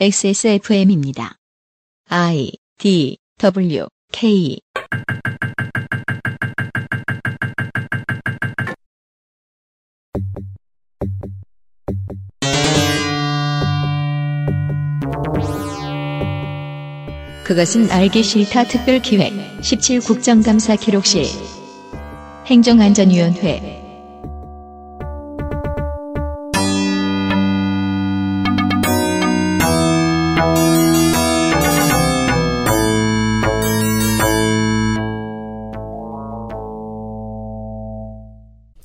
XSFM입니다. 0.00 1.36
I 2.08 2.52
D 2.78 3.18
W 3.38 3.86
K 4.12 4.58
그것은 17.44 17.90
알기 17.90 18.22
싫다 18.22 18.64
특별기획 18.64 19.32
17 19.62 20.00
국정감사 20.00 20.76
기록실 20.76 21.24
행정안전위원회 22.46 23.81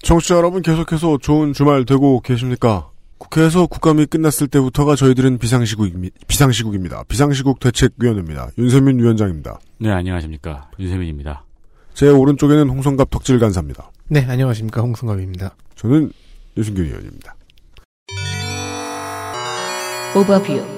청취자 0.07 0.37
여러분 0.37 0.61
계속해서 0.61 1.17
좋은 1.17 1.51
주말 1.51 1.83
되고 1.83 2.21
계십니까? 2.21 2.91
국회에서 3.17 3.67
국감이 3.67 4.05
끝났을 4.05 4.47
때부터가 4.47 4.95
저희들은 4.95 5.37
비상시국입니, 5.37 6.11
비상시국입니다. 6.27 7.03
비상시국 7.09 7.59
대책위원회입니다. 7.59 8.51
윤세민 8.57 8.99
위원장입니다. 8.99 9.59
네, 9.79 9.91
안녕하십니까. 9.91 10.71
윤세민입니다. 10.79 11.43
제 11.93 12.07
오른쪽에는 12.07 12.69
홍성갑 12.69 13.09
덕질 13.09 13.37
간사입니다. 13.39 13.91
네, 14.07 14.25
안녕하십니까. 14.25 14.79
홍성갑입니다. 14.79 15.57
저는 15.75 16.13
유승균 16.55 16.85
의원입니다. 16.85 17.35
오버뷰 20.15 20.76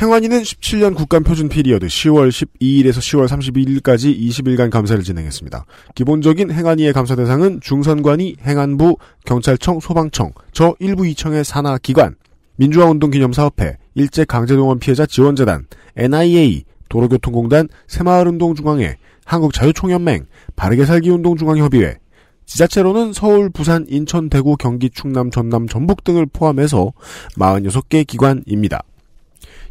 행안위는 0.00 0.42
17년 0.42 0.94
국감 0.94 1.24
표준 1.24 1.48
period 1.48 1.88
10월 1.88 2.28
12일에서 2.28 2.98
10월 2.98 3.26
31일까지 3.26 4.16
20일간 4.16 4.70
감사를 4.70 5.02
진행했습니다. 5.02 5.64
기본적인 5.96 6.52
행안위의 6.52 6.92
감사 6.92 7.16
대상은 7.16 7.58
중선관위, 7.60 8.36
행안부, 8.40 8.96
경찰청, 9.24 9.80
소방청, 9.80 10.30
저 10.52 10.76
일부 10.78 11.04
이청의 11.04 11.44
산하 11.44 11.78
기관, 11.78 12.14
민주화운동기념사업회, 12.58 13.76
일제강제동원 13.96 14.78
피해자 14.78 15.04
지원재단, 15.04 15.66
NIA, 15.96 16.62
도로교통공단, 16.88 17.68
새마을운동중앙회, 17.88 18.98
한국자유총연맹, 19.24 20.26
바르게살기운동중앙협의회, 20.54 21.98
지자체로는 22.46 23.12
서울, 23.12 23.50
부산, 23.50 23.84
인천, 23.88 24.30
대구, 24.30 24.56
경기, 24.56 24.90
충남, 24.90 25.32
전남, 25.32 25.66
전북 25.66 26.04
등을 26.04 26.26
포함해서 26.26 26.92
46개 27.36 28.06
기관입니다. 28.06 28.84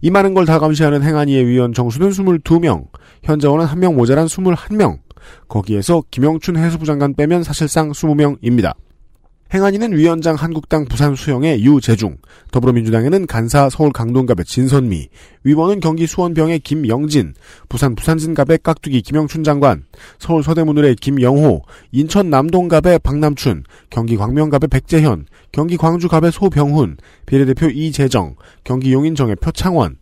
이 0.02 0.12
많은 0.12 0.34
걸 0.34 0.46
다 0.46 0.60
감시하는 0.60 1.04
행안위의 1.04 1.46
위원 1.46 1.74
정수는 1.74 2.10
22명, 2.10 2.86
현자원은 3.24 3.66
1명 3.66 3.96
모자란 3.96 4.28
21명, 4.28 5.00
거기에서 5.48 6.04
김영춘 6.10 6.58
해수부 6.58 6.86
장관 6.86 7.14
빼면 7.16 7.44
사실상 7.44 7.92
20명입니다. 7.92 8.74
행안위는 9.54 9.96
위원장 9.96 10.36
한국당 10.36 10.86
부산 10.86 11.16
수영의 11.16 11.64
유재중, 11.64 12.18
더불어민주당에는 12.52 13.28
간사 13.28 13.70
서울 13.70 13.94
강동갑의 13.94 14.44
진선미, 14.44 15.08
위원은 15.44 15.80
경기 15.80 16.06
수원병의 16.06 16.60
김영진, 16.60 17.34
부산 17.70 17.96
부산진갑의 17.96 18.60
깍두기 18.62 19.02
김영춘 19.02 19.46
장관, 19.46 19.86
서울 20.20 20.44
서대문을의 20.44 20.96
김영호, 20.96 21.62
인천 21.94 22.30
남동갑의 22.30 23.00
박남춘, 23.00 23.64
경기 23.90 24.18
광명갑의 24.18 24.68
백재현, 24.68 25.26
경기 25.54 25.78
광주갑의 25.78 26.34
소병훈, 26.34 26.98
비례대표 27.26 27.68
이재정, 27.68 28.36
경기 28.66 28.92
용인정의 28.92 29.38
표창원, 29.38 29.96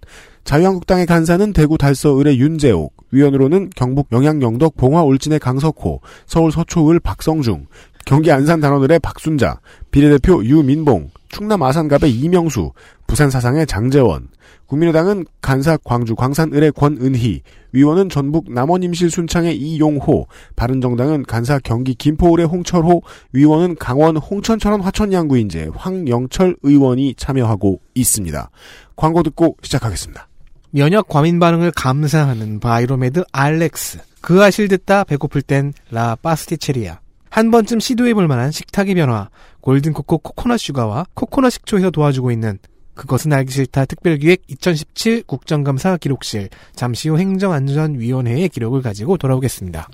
자유한국당의 0.45 1.07
간사는 1.07 1.53
대구 1.53 1.77
달서을의 1.77 2.39
윤재옥, 2.39 2.93
위원으로는 3.11 3.71
경북 3.75 4.07
영양 4.11 4.41
영덕 4.43 4.77
봉화 4.77 5.03
울진의 5.03 5.39
강석호, 5.39 6.01
서울 6.27 6.51
서초을 6.51 6.99
박성중, 6.99 7.65
경기 8.05 8.31
안산 8.31 8.59
단원을의 8.59 8.99
박순자, 8.99 9.59
비례대표 9.89 10.45
유민봉, 10.45 11.09
충남 11.29 11.63
아산갑의 11.63 12.11
이명수, 12.11 12.71
부산 13.07 13.31
사상의 13.31 13.65
장재원, 13.65 14.27
국민의당은 14.67 15.25
간사 15.41 15.77
광주 15.83 16.15
광산을의 16.15 16.73
권은희, 16.73 17.41
위원은 17.71 18.09
전북 18.09 18.51
남원임실 18.51 19.09
순창의 19.09 19.57
이용호, 19.57 20.27
바른정당은 20.55 21.23
간사 21.23 21.59
경기 21.63 21.95
김포을의 21.95 22.45
홍철호, 22.45 23.01
위원은 23.33 23.75
강원 23.79 24.17
홍천철원 24.17 24.81
화천양구인제 24.81 25.71
황영철 25.75 26.55
의원이 26.61 27.15
참여하고 27.15 27.81
있습니다. 27.95 28.49
광고 28.95 29.23
듣고 29.23 29.57
시작하겠습니다. 29.63 30.27
면역 30.75 31.07
과민 31.07 31.39
반응을 31.39 31.71
감소하는 31.71 32.59
바이로메드 32.59 33.23
알렉스. 33.31 33.99
그알싫 34.19 34.67
듣다 34.67 35.05
배고플 35.05 35.41
땐 35.41 35.71
라 35.89 36.17
파스티체리아. 36.17 36.99
한 37.29 37.49
번쯤 37.49 37.79
시도해볼 37.79 38.27
만한 38.27 38.51
식탁의 38.51 38.95
변화. 38.95 39.29
골든코코 39.61 40.17
코코넛 40.17 40.57
슈가와 40.57 41.05
코코넛 41.13 41.51
식초에서 41.51 41.91
도와주고 41.91 42.29
있는 42.29 42.59
그것은 42.93 43.31
알기 43.31 43.53
싫다 43.53 43.85
특별기획 43.85 44.43
2017 44.49 45.23
국정감사 45.23 45.95
기록실 45.95 46.49
잠시 46.75 47.07
후 47.07 47.19
행정안전위원회의 47.19 48.49
기록을 48.49 48.81
가지고 48.81 49.15
돌아오겠습니다. 49.15 49.87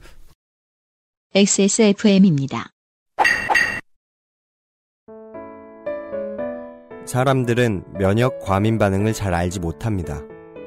XSFM입니다. 1.36 2.72
사람들은 7.06 7.84
면역 8.00 8.40
과민 8.40 8.80
반응을 8.80 9.14
잘 9.14 9.36
알지 9.36 9.60
못합니다. 9.60 10.24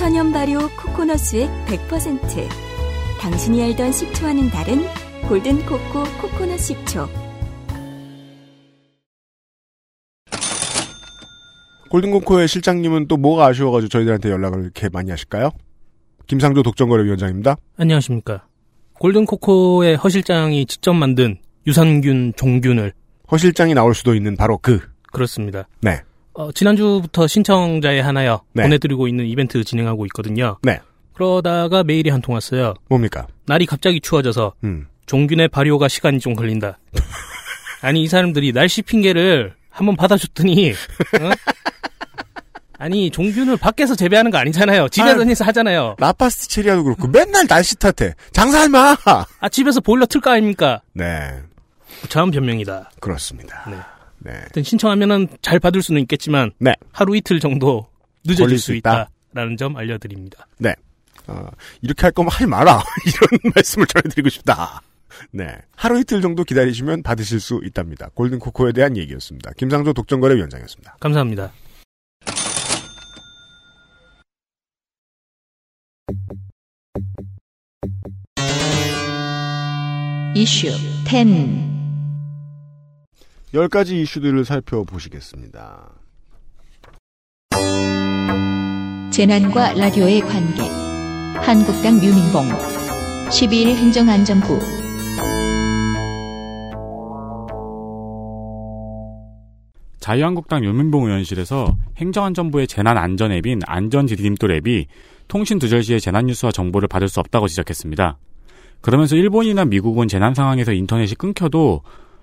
천연 0.00 0.32
발효 0.32 0.60
코코넛 0.78 1.18
수액 1.18 1.50
100% 1.66 2.48
당신이 3.20 3.62
알던 3.64 3.92
식초와는 3.92 4.48
다른 4.48 4.78
골든 5.28 5.66
코코 5.66 6.04
코코넛 6.22 6.56
식초 6.56 7.06
골든 11.90 12.12
코코의 12.12 12.48
실장님은 12.48 13.08
또 13.08 13.18
뭐가 13.18 13.44
아쉬워가지고 13.48 13.90
저희들한테 13.90 14.30
연락을 14.30 14.62
이렇게 14.62 14.88
많이 14.88 15.10
하실까요? 15.10 15.50
김상조 16.26 16.62
독점거래 16.62 17.04
위원장입니다. 17.04 17.56
안녕하십니까. 17.76 18.46
골든 19.00 19.26
코코의 19.26 19.96
허 19.96 20.08
실장이 20.08 20.64
직접 20.64 20.94
만든 20.94 21.36
유산균 21.66 22.32
종균을 22.36 22.94
허 23.30 23.36
실장이 23.36 23.74
나올 23.74 23.94
수도 23.94 24.14
있는 24.14 24.34
바로 24.34 24.56
그. 24.56 24.80
그렇습니다. 25.12 25.68
네. 25.82 26.00
어, 26.34 26.52
지난주부터 26.52 27.26
신청자에 27.26 28.00
하나여 28.00 28.42
네. 28.52 28.62
보내드리고 28.62 29.08
있는 29.08 29.26
이벤트 29.26 29.62
진행하고 29.64 30.06
있거든요. 30.06 30.58
네. 30.62 30.80
그러다가 31.14 31.82
메일이 31.84 32.08
한 32.10 32.20
통 32.22 32.34
왔어요. 32.34 32.74
뭡니까? 32.88 33.26
날이 33.46 33.66
갑자기 33.66 34.00
추워져서 34.00 34.54
음. 34.64 34.86
종균의 35.06 35.48
발효가 35.48 35.88
시간이 35.88 36.20
좀 36.20 36.34
걸린다. 36.34 36.78
아니 37.82 38.02
이 38.02 38.08
사람들이 38.08 38.52
날씨 38.52 38.82
핑계를 38.82 39.54
한번 39.70 39.96
받아줬더니 39.96 40.70
어? 40.72 41.30
아니 42.78 43.10
종균을 43.10 43.56
밖에서 43.58 43.94
재배하는 43.94 44.30
거 44.30 44.38
아니잖아요. 44.38 44.88
집에서. 44.88 45.24
해서 45.24 45.44
하잖아요. 45.46 45.96
라파스티 45.98 46.48
체리아도 46.48 46.84
그렇고 46.84 47.08
맨날 47.08 47.46
날씨 47.46 47.76
탓해. 47.78 48.14
장사할 48.32 48.68
마! 48.70 48.96
아 49.40 49.48
집에서 49.50 49.80
보일러 49.80 50.06
틀거 50.06 50.30
아닙니까? 50.30 50.80
네. 50.94 51.40
자음 52.08 52.30
변명이다. 52.30 52.90
그렇습니다. 53.00 53.64
네. 53.68 53.76
네. 54.20 54.62
신청하면은 54.62 55.28
잘 55.42 55.58
받을 55.58 55.82
수는 55.82 56.00
있겠지만 56.02 56.52
네. 56.58 56.72
하루 56.92 57.16
이틀 57.16 57.40
정도 57.40 57.88
늦어질 58.24 58.58
수 58.58 58.66
수 58.66 58.74
있다. 58.74 59.08
있다라는 59.32 59.56
점 59.56 59.76
알려드립니다. 59.76 60.46
어, 61.26 61.48
이렇게 61.80 62.02
할 62.02 62.12
거면 62.12 62.30
하지 62.30 62.46
마라. 62.46 62.82
이런 63.06 63.52
말씀을 63.54 63.86
전해드리고 63.86 64.28
싶다. 64.30 64.82
네. 65.32 65.46
하루 65.76 66.00
이틀 66.00 66.20
정도 66.22 66.44
기다리시면 66.44 67.02
받으실 67.02 67.40
수 67.40 67.60
있답니다. 67.64 68.08
골든코코에 68.14 68.72
대한 68.72 68.96
얘기였습니다. 68.96 69.52
김상조 69.56 69.92
독점거래 69.92 70.34
위원장이었습니다. 70.36 70.96
감사합니다. 71.00 71.52
이슈 80.34 80.68
10 81.06 81.79
10가지 83.52 83.94
이슈들을 84.02 84.44
살펴보시겠습니다. 84.44 85.90
재난과 89.10 89.72
라디오의 89.74 90.20
관계 90.20 90.62
한국당 91.34 91.96
유민봉 91.96 92.48
12일 93.28 93.74
행정안전부 93.74 94.60
자유한국당 99.98 100.64
윤민봉 100.64 101.06
의원실에서 101.06 101.76
행정안전부의 101.96 102.68
재난안전 102.68 103.32
앱인 103.32 103.60
안전디딤돌 103.66 104.52
앱이 104.52 104.86
통신 105.26 105.58
두절 105.58 105.82
시에 105.82 105.98
재난 105.98 106.26
뉴스와 106.26 106.52
정보를 106.52 106.88
받을 106.88 107.08
수 107.08 107.20
없다고 107.20 107.48
지적했습니다. 107.48 108.16
그러면서 108.80 109.16
일본이나 109.16 109.64
미국은 109.64 110.08
재난 110.08 110.34
상황에서 110.34 110.72
인터넷이 110.72 111.14
끊겨도 111.14 111.82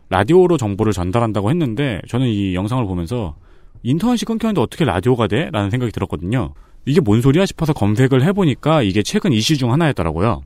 라디오로 0.09 0.57
정보를 0.57 0.93
전달한다고 0.93 1.49
했는데 1.49 2.01
저는 2.07 2.27
이 2.27 2.55
영상을 2.55 2.85
보면서 2.85 3.35
인터넷이 3.83 4.25
끊겼는데 4.25 4.61
어떻게 4.61 4.85
라디오가 4.85 5.27
돼? 5.27 5.49
라는 5.51 5.69
생각이 5.69 5.91
들었거든요. 5.91 6.53
이게 6.85 7.01
뭔 7.01 7.21
소리야 7.21 7.45
싶어서 7.45 7.73
검색을 7.73 8.23
해보니까 8.23 8.81
이게 8.81 9.03
최근 9.03 9.33
이슈 9.33 9.57
중 9.57 9.71
하나였더라고요. 9.71 10.41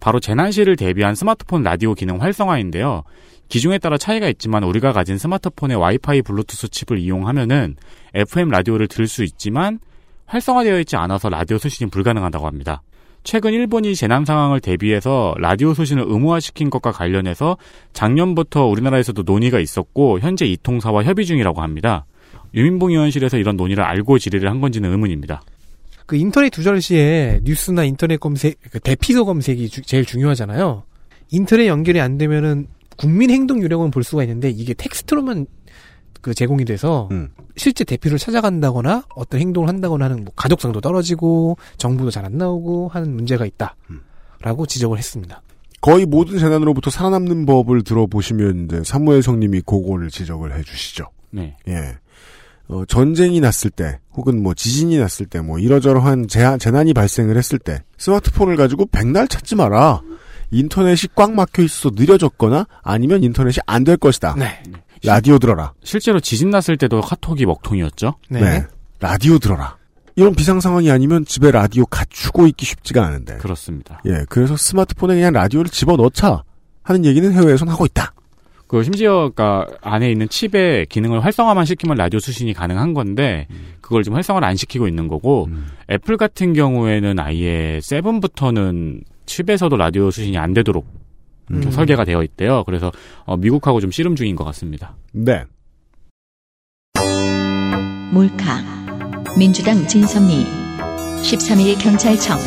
바로 0.00 0.18
재난 0.18 0.50
시를 0.50 0.76
대비한 0.76 1.14
스마트폰 1.14 1.62
라디오 1.62 1.94
기능 1.94 2.20
활성화인데요. 2.20 3.04
기종에 3.48 3.78
따라 3.78 3.98
차이가 3.98 4.28
있지만 4.28 4.64
우리가 4.64 4.92
가진 4.92 5.18
스마트폰의 5.18 5.76
와이파이 5.76 6.22
블루투스 6.22 6.70
칩을 6.70 6.98
이용하면은 6.98 7.76
FM 8.14 8.48
라디오를 8.48 8.88
들을 8.88 9.06
수 9.06 9.22
있지만 9.22 9.78
활성화되어 10.26 10.80
있지 10.80 10.96
않아서 10.96 11.28
라디오 11.28 11.58
수신이 11.58 11.90
불가능하다고 11.90 12.46
합니다. 12.46 12.82
최근 13.24 13.52
일본이 13.52 13.94
재난 13.94 14.24
상황을 14.24 14.60
대비해서 14.60 15.34
라디오 15.38 15.74
수신을 15.74 16.04
의무화시킨 16.06 16.70
것과 16.70 16.90
관련해서 16.90 17.56
작년부터 17.92 18.66
우리나라에서도 18.66 19.22
논의가 19.22 19.60
있었고 19.60 20.18
현재 20.20 20.44
이 20.44 20.56
통사와 20.60 21.04
협의 21.04 21.24
중이라고 21.24 21.62
합니다. 21.62 22.04
유민봉 22.54 22.90
의원실에서 22.90 23.38
이런 23.38 23.56
논의를 23.56 23.84
알고 23.84 24.18
질의를 24.18 24.50
한 24.50 24.60
건지는 24.60 24.90
의문입니다. 24.90 25.42
그 26.06 26.16
인터넷 26.16 26.50
두절 26.50 26.80
시에 26.82 27.40
뉴스나 27.44 27.84
인터넷 27.84 28.18
검색, 28.18 28.58
그 28.70 28.80
대피소 28.80 29.24
검색이 29.24 29.68
주- 29.68 29.82
제일 29.82 30.04
중요하잖아요. 30.04 30.82
인터넷 31.30 31.68
연결이 31.68 32.00
안 32.00 32.18
되면은 32.18 32.66
국민 32.96 33.30
행동 33.30 33.62
요령은 33.62 33.90
볼 33.90 34.02
수가 34.04 34.22
있는데 34.24 34.50
이게 34.50 34.74
텍스트로만 34.74 35.46
그 36.22 36.32
제공이 36.34 36.64
돼서 36.64 37.08
음. 37.10 37.28
실제 37.56 37.84
대피소를 37.84 38.18
찾아간다거나 38.18 39.04
어떤 39.14 39.40
행동을 39.40 39.68
한다거나 39.68 40.06
하는 40.06 40.24
뭐 40.24 40.32
가독성도 40.34 40.80
떨어지고 40.80 41.58
정보도 41.76 42.10
잘 42.10 42.24
안 42.24 42.38
나오고 42.38 42.88
하는 42.88 43.14
문제가 43.14 43.44
있다. 43.44 43.74
라고 44.40 44.64
지적을 44.66 44.96
했습니다. 44.98 45.42
거의 45.80 46.06
모든 46.06 46.38
재난으로부터 46.38 46.90
살아남는 46.90 47.44
법을 47.46 47.82
들어보시면 47.82 48.66
이제 48.66 48.82
사무엘 48.84 49.22
성님이 49.22 49.60
그거를 49.62 50.08
지적을 50.10 50.56
해주시죠. 50.56 51.06
네. 51.30 51.56
예. 51.68 51.96
어, 52.68 52.84
전쟁이 52.86 53.40
났을 53.40 53.70
때, 53.70 53.98
혹은 54.14 54.40
뭐 54.42 54.54
지진이 54.54 54.96
났을 54.98 55.26
때, 55.26 55.40
뭐 55.40 55.58
이러저러한 55.58 56.28
재난, 56.28 56.58
재난이 56.60 56.94
발생을 56.94 57.36
했을 57.36 57.58
때, 57.58 57.80
스마트폰을 57.98 58.56
가지고 58.56 58.86
백날 58.86 59.26
찾지 59.26 59.56
마라. 59.56 60.00
인터넷이 60.52 61.08
꽉 61.16 61.32
막혀 61.32 61.62
있어 61.62 61.90
느려졌거나 61.94 62.66
아니면 62.82 63.24
인터넷이 63.24 63.58
안 63.66 63.82
될 63.84 63.96
것이다. 63.96 64.36
네. 64.38 64.62
라디오 65.04 65.38
들어라. 65.38 65.72
실제로 65.82 66.20
지진 66.20 66.50
났을 66.50 66.76
때도 66.76 67.00
카톡이 67.00 67.46
먹통이었죠. 67.46 68.14
네. 68.28 68.40
네. 68.40 68.66
라디오 69.00 69.38
들어라. 69.38 69.76
이런 70.14 70.34
비상 70.34 70.60
상황이 70.60 70.90
아니면 70.90 71.24
집에 71.24 71.50
라디오 71.50 71.86
갖추고 71.86 72.46
있기 72.48 72.66
쉽지가 72.66 73.04
않은데. 73.04 73.38
그렇습니다. 73.38 74.00
예, 74.06 74.24
그래서 74.28 74.56
스마트폰에 74.56 75.14
그냥 75.14 75.32
라디오를 75.32 75.70
집어 75.70 75.96
넣자 75.96 76.44
하는 76.82 77.04
얘기는 77.04 77.32
해외에선 77.32 77.68
하고 77.68 77.86
있다. 77.86 78.12
그 78.66 78.82
심지어 78.82 79.30
그니까 79.34 79.66
안에 79.82 80.10
있는 80.10 80.28
칩의 80.28 80.86
기능을 80.86 81.22
활성화만 81.22 81.66
시키면 81.66 81.96
라디오 81.98 82.18
수신이 82.18 82.54
가능한 82.54 82.94
건데 82.94 83.46
그걸 83.82 84.02
지금 84.02 84.16
활성화를 84.16 84.48
안 84.48 84.56
시키고 84.56 84.88
있는 84.88 85.08
거고 85.08 85.46
애플 85.90 86.16
같은 86.16 86.54
경우에는 86.54 87.18
아예 87.18 87.80
세븐부터는 87.82 89.02
칩에서도 89.26 89.76
라디오 89.76 90.10
수신이 90.10 90.38
안 90.38 90.54
되도록 90.54 90.86
음. 91.52 91.70
설계가 91.70 92.04
되어 92.04 92.22
있대요. 92.22 92.64
그래서 92.64 92.90
어, 93.24 93.36
미국하고 93.36 93.80
좀 93.80 93.90
씨름 93.90 94.16
중인 94.16 94.36
것 94.36 94.44
같습니다. 94.44 94.96
네. 95.12 95.44
몰카 98.12 98.60
민주당 99.38 99.86
진선미 99.86 100.44
13일 101.22 101.82
경찰청 101.82 102.38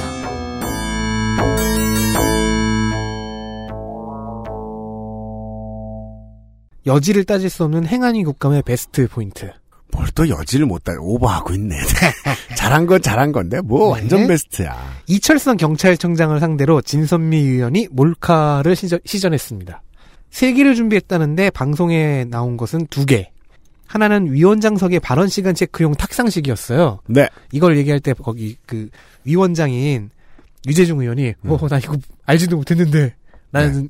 여지를 6.85 7.23
따질 7.23 7.49
수 7.49 7.63
없는 7.63 7.87
행안위 7.87 8.23
국감의 8.23 8.61
베스트 8.61 9.07
포인트. 9.07 9.51
뭘 9.95 10.07
또 10.15 10.27
여지를 10.29 10.65
못 10.65 10.83
따, 10.83 10.93
오버하고 10.97 11.53
있네. 11.53 11.75
잘한 12.55 12.85
건 12.85 13.01
잘한 13.01 13.31
건데, 13.31 13.59
뭐, 13.61 13.95
네. 13.95 14.01
완전 14.01 14.27
베스트야. 14.27 14.75
이철성 15.07 15.57
경찰청장을 15.57 16.39
상대로 16.39 16.81
진선미 16.81 17.37
의원이 17.37 17.89
몰카를 17.91 18.75
시전, 18.75 18.99
시전 19.05 19.33
했습니다. 19.33 19.81
세 20.29 20.53
개를 20.53 20.75
준비했다는데 20.75 21.49
방송에 21.51 22.25
나온 22.25 22.57
것은 22.57 22.87
두 22.87 23.05
개. 23.05 23.31
하나는 23.87 24.31
위원장석의 24.33 24.99
발언 24.99 25.27
시간 25.27 25.53
체크용 25.53 25.93
탁상식이었어요. 25.93 26.99
네. 27.07 27.29
이걸 27.51 27.77
얘기할 27.77 27.99
때 27.99 28.13
거기 28.13 28.57
그 28.65 28.89
위원장인 29.23 30.09
유재중 30.67 30.99
의원이 31.01 31.33
어, 31.45 31.67
나 31.69 31.77
이거 31.77 31.95
알지도 32.25 32.57
못했는데 32.57 33.13
라는 33.51 33.89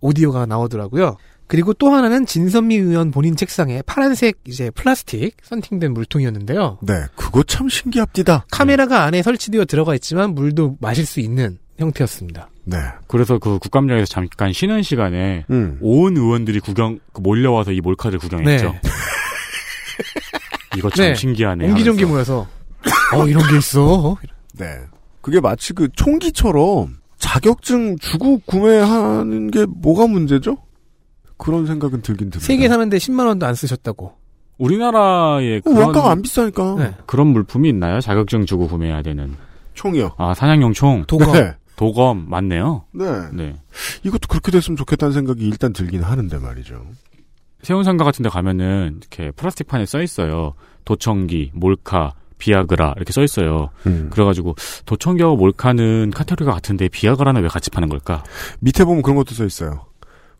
오디오가 0.00 0.46
나오더라고요. 0.46 1.16
그리고 1.52 1.74
또 1.74 1.90
하나는 1.90 2.24
진선미 2.24 2.76
의원 2.76 3.10
본인 3.10 3.36
책상에 3.36 3.82
파란색 3.82 4.38
이제 4.46 4.70
플라스틱 4.70 5.36
선팅된 5.42 5.92
물통이었는데요. 5.92 6.78
네. 6.80 6.94
그거 7.14 7.42
참 7.42 7.68
신기합디다. 7.68 8.46
카메라가 8.50 9.04
안에 9.04 9.22
설치되어 9.22 9.66
들어가 9.66 9.94
있지만 9.96 10.34
물도 10.34 10.78
마실 10.80 11.04
수 11.04 11.20
있는 11.20 11.58
형태였습니다. 11.76 12.48
네. 12.64 12.78
그래서 13.06 13.38
그 13.38 13.58
국감장에서 13.58 14.06
잠깐 14.06 14.54
쉬는 14.54 14.80
시간에 14.80 15.44
음. 15.50 15.76
온 15.82 16.16
의원들이 16.16 16.60
구경 16.60 16.98
그 17.12 17.20
몰려와서 17.20 17.72
이 17.72 17.82
몰카를 17.82 18.18
구경했죠. 18.18 18.72
네. 18.72 18.80
이거 20.78 20.88
참 20.88 21.04
네. 21.04 21.14
신기하네. 21.14 21.68
옹기종기. 21.68 22.06
모여서 22.06 22.48
어 23.14 23.26
이런 23.28 23.46
게 23.50 23.58
있어. 23.58 24.16
네. 24.54 24.78
그게 25.20 25.38
마치 25.38 25.74
그 25.74 25.90
총기처럼 25.94 26.96
자격증 27.18 27.98
주고 27.98 28.40
구매하는 28.46 29.50
게 29.50 29.66
뭐가 29.66 30.06
문제죠? 30.06 30.56
그런 31.42 31.66
생각은 31.66 32.02
들긴 32.02 32.30
듭니다. 32.30 32.46
세개 32.46 32.68
사는데 32.68 32.96
10만 32.98 33.26
원도 33.26 33.46
안 33.46 33.54
쓰셨다고. 33.54 34.12
우리나라에 34.58 35.58
어, 35.58 35.60
그런 35.64 35.82
원가가 35.82 36.10
안 36.10 36.22
비싸니까. 36.22 36.76
네. 36.78 36.94
그런 37.06 37.28
물품이 37.28 37.68
있나요? 37.68 38.00
자격증 38.00 38.46
주고 38.46 38.68
구매해야 38.68 39.02
되는. 39.02 39.34
총이요. 39.74 40.12
아 40.18 40.34
사냥용 40.34 40.72
총, 40.72 41.04
도검. 41.06 41.32
네. 41.32 41.54
도검 41.76 42.26
맞네요. 42.28 42.84
네. 42.92 43.04
네. 43.32 43.56
이것도 44.04 44.28
그렇게 44.28 44.52
됐으면 44.52 44.76
좋겠다는 44.76 45.12
생각이 45.12 45.44
일단 45.46 45.72
들긴 45.72 46.02
하는데 46.02 46.38
말이죠. 46.38 46.84
세운상가 47.62 48.04
같은 48.04 48.22
데 48.22 48.28
가면은 48.28 48.98
이렇게 49.00 49.30
플라스틱 49.32 49.66
판에 49.66 49.86
써 49.86 50.00
있어요. 50.02 50.54
도청기, 50.84 51.52
몰카, 51.54 52.12
비아그라 52.38 52.94
이렇게 52.96 53.12
써 53.12 53.22
있어요. 53.22 53.70
음. 53.86 54.10
그래가지고 54.12 54.54
도청기하고 54.84 55.36
몰카는 55.36 56.10
카테고리가 56.14 56.52
같은데 56.52 56.88
비아그라는 56.88 57.42
왜 57.42 57.48
같이 57.48 57.70
파는 57.70 57.88
걸까? 57.88 58.22
밑에 58.60 58.84
보면 58.84 59.02
그런 59.02 59.16
것도 59.16 59.34
써 59.34 59.44
있어요. 59.44 59.86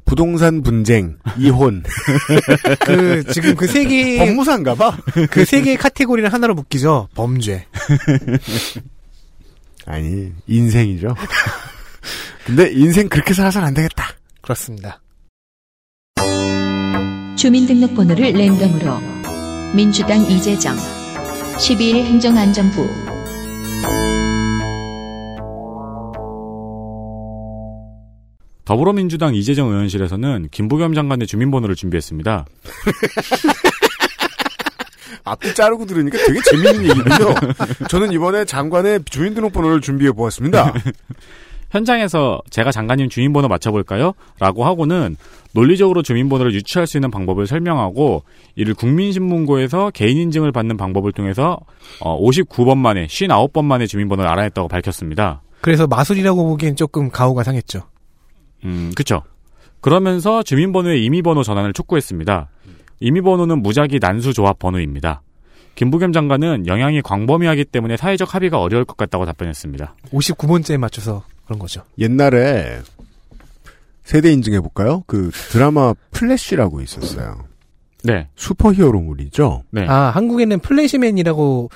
부동산 0.04 0.62
분쟁, 0.62 1.16
이혼, 1.38 1.82
그 2.84 3.24
지금 3.32 3.54
그 3.56 3.66
세개 3.66 4.18
법무사인가 4.26 4.74
봐. 4.74 4.96
그 5.30 5.44
세 5.44 5.62
개의 5.62 5.76
카테고리를 5.76 6.32
하나로 6.32 6.54
묶이죠. 6.54 7.08
범죄. 7.14 7.66
아니, 9.86 10.30
인생이죠. 10.46 11.14
근데 12.44 12.70
인생 12.72 13.08
그렇게 13.08 13.32
살아서는 13.34 13.68
안 13.68 13.74
되겠다. 13.74 14.08
그렇습니다. 14.40 15.00
주민등록번호를 17.36 18.32
랜덤으로 18.32 19.00
민주당 19.74 20.20
이재정 20.30 20.76
12일 21.56 22.04
행정안전부 22.04 22.86
더불어민주당 28.64 29.34
이재정 29.34 29.68
의원실에서는 29.68 30.48
김부겸 30.50 30.94
장관의 30.94 31.26
주민번호를 31.26 31.74
준비했습니다. 31.74 32.46
앞뒤 35.24 35.54
자르고 35.54 35.86
들으니까 35.86 36.18
되게 36.18 36.40
재밌는 36.50 36.82
얘기군요. 36.90 37.34
저는 37.88 38.12
이번에 38.12 38.44
장관의 38.44 39.04
주민등록번호를 39.04 39.80
준비해 39.80 40.12
보았습니다. 40.12 40.72
현장에서 41.70 42.40
제가 42.50 42.70
장관님 42.70 43.08
주민번호 43.08 43.48
맞춰볼까요? 43.48 44.12
라고 44.38 44.64
하고는 44.64 45.16
논리적으로 45.52 46.02
주민번호를 46.02 46.52
유추할 46.54 46.86
수 46.86 46.98
있는 46.98 47.10
방법을 47.10 47.46
설명하고 47.46 48.24
이를 48.56 48.74
국민신문고에서 48.74 49.90
개인인증을 49.90 50.52
받는 50.52 50.76
방법을 50.76 51.12
통해서 51.12 51.58
59번 52.00 52.76
만에 52.76 53.06
59번 53.06 53.64
만에 53.64 53.86
주민번호를 53.86 54.30
알아냈다고 54.30 54.68
밝혔습니다. 54.68 55.40
그래서 55.62 55.86
마술이라고 55.86 56.44
보기엔 56.44 56.76
조금 56.76 57.08
가오가 57.08 57.42
상했죠. 57.42 57.84
음, 58.64 58.92
그쵸. 58.96 59.22
그러면서 59.80 60.42
주민번호의 60.42 61.04
임의번호 61.04 61.42
전환을 61.42 61.72
촉구했습니다. 61.72 62.48
임의번호는 63.00 63.62
무작위 63.62 63.98
난수 64.00 64.32
조합 64.32 64.58
번호입니다. 64.58 65.22
김부겸 65.74 66.12
장관은 66.12 66.66
영향이 66.66 67.02
광범위하기 67.02 67.64
때문에 67.66 67.96
사회적 67.96 68.34
합의가 68.34 68.60
어려울 68.60 68.84
것 68.84 68.96
같다고 68.96 69.24
답변했습니다. 69.26 69.96
59번째에 70.12 70.76
맞춰서 70.78 71.24
그런 71.44 71.58
거죠. 71.58 71.82
옛날에 71.98 72.80
세대 74.04 74.32
인증해 74.32 74.60
볼까요? 74.60 75.02
그 75.06 75.30
드라마 75.50 75.94
플래시라고 76.10 76.80
있었어요. 76.82 77.44
네. 78.04 78.28
슈퍼히어로물이죠. 78.36 79.64
네. 79.70 79.86
아, 79.88 80.10
한국에는 80.10 80.58
플래시맨이라고 80.58 81.70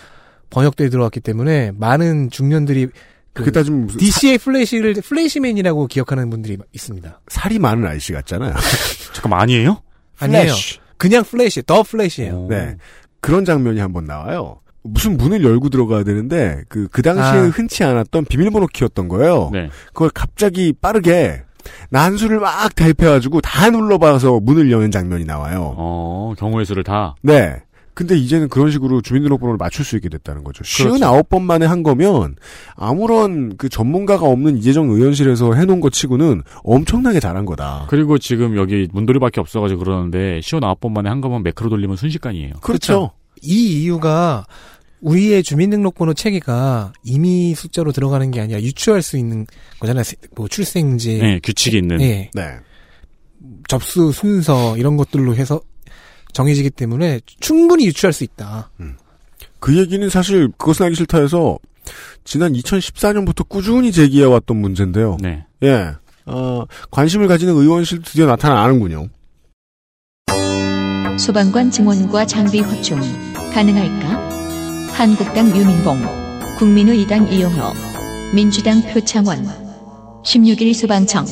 번역돼 0.51 0.89
들어왔기 0.91 1.21
때문에 1.21 1.73
많은 1.77 2.31
중년들이 2.31 2.89
그 3.37 3.43
그렇게 3.43 3.51
따지면 3.51 3.87
무슨 3.87 3.99
DC의 3.99 4.39
플래시를 4.39 4.95
플래시맨이라고 4.95 5.87
기억하는 5.89 6.31
분들이 6.31 6.57
있습니다. 6.73 7.21
살이 7.29 7.59
많은 7.59 7.87
아저씨 7.87 8.13
같잖아요. 8.13 8.55
잠깐만 9.13 9.41
아니에요? 9.41 9.83
아니에요. 10.19 10.53
그냥 10.97 11.23
플래시, 11.23 11.63
더 11.63 11.83
플래시예요. 11.83 12.45
오. 12.45 12.49
네. 12.49 12.77
그런 13.21 13.45
장면이 13.45 13.81
한번 13.81 14.07
나와요. 14.07 14.61
무슨 14.83 15.17
문을 15.17 15.45
열고 15.45 15.69
들어가야 15.69 16.05
되는데 16.05 16.63
그, 16.69 16.89
그 16.91 17.03
당시에 17.03 17.25
아. 17.25 17.49
흔치 17.49 17.85
않았던 17.85 18.25
비밀번호 18.25 18.69
키였던 18.69 19.09
거예요. 19.09 19.51
네. 19.53 19.69
그걸 19.89 20.11
갑자기 20.11 20.73
빠르게 20.73 21.43
난수를 21.91 22.39
막 22.39 22.75
대입해가지고 22.75 23.41
다 23.41 23.69
눌러봐서 23.69 24.41
문을 24.41 24.71
여는 24.71 24.91
장면이 24.91 25.25
나와요. 25.25 25.75
어, 25.77 26.33
경우의 26.39 26.65
수를 26.65 26.85
다. 26.85 27.17
네. 27.23 27.57
근데 27.97 28.15
이제는 28.15 28.51
그런 28.51 28.71
식으로 28.71 29.01
주민등록번호를 29.01 29.57
맞출 29.57 29.83
수 29.83 29.97
있게 29.97 30.11
됐다는 30.11 30.45
거죠. 30.45 30.63
쉬운 30.65 30.91
그렇죠. 30.99 31.07
아홉 31.07 31.31
번 31.31 31.45
만에 31.45 31.65
한 31.65 31.83
거면 31.83 32.37
아무런 32.75 33.57
그 33.57 33.71
전문가가 33.71 34.27
없는 34.27 34.59
이재정 34.59 34.91
의원실에서 34.91 35.55
해놓은 35.55 35.81
것 35.81 35.95
치고는 35.95 36.43
엄청나게 36.63 37.21
잘한 37.21 37.47
거다. 37.47 37.87
그리고 37.89 38.19
지금 38.19 38.55
여기 38.59 38.87
문돌이밖에 38.93 39.41
없어가지고 39.41 39.79
그러는데 39.83 40.43
시원 40.43 40.63
아홉 40.65 40.79
번 40.81 40.93
만에 40.93 41.09
한 41.09 41.23
거면 41.23 41.43
매크로 41.43 41.71
돌리면 41.71 41.97
순식간이에요. 41.97 42.57
그렇죠. 42.61 43.13
이 43.41 43.81
이유가 43.83 44.45
우리의 45.01 45.43
주민등록번호 45.43 46.13
체계가 46.13 46.93
임의 47.03 47.55
숫자로 47.55 47.93
들어가는 47.93 48.31
게 48.31 48.43
아니라 48.43 48.61
유추할 48.61 49.01
수 49.01 49.17
있는 49.17 49.47
거잖아요. 49.81 50.05
세- 50.05 50.17
뭐 50.37 50.49
출생지, 50.49 51.17
네, 51.19 51.41
규칙이 51.43 51.79
있는. 51.79 52.01
예, 52.03 52.31
네. 52.35 52.43
접수 53.69 54.13
순서 54.13 54.77
이런 54.77 54.97
것들로 54.99 55.35
해서 55.35 55.61
정해지기 56.37 56.69
때문에 56.69 57.21
충분히 57.41 57.87
유추할 57.87 58.13
수 58.13 58.23
있다. 58.23 58.71
그 59.59 59.79
얘기는 59.79 60.07
사실 60.11 60.51
그것은 60.59 60.85
하기 60.85 60.95
싫다 60.95 61.19
해서 61.19 61.59
지난 62.25 62.53
2014년부터 62.53 63.49
꾸준히 63.49 63.91
제기해왔던 63.91 64.55
문제인데요. 64.55 65.17
네. 65.23 65.47
예. 65.63 65.93
어, 66.27 66.67
관심을 66.91 67.27
가지는 67.27 67.55
의원실 67.55 68.03
드디어 68.03 68.27
나타나는군요. 68.27 69.09
소방관 71.19 71.71
증원과 71.71 72.27
장비 72.27 72.61
확충 72.61 73.01
가능할까? 73.55 74.27
한국당 74.93 75.49
유민봉, 75.57 76.03
국민의당 76.59 77.33
이용호, 77.33 77.73
민주당 78.35 78.83
표창원, 78.83 79.43
16일 80.23 80.75
소방청. 80.75 81.25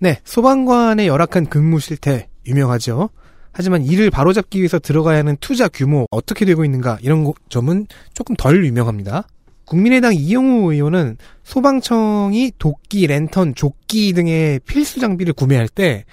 네, 0.00 0.18
소방관의 0.24 1.06
열악한 1.06 1.46
근무 1.46 1.78
실태 1.78 2.28
유명하죠. 2.46 3.10
하지만 3.52 3.84
이를 3.84 4.10
바로잡기 4.10 4.58
위해서 4.58 4.78
들어가야 4.78 5.18
하는 5.18 5.36
투자 5.40 5.68
규모 5.68 6.06
어떻게 6.10 6.44
되고 6.44 6.64
있는가 6.64 6.98
이런 7.02 7.24
거- 7.24 7.34
점은 7.48 7.86
조금 8.12 8.34
덜 8.36 8.64
유명합니다. 8.66 9.28
국민의당 9.64 10.14
이용우 10.14 10.72
의원은 10.72 11.16
소방청이 11.44 12.52
도끼, 12.58 13.06
랜턴, 13.06 13.54
조끼 13.54 14.12
등의 14.12 14.60
필수 14.66 15.00
장비를 15.00 15.32
구매할 15.32 15.68
때 15.68 16.04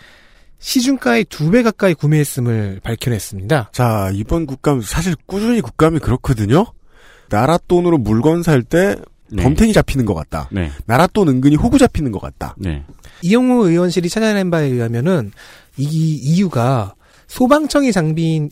시중가의 0.59 1.25
두 1.25 1.49
배 1.51 1.63
가까이 1.63 1.93
구매했음을 1.95 2.79
밝혀냈습니다. 2.83 3.71
자, 3.73 4.11
이번 4.13 4.45
국감, 4.45 4.81
사실 4.81 5.15
꾸준히 5.25 5.59
국감이 5.61 5.99
그렇거든요? 5.99 6.65
나라 7.29 7.57
돈으로 7.57 7.97
물건 7.97 8.43
살때 8.43 8.95
네. 9.31 9.43
범탱이 9.43 9.73
잡히는 9.73 10.05
것 10.05 10.13
같다. 10.13 10.47
네. 10.51 10.69
나라 10.85 11.07
돈 11.07 11.29
은근히 11.29 11.55
호구 11.55 11.79
잡히는 11.79 12.11
것 12.11 12.21
같다. 12.21 12.55
네. 12.57 12.83
이용우 13.21 13.67
의원실이 13.69 14.09
찾아낸 14.09 14.51
바에 14.51 14.67
의하면은 14.67 15.31
이 15.77 16.15
이유가 16.15 16.95
소방청의 17.27 17.93
장비인 17.93 18.49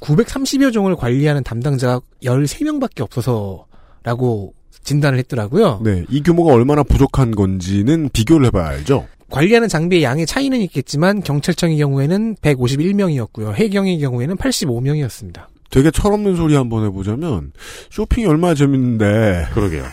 930여 0.00 0.72
종을 0.72 0.96
관리하는 0.96 1.42
담당자가 1.42 2.00
13명밖에 2.22 3.00
없어서라고 3.00 4.54
진단을 4.84 5.18
했더라고요. 5.20 5.80
네, 5.84 6.04
이 6.08 6.22
규모가 6.22 6.52
얼마나 6.52 6.82
부족한 6.82 7.32
건지는 7.32 8.08
비교를 8.12 8.46
해봐야 8.46 8.68
알죠. 8.68 9.06
관리하는 9.30 9.68
장비의 9.68 10.02
양의 10.02 10.26
차이는 10.26 10.60
있겠지만 10.60 11.22
경찰청의 11.22 11.78
경우에는 11.78 12.36
151명이었고요. 12.36 13.54
해경의 13.54 13.98
경우에는 13.98 14.36
85명이었습니다. 14.36 15.46
되게 15.70 15.90
철없는 15.90 16.36
소리 16.36 16.54
한번 16.54 16.84
해보자면 16.84 17.52
쇼핑이 17.90 18.26
얼마나 18.26 18.54
재밌는데 18.54 19.48
그러게요. 19.54 19.84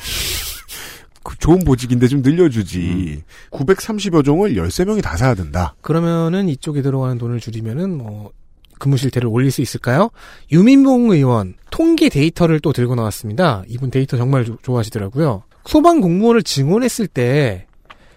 그 1.30 1.38
좋은 1.38 1.60
보직인데 1.60 2.08
좀 2.08 2.24
늘려주지. 2.24 3.22
930여 3.52 4.26
종을 4.26 4.56
13명이 4.56 5.04
다 5.04 5.16
사야 5.16 5.36
된다. 5.36 5.76
그러면은 5.82 6.50
이쪽에 6.50 6.82
들어가는 6.82 7.20
돈을 7.20 7.40
줄이면은 7.40 7.96
뭐 7.96 8.32
근무 8.80 8.98
실태를 8.98 9.30
올릴 9.30 9.52
수 9.52 9.62
있을까요? 9.62 10.10
유민봉 10.52 11.12
의원 11.12 11.54
통계 11.70 12.10
데이터를 12.10 12.60
또 12.62 12.74
들고 12.74 12.96
나왔습니다. 12.96 13.62
이분 13.68 13.92
데이터 13.92 14.18
정말 14.18 14.44
조- 14.44 14.58
좋아하시더라고요. 14.64 15.44
소방 15.66 16.02
공무원을 16.02 16.42
증원했을 16.42 17.06
때 17.06 17.68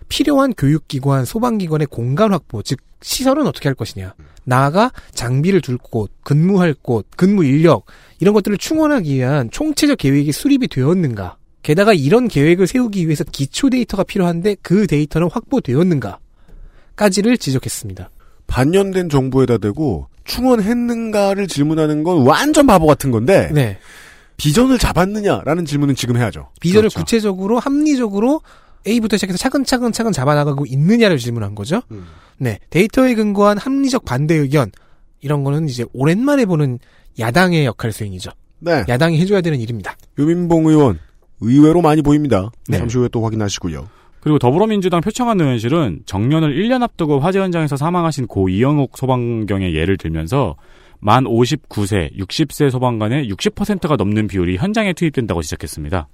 필요한 0.08 0.54
교육기관, 0.54 1.26
소방기관의 1.26 1.88
공간 1.90 2.32
확보, 2.32 2.62
즉 2.62 2.78
시설은 3.02 3.46
어떻게 3.46 3.68
할 3.68 3.74
것이냐. 3.74 4.14
나아가 4.44 4.90
장비를 5.12 5.60
둘 5.60 5.76
곳, 5.76 6.10
근무할 6.22 6.74
곳, 6.80 7.06
근무 7.16 7.44
인력 7.44 7.84
이런 8.20 8.32
것들을 8.32 8.56
충원하기 8.56 9.14
위한 9.14 9.50
총체적 9.50 9.98
계획이 9.98 10.32
수립이 10.32 10.68
되었는가. 10.68 11.36
게다가 11.62 11.92
이런 11.92 12.28
계획을 12.28 12.66
세우기 12.66 13.06
위해서 13.06 13.24
기초 13.24 13.70
데이터가 13.70 14.04
필요한데 14.04 14.56
그 14.62 14.86
데이터는 14.86 15.28
확보되었는가.까지를 15.30 17.38
지적했습니다. 17.38 18.10
반년된 18.46 19.08
정부에다 19.08 19.58
대고 19.58 20.08
충원했는가를 20.24 21.48
질문하는 21.48 22.02
건 22.02 22.26
완전 22.26 22.66
바보 22.66 22.86
같은 22.86 23.10
건데 23.10 23.50
네. 23.52 23.78
비전을 24.36 24.78
잡았느냐라는 24.78 25.64
질문은 25.64 25.94
지금 25.94 26.16
해야죠. 26.16 26.48
비전을 26.60 26.88
그렇죠. 26.88 27.00
구체적으로 27.00 27.58
합리적으로 27.58 28.42
A부터 28.86 29.16
시작해서 29.16 29.38
차근차근 29.38 29.92
차근 29.92 30.12
잡아나가고 30.12 30.66
있느냐를 30.66 31.18
질문한 31.18 31.54
거죠. 31.54 31.82
음. 31.92 32.06
네. 32.38 32.58
데이터에 32.70 33.14
근거한 33.14 33.58
합리적 33.58 34.04
반대 34.04 34.34
의견 34.34 34.70
이런 35.20 35.44
거는 35.44 35.68
이제 35.68 35.84
오랜만에 35.92 36.44
보는 36.44 36.80
야당의 37.18 37.64
역할 37.64 37.92
수행이죠. 37.92 38.30
네. 38.58 38.84
야당이 38.88 39.20
해줘야 39.20 39.40
되는 39.40 39.60
일입니다. 39.60 39.96
유민봉 40.18 40.66
의원 40.66 40.98
의외로 41.42 41.82
많이 41.82 42.02
보입니다. 42.02 42.50
네. 42.68 42.78
잠시 42.78 42.98
후에 42.98 43.08
또 43.12 43.22
확인하시고요. 43.22 43.86
그리고 44.20 44.38
더불어민주당 44.38 45.00
표창원 45.00 45.40
의원실은 45.40 46.02
정년을 46.06 46.54
1년 46.54 46.82
앞두고 46.82 47.18
화재 47.18 47.40
현장에서 47.40 47.76
사망하신 47.76 48.28
고 48.28 48.48
이영옥 48.48 48.96
소방경의 48.96 49.74
예를 49.74 49.96
들면서 49.96 50.54
만 51.00 51.24
59세, 51.24 52.16
60세 52.16 52.70
소방관의 52.70 53.28
60%가 53.28 53.96
넘는 53.96 54.28
비율이 54.28 54.56
현장에 54.58 54.92
투입된다고 54.92 55.42
지적했습니다. 55.42 56.06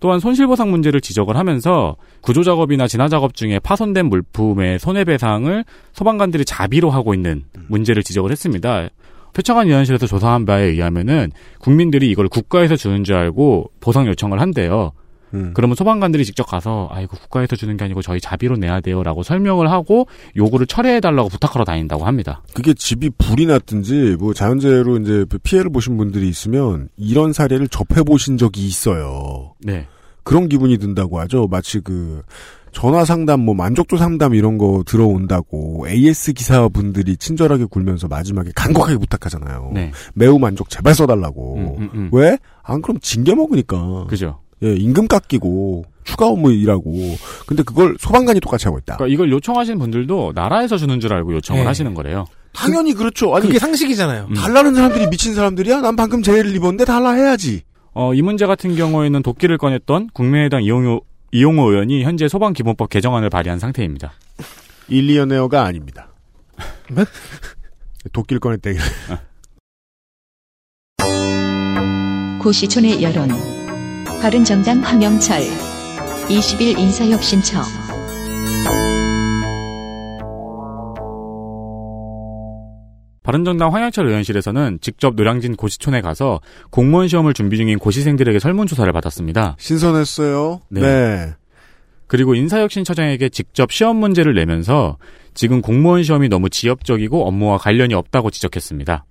또한 0.00 0.18
손실보상 0.18 0.70
문제를 0.70 1.00
지적을 1.00 1.36
하면서 1.36 1.96
구조작업이나 2.20 2.88
진화작업 2.88 3.34
중에 3.34 3.60
파손된 3.60 4.06
물품의 4.06 4.80
손해배상을 4.80 5.64
소방관들이 5.92 6.44
자비로 6.44 6.90
하고 6.90 7.14
있는 7.14 7.44
문제를 7.68 8.02
지적을 8.02 8.32
했습니다. 8.32 8.88
표창원 9.34 9.66
의원실에서 9.66 10.06
조사한 10.06 10.46
바에 10.46 10.64
의하면은 10.64 11.30
국민들이 11.58 12.10
이걸 12.10 12.28
국가에서 12.28 12.76
주는 12.76 13.04
줄 13.04 13.16
알고 13.16 13.70
보상 13.80 14.06
요청을 14.06 14.40
한대요. 14.40 14.92
음. 15.34 15.50
그러면 15.52 15.74
소방관들이 15.74 16.24
직접 16.24 16.44
가서 16.44 16.88
아 16.92 17.00
이거 17.00 17.16
국가에서 17.16 17.56
주는 17.56 17.76
게 17.76 17.84
아니고 17.84 18.02
저희 18.02 18.20
자비로 18.20 18.56
내야 18.56 18.80
돼요라고 18.80 19.24
설명을 19.24 19.70
하고 19.70 20.06
요구를 20.36 20.66
철회해 20.66 21.00
달라고 21.00 21.28
부탁하러 21.28 21.64
다닌다고 21.64 22.06
합니다. 22.06 22.42
그게 22.54 22.72
집이 22.72 23.10
불이 23.18 23.46
났든지 23.46 24.16
뭐 24.18 24.32
자연재해로 24.32 24.98
이제 24.98 25.26
피해를 25.42 25.70
보신 25.70 25.96
분들이 25.96 26.28
있으면 26.28 26.88
이런 26.96 27.32
사례를 27.32 27.68
접해 27.68 28.04
보신 28.04 28.38
적이 28.38 28.64
있어요. 28.66 29.54
네. 29.60 29.88
그런 30.22 30.48
기분이 30.48 30.78
든다고 30.78 31.20
하죠. 31.20 31.48
마치 31.48 31.80
그 31.80 32.22
전화 32.74 33.04
상담, 33.04 33.40
뭐 33.40 33.54
만족도 33.54 33.96
상담 33.96 34.34
이런 34.34 34.58
거 34.58 34.82
들어온다고 34.84 35.86
AS 35.88 36.32
기사분들이 36.32 37.16
친절하게 37.16 37.64
굴면서 37.66 38.08
마지막에 38.08 38.50
간곡하게 38.54 38.98
부탁하잖아요. 38.98 39.70
네. 39.72 39.92
매우 40.14 40.38
만족 40.38 40.68
제발 40.68 40.94
써달라고. 40.94 41.56
음, 41.56 41.76
음, 41.78 41.90
음. 41.94 42.08
왜? 42.12 42.36
안 42.62 42.82
그럼 42.82 42.98
징계 43.00 43.34
먹으니까. 43.34 44.06
그죠. 44.08 44.40
예, 44.62 44.74
임금 44.74 45.08
깎이고 45.08 45.84
추가 46.02 46.26
업무 46.26 46.52
일하고. 46.52 46.92
근데 47.46 47.62
그걸 47.62 47.96
소방관이 47.98 48.40
똑같이 48.40 48.66
하고 48.66 48.78
있다. 48.78 48.96
그러니까 48.96 49.14
이걸 49.14 49.30
요청하시는 49.32 49.78
분들도 49.78 50.32
나라에서 50.34 50.76
주는 50.76 50.98
줄 51.00 51.12
알고 51.12 51.34
요청을 51.34 51.62
네. 51.62 51.66
하시는 51.66 51.94
거래요. 51.94 52.26
당연히 52.52 52.92
그렇죠. 52.94 53.34
아니 53.34 53.46
그게 53.46 53.58
상식이잖아요. 53.58 54.26
음. 54.30 54.34
달라는 54.34 54.74
사람들이 54.74 55.08
미친 55.08 55.34
사람들이야? 55.34 55.80
난 55.80 55.96
방금 55.96 56.22
재해를 56.22 56.54
입었는데 56.54 56.84
달라 56.84 57.12
해야지. 57.12 57.62
어, 57.92 58.12
이 58.14 58.22
문제 58.22 58.46
같은 58.46 58.74
경우에는 58.74 59.22
도끼를 59.22 59.58
꺼냈던 59.58 60.10
국민의당 60.12 60.62
이용호, 60.64 61.00
이용호 61.34 61.72
의원이 61.72 62.04
현재 62.04 62.28
소방기본법 62.28 62.88
개정안을 62.88 63.28
발의한 63.28 63.58
상태입니다. 63.58 64.12
일리언웨어가 64.86 65.64
아닙니다. 65.64 66.12
도끼를 68.12 68.38
꺼냈대기 68.38 68.78
고시촌의 72.40 73.02
여론 73.02 73.30
바른정당 74.22 74.84
황영철 74.84 75.40
20일 76.28 76.78
인사혁신청 76.78 77.64
바른정당 83.24 83.74
황영철 83.74 84.06
의원실에서는 84.06 84.78
직접 84.80 85.14
노량진 85.16 85.56
고시촌에 85.56 86.02
가서 86.02 86.40
공무원 86.70 87.08
시험을 87.08 87.32
준비 87.32 87.56
중인 87.56 87.78
고시생들에게 87.78 88.38
설문조사를 88.38 88.92
받았습니다. 88.92 89.56
신선했어요. 89.58 90.60
네. 90.68 90.80
네. 90.80 91.34
그리고 92.06 92.34
인사혁신처장에게 92.34 93.30
직접 93.30 93.72
시험 93.72 93.96
문제를 93.96 94.34
내면서 94.34 94.98
지금 95.32 95.62
공무원 95.62 96.02
시험이 96.02 96.28
너무 96.28 96.50
지엽적이고 96.50 97.26
업무와 97.26 97.56
관련이 97.56 97.94
없다고 97.94 98.30
지적했습니다. 98.30 99.06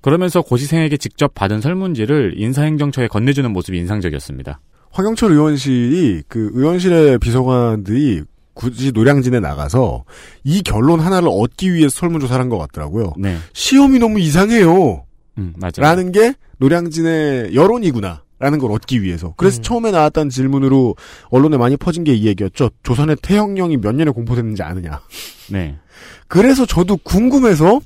그러면서 0.00 0.42
고시생에게 0.42 0.96
직접 0.96 1.34
받은 1.34 1.60
설문지를 1.60 2.34
인사행정처에 2.36 3.08
건네주는 3.08 3.50
모습이 3.50 3.78
인상적이었습니다. 3.78 4.60
황영철 4.90 5.32
의원실이 5.32 6.22
그 6.28 6.50
의원실의 6.54 7.18
비서관들이 7.18 8.22
굳이 8.54 8.92
노량진에 8.92 9.40
나가서 9.40 10.04
이 10.44 10.62
결론 10.62 11.00
하나를 11.00 11.28
얻기 11.30 11.74
위해서 11.74 11.90
설문조사를 12.00 12.40
한 12.40 12.48
것 12.48 12.58
같더라고요. 12.58 13.12
네, 13.18 13.36
시험이 13.52 13.98
너무 13.98 14.20
이상해요. 14.20 15.04
음, 15.38 15.52
맞아요. 15.56 15.72
라는 15.78 16.12
게 16.12 16.34
노량진의 16.58 17.54
여론이구나. 17.54 18.22
라는 18.40 18.58
걸 18.58 18.72
얻기 18.72 19.00
위해서. 19.02 19.32
그래서 19.36 19.60
음. 19.60 19.62
처음에 19.62 19.90
나왔던 19.90 20.28
질문으로 20.28 20.96
언론에 21.30 21.56
많이 21.56 21.76
퍼진 21.76 22.04
게 22.04 22.12
이 22.14 22.26
얘기였죠. 22.26 22.70
조선의 22.82 23.16
태형령이 23.22 23.78
몇 23.78 23.94
년에 23.94 24.10
공포됐는지 24.10 24.62
아느냐. 24.62 25.00
네, 25.50 25.76
그래서 26.28 26.66
저도 26.66 26.96
궁금해서 26.98 27.80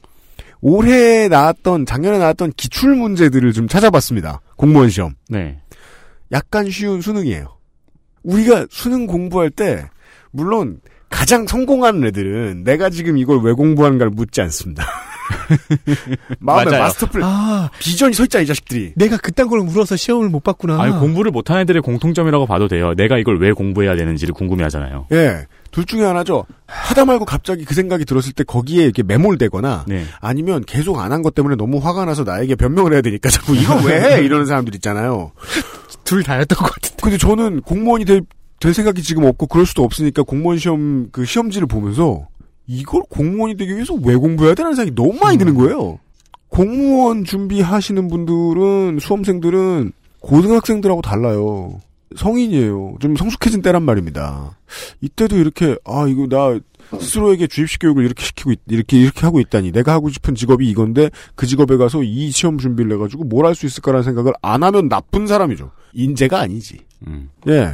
올해 0.60 1.28
나왔던, 1.28 1.86
작년에 1.86 2.18
나왔던 2.18 2.52
기출 2.56 2.96
문제들을 2.96 3.52
좀 3.52 3.68
찾아봤습니다. 3.68 4.40
공무원 4.56 4.88
시험. 4.90 5.14
네, 5.28 5.60
약간 6.32 6.68
쉬운 6.70 7.00
수능이에요. 7.00 7.56
우리가 8.24 8.66
수능 8.70 9.06
공부할 9.06 9.50
때, 9.50 9.84
물론 10.38 10.78
가장 11.10 11.46
성공하는 11.46 12.04
애들은 12.06 12.62
내가 12.64 12.90
지금 12.90 13.18
이걸 13.18 13.40
왜 13.42 13.52
공부하는가를 13.52 14.10
묻지 14.14 14.40
않습니다. 14.42 14.84
마음에 16.38 16.64
맞아요. 16.70 16.82
마스터플 16.84 17.20
아, 17.22 17.70
비전이 17.78 18.14
서 18.14 18.22
있잖아, 18.24 18.42
이 18.42 18.46
자식들이. 18.46 18.92
내가 18.96 19.16
그딴 19.16 19.48
걸 19.48 19.60
물어서 19.60 19.96
시험을 19.96 20.28
못 20.28 20.42
봤구나. 20.42 20.80
아니 20.80 20.92
공부를 20.98 21.30
못하는 21.30 21.62
애들의 21.62 21.82
공통점이라고 21.82 22.46
봐도 22.46 22.68
돼요. 22.68 22.94
내가 22.94 23.18
이걸 23.18 23.38
왜 23.40 23.52
공부해야 23.52 23.96
되는지를 23.96 24.32
궁금해하잖아요. 24.34 25.06
예. 25.12 25.46
둘 25.70 25.84
중에 25.84 26.02
하나죠. 26.02 26.46
하다 26.66 27.04
말고 27.04 27.24
갑자기 27.26 27.64
그 27.64 27.74
생각이 27.74 28.04
들었을 28.06 28.32
때 28.32 28.42
거기에 28.44 28.84
이렇게 28.84 29.02
매몰되거나 29.02 29.84
네, 29.86 30.04
아니면 30.20 30.64
계속 30.66 30.98
안 30.98 31.12
한 31.12 31.22
것 31.22 31.34
때문에 31.34 31.56
너무 31.56 31.78
화가 31.78 32.04
나서 32.06 32.24
나에게 32.24 32.54
변명을 32.54 32.92
해야 32.94 33.02
되니까 33.02 33.28
자꾸 33.28 33.54
이걸 33.54 33.80
왜 33.84 34.16
해? 34.16 34.24
이러는 34.24 34.46
사람들 34.46 34.74
있잖아요. 34.76 35.32
둘 36.04 36.22
다였던 36.22 36.56
것 36.58 36.72
같은데. 36.72 36.96
근데 37.02 37.18
저는 37.18 37.60
공무원이 37.62 38.06
될, 38.06 38.22
될 38.60 38.74
생각이 38.74 39.02
지금 39.02 39.24
없고 39.24 39.46
그럴 39.46 39.66
수도 39.66 39.84
없으니까 39.84 40.22
공무원 40.22 40.58
시험 40.58 41.08
그 41.12 41.24
시험지를 41.24 41.66
보면서 41.68 42.26
이걸 42.66 43.02
공무원이 43.08 43.56
되기 43.56 43.74
위해서 43.74 43.94
왜 43.94 44.14
공부해야 44.16 44.54
되는 44.54 44.74
생각이 44.74 44.94
너무 44.94 45.14
많이 45.20 45.38
드는 45.38 45.54
거예요. 45.54 45.98
공무원 46.48 47.24
준비하시는 47.24 48.08
분들은 48.08 48.98
수험생들은 49.00 49.92
고등학생들하고 50.20 51.02
달라요. 51.02 51.80
성인이에요. 52.16 52.96
좀 53.00 53.16
성숙해진 53.16 53.62
때란 53.62 53.82
말입니다. 53.82 54.56
이때도 55.02 55.36
이렇게 55.36 55.76
아 55.84 56.06
이거 56.08 56.26
나 56.26 56.58
스스로에게 56.98 57.46
주입식 57.48 57.80
교육을 57.82 58.04
이렇게 58.04 58.24
시키고 58.24 58.50
있- 58.52 58.60
이렇게 58.66 58.98
이렇게 58.98 59.20
하고 59.20 59.40
있다니 59.40 59.72
내가 59.72 59.92
하고 59.92 60.08
싶은 60.08 60.34
직업이 60.34 60.66
이건데 60.68 61.10
그 61.34 61.46
직업에 61.46 61.76
가서 61.76 62.02
이 62.02 62.30
시험 62.30 62.56
준비를 62.56 62.92
해가지고 62.92 63.24
뭘 63.24 63.44
할 63.44 63.54
수 63.54 63.66
있을까라는 63.66 64.04
생각을 64.04 64.32
안 64.40 64.62
하면 64.62 64.88
나쁜 64.88 65.26
사람이죠. 65.26 65.70
인재가 65.92 66.40
아니지. 66.40 66.78
음, 67.06 67.28
예. 67.46 67.72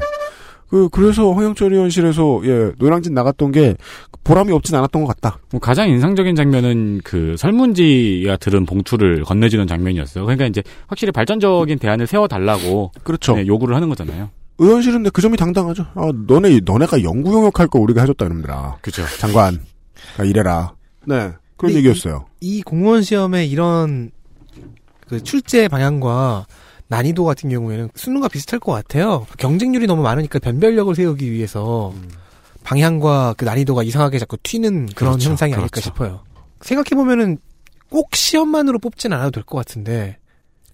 그, 0.74 0.88
그래서 0.88 1.30
황영철 1.32 1.72
의원실에서, 1.72 2.40
예, 2.46 2.72
노량진 2.78 3.14
나갔던 3.14 3.52
게 3.52 3.76
보람이 4.24 4.50
없진 4.50 4.74
않았던 4.74 5.04
것 5.04 5.06
같다. 5.14 5.38
뭐 5.52 5.60
가장 5.60 5.88
인상적인 5.88 6.34
장면은 6.34 7.00
그 7.04 7.36
설문지가 7.38 8.38
들은 8.38 8.66
봉투를 8.66 9.22
건네주는 9.22 9.68
장면이었어요. 9.68 10.24
그러니까 10.24 10.46
이제 10.46 10.64
확실히 10.88 11.12
발전적인 11.12 11.78
대안을 11.78 12.08
세워달라고 12.08 12.90
그렇죠. 13.04 13.36
네, 13.36 13.46
요구를 13.46 13.76
하는 13.76 13.88
거잖아요. 13.88 14.30
의원실은 14.58 14.96
근데 14.98 15.10
그 15.10 15.22
점이 15.22 15.36
당당하죠. 15.36 15.86
아, 15.94 16.10
너네, 16.26 16.58
너네가 16.64 17.04
연구 17.04 17.32
영역 17.34 17.60
할 17.60 17.68
거 17.68 17.78
우리가 17.78 18.00
해줬다, 18.00 18.26
이놈들아. 18.26 18.78
그죠. 18.80 19.04
장관. 19.20 19.60
아, 20.18 20.24
이래라. 20.24 20.72
네. 21.06 21.30
그런 21.56 21.72
얘기였어요. 21.76 22.24
이 22.40 22.62
공무원 22.62 23.02
시험의 23.02 23.48
이런 23.48 24.10
그 25.06 25.22
출제 25.22 25.68
방향과 25.68 26.46
난이도 26.88 27.24
같은 27.24 27.48
경우에는 27.50 27.90
수능과 27.94 28.28
비슷할 28.28 28.60
것 28.60 28.72
같아요. 28.72 29.26
경쟁률이 29.38 29.86
너무 29.86 30.02
많으니까 30.02 30.38
변별력을 30.38 30.94
세우기 30.94 31.30
위해서 31.32 31.92
방향과 32.62 33.34
그 33.36 33.44
난이도가 33.44 33.82
이상하게 33.82 34.18
자꾸 34.18 34.36
튀는 34.42 34.86
그런 34.94 35.12
그렇죠, 35.14 35.30
현상이 35.30 35.52
아닐까 35.54 35.68
그렇죠. 35.72 35.88
싶어요. 35.90 36.20
생각해 36.62 36.90
보면은 36.90 37.38
꼭 37.90 38.14
시험만으로 38.14 38.78
뽑진 38.78 39.12
않아도 39.12 39.30
될 39.30 39.44
것 39.44 39.56
같은데 39.58 40.18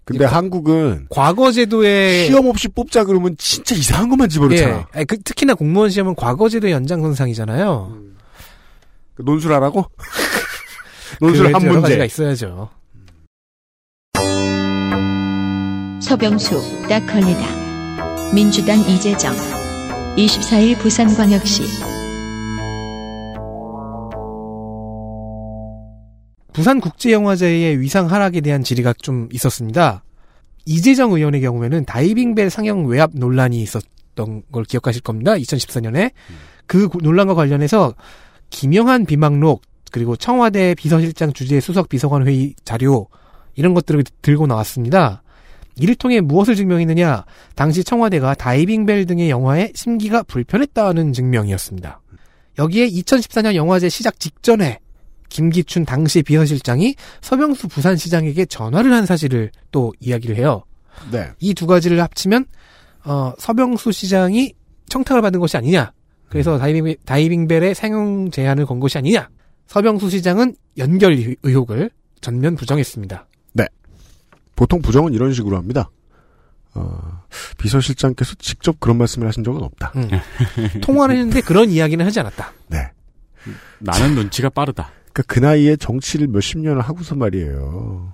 근데 0.05 0.25
한국은 0.25 1.07
과거 1.11 1.53
제도의 1.53 2.27
시험 2.27 2.47
없이 2.47 2.67
뽑자 2.69 3.05
그러면 3.05 3.37
진짜 3.39 3.75
이상한 3.77 4.09
것만 4.09 4.29
집어넣잖아. 4.29 4.89
예, 4.97 5.05
그, 5.05 5.21
특히나 5.23 5.55
공무원 5.55 5.91
시험은 5.91 6.17
과거 6.17 6.49
제도의 6.49 6.73
연장선상이잖아요. 6.73 7.97
그 9.15 9.23
논술하라고? 9.23 9.85
그 11.19 11.25
논술 11.25 11.47
한 11.55 11.63
여러 11.63 11.81
가지가 11.81 11.99
문제. 11.99 12.05
있어야죠. 12.07 12.71
서병수, 16.01 16.89
딱 16.89 17.07
걸리다. 17.07 18.33
민주당 18.35 18.79
이재정. 18.81 19.35
24일 20.17 20.79
부산광역시. 20.79 21.63
부산국제영화제의 26.53 27.81
위상 27.81 28.11
하락에 28.11 28.41
대한 28.41 28.63
질의가 28.63 28.93
좀 28.95 29.29
있었습니다. 29.33 30.03
이재정 30.67 31.13
의원의 31.13 31.41
경우에는 31.41 31.85
다이빙벨 31.85 32.51
상영 32.51 32.87
외압 32.87 33.11
논란이 33.15 33.61
있었던 33.63 34.43
걸 34.51 34.65
기억하실 34.65 35.03
겁니다. 35.03 35.35
2014년에 35.35 36.11
그 36.67 36.89
구- 36.89 36.99
논란과 37.03 37.35
관련해서 37.35 37.95
김영한 38.51 39.07
비망록 39.07 39.63
그리고 39.93 40.17
청와대 40.17 40.75
비서실장 40.75 41.33
주재 41.33 41.61
수석 41.61 41.89
비서관 41.89 42.27
회의 42.27 42.55
자료 42.65 43.07
이런 43.55 43.75
것들을 43.75 44.05
들고 44.23 44.47
나왔습니다. 44.47 45.23
이를 45.81 45.95
통해 45.95 46.21
무엇을 46.21 46.55
증명했느냐? 46.57 47.25
당시 47.55 47.83
청와대가 47.85 48.35
다이빙벨 48.35 49.07
등의 49.07 49.31
영화에 49.31 49.73
심기가 49.75 50.23
불편했다는 50.23 51.13
증명이었습니다. 51.13 52.01
여기에 52.59 52.89
2014년 52.91 53.55
영화제 53.55 53.89
시작 53.89 54.21
직전에 54.21 54.79
김기춘 55.29 55.85
당시 55.85 56.23
비서실장이 56.23 56.95
서병수 57.21 57.69
부산시장에게 57.69 58.47
전화를 58.47 58.93
한 58.93 59.07
사실을 59.07 59.51
또 59.71 59.93
이야기를 60.01 60.37
해요. 60.37 60.65
네. 61.11 61.29
이 61.39 61.55
두 61.55 61.67
가지를 61.67 62.03
합치면 62.03 62.45
어, 63.05 63.33
서병수 63.39 63.93
시장이 63.93 64.53
청탁을 64.89 65.23
받은 65.23 65.41
것이 65.41 65.57
아니냐. 65.57 65.93
그래서 66.29 66.59
다이빙, 66.59 66.95
다이빙벨의 67.07 67.75
상용 67.75 68.31
제한을 68.31 68.67
건 68.67 68.81
것이 68.81 68.99
아니냐. 68.99 69.29
서병수 69.69 70.11
시장은 70.11 70.55
연결 70.79 71.13
의- 71.13 71.37
의혹을 71.43 71.91
전면 72.21 72.57
부정했습니다. 72.57 73.27
보통 74.61 74.83
부정은 74.83 75.15
이런 75.15 75.33
식으로 75.33 75.57
합니다. 75.57 75.89
어, 76.75 77.23
비서실장께서 77.57 78.35
직접 78.39 78.79
그런 78.79 78.99
말씀을 78.99 79.27
하신 79.27 79.43
적은 79.43 79.63
없다. 79.63 79.93
음. 79.97 80.11
통화를 80.85 81.17
했는데 81.17 81.41
그런 81.41 81.71
이야기는 81.71 82.05
하지 82.05 82.21
않았다. 82.21 82.53
네. 82.69 82.91
나는 83.79 84.17
눈치가 84.17 84.51
빠르다. 84.51 84.91
그러니까 85.15 85.23
그 85.27 85.39
나이에 85.39 85.77
정치를 85.77 86.27
몇십 86.27 86.59
년을 86.59 86.83
하고서 86.83 87.15
말이에요. 87.15 88.13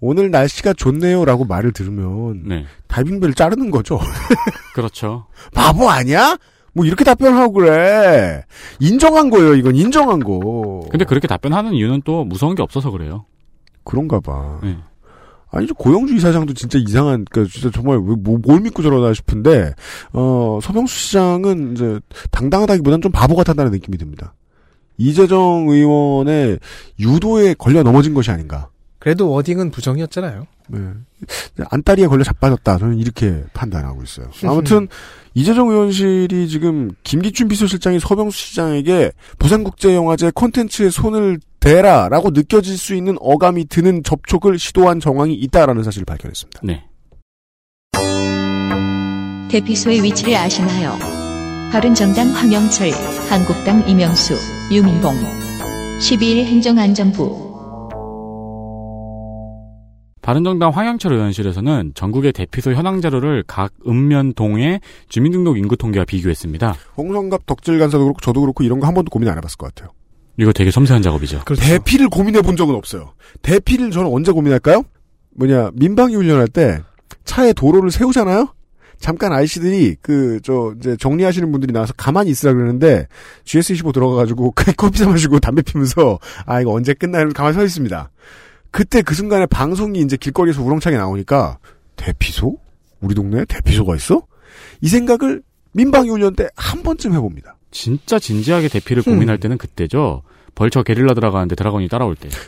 오늘 0.00 0.30
날씨가 0.30 0.74
좋네요라고 0.74 1.46
말을 1.46 1.72
들으면 1.72 2.42
네, 2.46 2.66
다이빙벨을 2.88 3.32
자르는 3.32 3.70
거죠. 3.70 3.98
그렇죠. 4.74 5.26
바보 5.54 5.88
아니야? 5.88 6.36
뭐 6.74 6.84
이렇게 6.84 7.02
답변하고 7.02 7.54
그래. 7.54 8.44
인정한 8.78 9.30
거예요. 9.30 9.54
이건 9.54 9.74
인정한 9.74 10.20
거. 10.20 10.86
근데 10.90 11.06
그렇게 11.06 11.26
답변하는 11.26 11.72
이유는 11.72 12.02
또 12.04 12.26
무서운 12.26 12.54
게 12.54 12.62
없어서 12.62 12.90
그래요. 12.90 13.24
그런가 13.84 14.20
봐. 14.20 14.60
네. 14.62 14.76
아니 15.50 15.66
저 15.66 15.74
고영주 15.74 16.14
이사장도 16.14 16.54
진짜 16.54 16.78
이상한 16.78 17.24
그 17.30 17.46
진짜 17.48 17.70
정말 17.70 17.98
왜, 17.98 18.14
뭐, 18.16 18.38
뭘 18.38 18.60
믿고 18.60 18.82
저러나 18.82 19.12
싶은데 19.12 19.74
어 20.12 20.58
서병수 20.62 20.94
시장은 20.94 21.72
이제 21.72 22.00
당당하다기보다는 22.30 23.02
좀 23.02 23.12
바보 23.12 23.34
같았다는 23.34 23.72
느낌이 23.72 23.98
듭니다. 23.98 24.34
이재정 24.96 25.66
의원의 25.68 26.58
유도에 26.98 27.54
걸려 27.54 27.82
넘어진 27.82 28.14
것이 28.14 28.30
아닌가. 28.30 28.68
그래도 28.98 29.30
워딩은 29.30 29.70
부정이었잖아요. 29.70 30.46
네. 30.68 30.78
안다리에 31.70 32.06
걸려 32.06 32.22
자빠졌다. 32.22 32.78
저는 32.78 32.98
이렇게 32.98 33.42
판단하고 33.54 34.02
있어요. 34.02 34.30
아무튼 34.44 34.88
이재정 35.34 35.70
의원실이 35.70 36.48
지금 36.48 36.90
김기춘 37.02 37.48
비서실장이 37.48 37.98
서병수 37.98 38.36
시장에게 38.36 39.12
부산국제영화제 39.38 40.32
콘텐츠에 40.34 40.90
손을 40.90 41.40
대라라고 41.60 42.30
느껴질 42.30 42.76
수 42.78 42.94
있는 42.94 43.16
어감이 43.20 43.66
드는 43.66 44.02
접촉을 44.02 44.58
시도한 44.58 44.98
정황이 45.00 45.34
있다라는 45.34 45.82
사실을 45.82 46.04
발견했습니다. 46.06 46.60
네. 46.64 46.84
대피소의 49.50 50.02
위치를 50.02 50.34
아시나요? 50.36 50.96
바른정당 51.72 52.30
황영철, 52.30 52.90
한국당 53.28 53.86
이명수, 53.88 54.34
유민봉. 54.72 55.14
12일 56.00 56.44
행정안전부. 56.44 57.50
바른정당 60.22 60.70
황영철 60.70 61.12
의원실에서는 61.14 61.92
전국의 61.94 62.32
대피소 62.32 62.72
현황 62.74 63.00
자료를 63.00 63.42
각 63.46 63.72
읍면동의 63.86 64.80
주민등록 65.08 65.58
인구 65.58 65.76
통계와 65.76 66.04
비교했습니다. 66.04 66.74
홍성갑 66.96 67.46
덕질 67.46 67.78
간사도 67.78 68.04
그렇고 68.04 68.20
저도 68.20 68.40
그렇고 68.40 68.62
이런 68.62 68.78
거 68.80 68.86
한 68.86 68.94
번도 68.94 69.10
고민 69.10 69.28
안 69.28 69.36
해봤을 69.38 69.56
것 69.58 69.74
같아요. 69.74 69.90
이거 70.36 70.52
되게 70.52 70.70
섬세한 70.70 71.02
작업이죠. 71.02 71.42
그렇죠. 71.44 71.62
대피를 71.62 72.08
고민해 72.08 72.42
본 72.42 72.56
적은 72.56 72.74
없어요. 72.74 73.12
대피를 73.42 73.90
저는 73.90 74.10
언제 74.10 74.32
고민할까요? 74.32 74.82
뭐냐 75.36 75.70
민방위 75.74 76.14
훈련할 76.14 76.48
때 76.48 76.80
차에 77.24 77.52
도로를 77.52 77.90
세우잖아요. 77.90 78.54
잠깐 78.98 79.32
아이씨들이 79.32 79.96
그 80.02 80.40
저 80.42 80.74
이제 80.78 80.96
정리하시는 80.96 81.50
분들이 81.52 81.72
나와서 81.72 81.92
가만히 81.96 82.30
있으라 82.30 82.52
그러는데 82.52 83.06
GS25 83.44 83.92
들어가가지고 83.94 84.52
그 84.56 84.72
커피 84.72 84.98
사 84.98 85.08
마시고 85.08 85.38
담배 85.40 85.62
피면서 85.62 86.18
아 86.46 86.60
이거 86.60 86.72
언제 86.72 86.92
끝나는 86.94 87.32
가만히 87.32 87.54
서 87.54 87.64
있습니다. 87.64 88.10
그때 88.70 89.02
그 89.02 89.14
순간에 89.14 89.46
방송이 89.46 90.00
이제 90.00 90.16
길거리에서 90.16 90.62
우렁차게 90.62 90.96
나오니까 90.96 91.58
대피소? 91.96 92.58
우리 93.00 93.14
동네에 93.14 93.44
대피소가 93.46 93.96
있어? 93.96 94.22
이 94.80 94.88
생각을 94.88 95.42
민방위 95.72 96.10
훈련 96.10 96.34
때 96.34 96.48
한 96.56 96.82
번쯤 96.82 97.12
해봅니다. 97.14 97.56
진짜 97.70 98.18
진지하게 98.18 98.68
대피를 98.68 99.02
음. 99.06 99.14
고민할 99.14 99.38
때는 99.38 99.58
그때죠. 99.58 100.22
벌처 100.54 100.82
게릴라 100.82 101.14
들어가는데 101.14 101.54
드라곤이 101.54 101.88
따라올 101.88 102.16
때. 102.16 102.28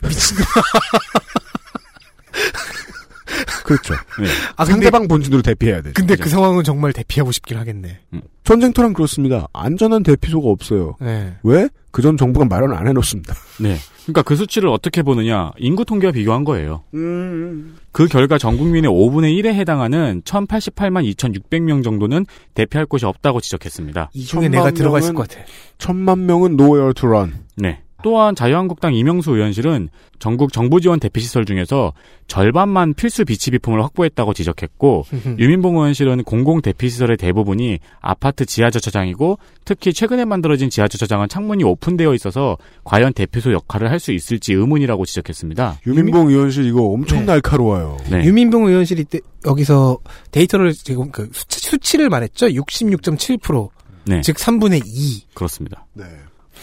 그렇죠. 3.65 3.95
네. 4.21 4.27
아, 4.57 4.65
근데, 4.65 4.73
상대방 4.73 5.09
본진으로 5.09 5.43
대피해야 5.43 5.83
돼. 5.83 5.93
근데 5.93 6.15
그죠. 6.15 6.25
그 6.25 6.31
상황은 6.31 6.65
정말 6.65 6.93
대피하고 6.93 7.33
싶긴 7.33 7.59
하겠네. 7.59 8.01
전쟁터란 8.45 8.93
그렇습니다. 8.93 9.47
안전한 9.53 10.03
대피소가 10.03 10.49
없어요. 10.49 10.97
네. 11.01 11.35
왜? 11.43 11.69
그전 11.93 12.17
정부가 12.17 12.47
마련 12.47 12.73
안 12.73 12.87
해놓습니다. 12.89 13.35
네. 13.61 13.77
그러니까 14.05 14.23
그 14.23 14.35
수치를 14.35 14.69
어떻게 14.69 15.03
보느냐. 15.03 15.53
인구 15.59 15.85
통계와 15.85 16.13
비교한 16.13 16.43
거예요. 16.45 16.83
음. 16.95 17.77
그 17.93 18.07
결과 18.07 18.39
전 18.39 18.57
국민의 18.57 18.91
5분의 18.91 19.39
1에 19.41 19.55
해당하는 19.55 20.23
1088만 20.25 21.05
2600명 21.15 21.85
정도는 21.85 22.27
대피할 22.55 22.87
곳이 22.87 23.05
없다고 23.07 23.41
지적했습니다. 23.41 24.11
이 24.15 24.25
중에 24.25 24.49
내가 24.49 24.71
들어가 24.73 24.99
있을 24.99 25.13
명은- 25.13 25.17
것 25.17 25.29
같아. 25.29 25.43
천만 25.79 26.27
명은 26.27 26.53
nowhere 26.55 26.93
to 26.95 27.09
run. 27.09 27.35
네. 27.57 27.81
또한 28.03 28.35
자유한국당 28.35 28.95
이명수 28.95 29.33
의원실은 29.33 29.89
전국 30.19 30.53
정부 30.53 30.81
지원 30.81 31.01
대피시설 31.01 31.45
중에서 31.45 31.93
절반만 32.29 32.95
필수 32.95 33.25
비치 33.25 33.51
비품을 33.51 33.83
확보했다고 33.83 34.35
지적했고 34.35 35.05
유민봉 35.39 35.77
의원실은 35.77 36.23
공공 36.23 36.61
대피시설의 36.63 37.17
대부분이 37.17 37.79
아파트 38.01 38.45
지하주차장이고 38.47 39.39
특히 39.65 39.93
최근에 39.93 40.25
만들어진 40.25 40.71
지하주차장은 40.71 41.29
창문이 41.29 41.65
오픈되어 41.65 42.15
있어서 42.15 42.57
과연 42.85 43.15
대피소 43.15 43.53
역할을 43.53 43.91
할 43.91 44.03
수 44.03 44.13
있을지 44.13 44.53
의문이라고 44.53 45.07
지적했습니다. 45.07 45.79
유민봉 45.87 46.29
의원실 46.29 46.67
이거 46.67 46.83
엄청 46.83 47.21
네. 47.21 47.27
날카로워요. 47.27 47.97
네. 48.11 48.25
유민봉 48.25 48.67
의원실이 48.67 49.05
때, 49.05 49.21
여기서 49.47 49.99
데이터를 50.33 50.73
지금 50.73 51.11
그 51.11 51.31
수치, 51.33 51.97
를 51.97 52.11
말했죠. 52.11 52.49
66.7%. 52.49 53.71
네. 54.07 54.21
즉 54.23 54.37
3분의 54.37 54.83
2. 54.85 55.27
그렇습니다. 55.35 55.87
네. 55.95 56.05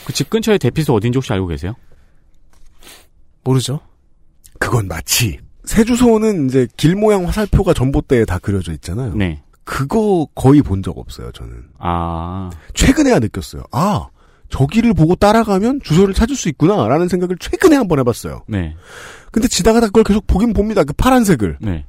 그 0.06 0.14
집 0.14 0.30
근처에 0.30 0.58
대피소 0.58 0.94
어딘지 0.94 1.18
혹시 1.18 1.32
알고 1.34 1.48
계세요? 1.48 1.76
모르죠. 3.44 3.80
그건 4.60 4.88
마치 4.88 5.40
세주소는 5.66 6.48
이제 6.48 6.68
길 6.78 6.96
모양 6.96 7.26
화살표가 7.28 7.74
전봇대에 7.74 8.26
다 8.26 8.40
그려져 8.40 8.72
있잖아요. 8.74 9.14
네. 9.16 9.44
그거 9.64 10.28
거의 10.36 10.62
본 10.62 10.82
적 10.82 10.98
없어요. 10.98 11.32
저는 11.32 11.64
아, 11.78 12.50
최근에야 12.74 13.20
느꼈어요. 13.20 13.64
아 13.72 14.08
저기를 14.50 14.94
보고 14.96 15.16
따라가면 15.16 15.82
주소를 15.84 16.14
찾을 16.16 16.36
수 16.36 16.50
있구나라는 16.50 17.08
생각을 17.08 17.38
최근에 17.40 17.76
한 17.76 17.88
번 17.88 18.00
해봤어요. 18.00 18.44
네. 18.48 18.76
근데 19.32 19.48
지나가다 19.48 19.88
그걸 19.88 20.04
계속 20.04 20.26
보긴 20.26 20.54
봅니다. 20.54 20.84
그 20.84 20.94
파란색을 20.94 21.58
네. 21.62 21.86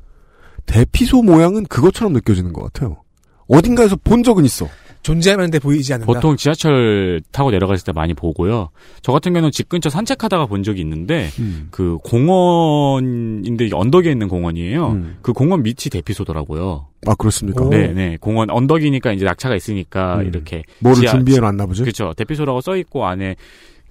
대피소 0.66 1.22
모양은 1.22 1.64
그것처럼 1.66 2.12
느껴지는 2.12 2.52
것 2.52 2.62
같아요. 2.64 3.02
어딘가에서 3.48 3.96
본 3.96 4.22
적은 4.22 4.44
있어. 4.44 4.68
존재하는데 5.02 5.58
보이지 5.60 5.94
않는다. 5.94 6.12
보통 6.12 6.36
지하철 6.36 7.22
타고 7.32 7.50
내려갔을 7.50 7.84
때 7.84 7.92
많이 7.92 8.12
보고요. 8.12 8.68
저 9.02 9.12
같은 9.12 9.32
경우는 9.32 9.50
집 9.50 9.68
근처 9.68 9.88
산책하다가 9.88 10.46
본 10.46 10.62
적이 10.62 10.82
있는데 10.82 11.30
그 11.70 11.96
공원인데 12.04 13.70
언덕에 13.72 14.10
있는 14.10 14.28
공원이에요. 14.28 14.88
음. 14.90 15.18
그 15.22 15.32
공원 15.32 15.62
밑이 15.62 15.88
대피소더라고요. 15.90 16.86
아 17.06 17.14
그렇습니까? 17.14 17.64
오. 17.64 17.70
네, 17.70 17.88
네. 17.94 18.18
공원 18.20 18.50
언덕이니까 18.50 19.12
이제 19.12 19.24
낙차가 19.24 19.56
있으니까 19.56 20.16
음. 20.18 20.26
이렇게 20.26 20.64
뭐를 20.80 21.00
지하- 21.00 21.12
준비해 21.12 21.38
놨나 21.40 21.64
보죠. 21.66 21.82
그렇죠. 21.82 22.12
대피소라고 22.16 22.60
써 22.60 22.76
있고 22.76 23.06
안에 23.06 23.36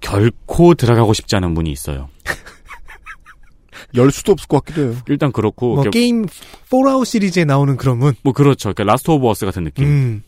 결코 0.00 0.74
들어가고 0.74 1.12
싶지 1.12 1.34
않은 1.36 1.50
문이 1.52 1.72
있어요. 1.72 2.08
열 3.96 4.10
수도 4.12 4.32
없을 4.32 4.46
것 4.46 4.64
같기도 4.64 4.82
해요. 4.92 4.96
일단 5.08 5.32
그렇고 5.32 5.74
뭐 5.74 5.84
게임 5.90 6.26
폴아웃 6.70 7.06
시리즈에 7.06 7.44
나오는 7.44 7.76
그런 7.76 7.98
문. 7.98 8.14
뭐 8.22 8.32
그렇죠. 8.32 8.72
그러니까 8.72 8.84
라스트 8.92 9.10
오브 9.10 9.28
어스 9.28 9.44
같은 9.46 9.64
느낌. 9.64 9.84
음. 9.86 10.22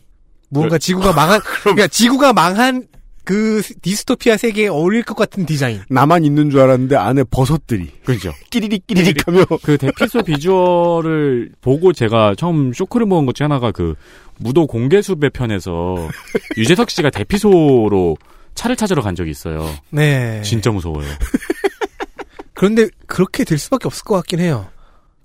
뭔가 0.53 0.77
지구가 0.77 1.13
망한 1.13 1.39
그러니까 1.63 1.87
지구가 1.87 2.33
망한 2.33 2.87
그 3.23 3.61
디스토피아 3.81 4.35
세계에 4.37 4.67
어울릴 4.67 5.03
것 5.03 5.15
같은 5.15 5.45
디자인. 5.45 5.81
나만 5.89 6.25
있는 6.25 6.49
줄 6.49 6.59
알았는데 6.59 6.95
안에 6.97 7.23
버섯들이 7.23 7.89
그렇죠. 8.03 8.33
끼리릭 8.49 8.85
끼리릭 8.85 9.25
하며 9.27 9.45
그 9.63 9.77
대피소 9.77 10.23
비주얼을 10.23 11.51
보고 11.61 11.93
제가 11.93 12.35
처음 12.37 12.73
쇼크를 12.73 13.05
먹은 13.05 13.25
것중 13.25 13.45
하나가 13.45 13.71
그 13.71 13.95
무도 14.37 14.67
공개수배 14.67 15.29
편에서 15.29 15.95
유재석 16.57 16.89
씨가 16.89 17.11
대피소로 17.11 18.17
차를 18.55 18.75
찾으러 18.75 19.01
간 19.01 19.15
적이 19.15 19.31
있어요. 19.31 19.69
네. 19.89 20.41
진짜 20.43 20.71
무서워요. 20.71 21.07
그런데 22.53 22.87
그렇게 23.07 23.43
될 23.45 23.57
수밖에 23.57 23.87
없을 23.87 24.03
것 24.03 24.15
같긴 24.15 24.39
해요. 24.39 24.67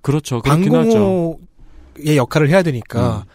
그렇죠. 0.01 0.41
그렇긴 0.41 0.73
하죠. 0.73 0.89
방공호의 0.89 2.17
역할을 2.17 2.49
해야 2.49 2.63
되니까. 2.63 3.25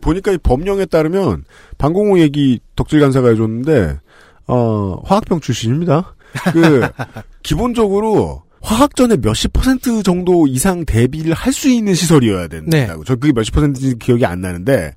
보니까 0.00 0.32
이 0.32 0.38
법령에 0.38 0.86
따르면 0.86 1.44
방공호 1.78 2.18
얘기 2.18 2.60
덕질 2.76 3.00
간사가 3.00 3.28
해줬는데 3.30 3.98
어 4.46 5.00
화학병 5.04 5.40
출신입니다. 5.40 6.14
그 6.52 6.88
기본적으로 7.42 8.42
화학전에 8.60 9.16
몇십 9.18 9.52
퍼센트 9.52 10.02
정도 10.02 10.46
이상 10.46 10.84
대비를 10.84 11.34
할 11.34 11.52
수 11.52 11.68
있는 11.68 11.94
시설이어야 11.94 12.48
된다고. 12.48 13.04
저 13.04 13.14
그게 13.16 13.32
몇십 13.32 13.54
퍼센트인지 13.54 13.98
기억이 13.98 14.24
안 14.26 14.40
나는데 14.40 14.94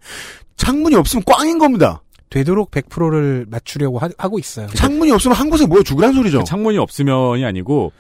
창문이 0.57 0.95
없으면 0.95 1.23
꽝인 1.25 1.57
겁니다. 1.59 2.01
되도록 2.29 2.71
100%를 2.71 3.45
맞추려고 3.49 3.99
하, 3.99 4.07
고 4.09 4.37
있어요. 4.39 4.67
창문이 4.73 5.11
없으면 5.11 5.37
한 5.37 5.49
곳에 5.49 5.65
모여 5.65 5.81
죽으란 5.83 6.13
소리죠. 6.13 6.43
창문이 6.43 6.77
없으면이 6.77 7.45
아니고 7.45 7.93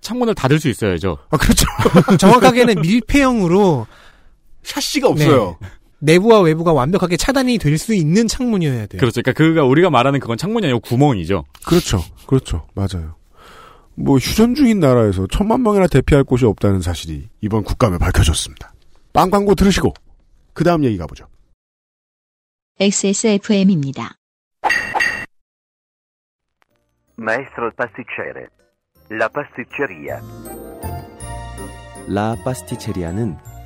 창문을 0.00 0.34
닫을 0.34 0.58
수 0.60 0.68
있어야죠. 0.68 1.18
아 1.30 1.36
그렇죠. 1.36 1.66
정확하게는 2.18 2.80
밀폐형으로 2.80 3.86
샤시가 4.62 5.08
없어요. 5.08 5.58
내부와 6.04 6.40
외부가 6.40 6.72
완벽하게 6.72 7.16
차단이 7.16 7.58
될 7.58 7.74
수 7.78 7.92
있는 7.94 8.26
창문이어야 8.28 8.86
돼요. 8.86 9.00
그렇죠. 9.00 9.20
그러니까 9.20 9.32
그가 9.32 9.64
우리가 9.64 9.90
말하는 9.90 10.20
그건 10.20 10.36
창문이 10.36 10.66
아니고 10.66 10.80
구멍이죠. 10.80 11.44
그렇죠. 11.66 12.00
그렇죠. 12.26 12.66
맞아요. 12.74 13.16
뭐 13.96 14.16
휴전 14.18 14.54
중인 14.54 14.80
나라에서 14.80 15.26
천만 15.30 15.62
명이나 15.62 15.86
대피할 15.88 16.24
곳이 16.24 16.44
없다는 16.46 16.80
사실이 16.80 17.28
이번 17.40 17.64
국감에 17.64 17.98
밝혀졌습니다. 17.98 18.72
빵 19.12 19.30
광고 19.30 19.54
들으시고 19.54 19.92
그 20.52 20.62
다음 20.64 20.84
얘기 20.84 20.96
가보죠. 20.98 21.26
XSFM입니다. 22.80 24.16
Maestro 27.18 27.70
pasticcere. 27.76 28.46
La 29.10 29.28
pasticceria. 29.28 30.20
라 32.08 32.36
파스티체리아는 32.44 33.36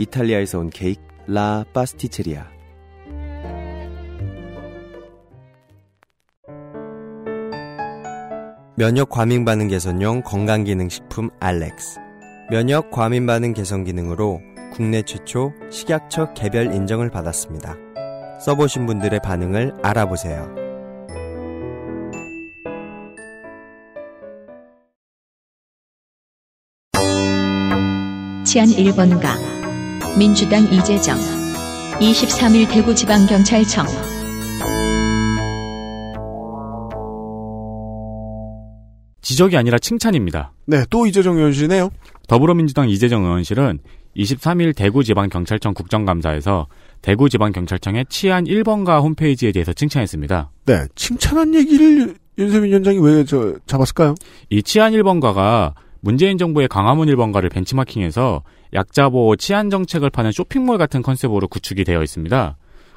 이탈리아에서 0.00 0.58
온 0.58 0.70
케이크 0.70 1.02
라 1.26 1.62
파스티체리아. 1.74 2.46
면역 8.76 9.10
과민 9.10 9.44
반응 9.44 9.68
개선용 9.68 10.22
건강 10.22 10.64
기능 10.64 10.88
식품 10.88 11.28
알렉스. 11.38 11.98
면역 12.50 12.90
과민 12.90 13.26
반응 13.26 13.52
개선 13.52 13.84
기능으로 13.84 14.40
국내 14.72 15.02
최초 15.02 15.52
식약처 15.70 16.32
개별 16.32 16.72
인정을 16.74 17.10
받았습니다. 17.10 17.76
써보신 18.40 18.86
분들의 18.86 19.20
반응을 19.22 19.74
알아보세요. 19.82 20.48
치안 28.46 28.66
1번가 28.66 29.59
민주당 30.18 30.62
이재정 30.64 31.16
23일 32.00 32.70
대구지방경찰청 32.70 33.86
지적이 39.22 39.56
아니라 39.56 39.78
칭찬입니다. 39.78 40.52
네, 40.66 40.84
또 40.90 41.06
이재정 41.06 41.36
의원실이네요. 41.36 41.90
더불어민주당 42.26 42.88
이재정 42.88 43.24
의원실은 43.24 43.78
23일 44.16 44.74
대구지방경찰청 44.74 45.74
국정감사에서 45.74 46.66
대구지방경찰청의 47.02 48.06
치안 48.08 48.44
1번가 48.44 49.02
홈페이지에 49.02 49.52
대해서 49.52 49.72
칭찬했습니다. 49.72 50.50
네, 50.66 50.86
칭찬한 50.96 51.54
얘기를 51.54 52.14
윤세민 52.38 52.70
위원장이 52.70 52.98
왜 52.98 53.24
저 53.24 53.54
잡았을까요? 53.66 54.14
이 54.48 54.62
치안 54.62 54.92
1번가가 54.92 55.74
문재인 56.00 56.38
정부의 56.38 56.68
광화문 56.68 57.08
1번가를 57.08 57.50
벤치마킹해서 57.50 58.42
약자보호 58.72 59.36
치안 59.36 59.70
정책을 59.70 60.10
파는 60.10 60.32
쇼핑몰 60.32 60.78
같은 60.78 61.02
컨셉으로 61.02 61.48
구축이 61.48 61.84
되어 61.84 62.02
있습니다. 62.02 62.56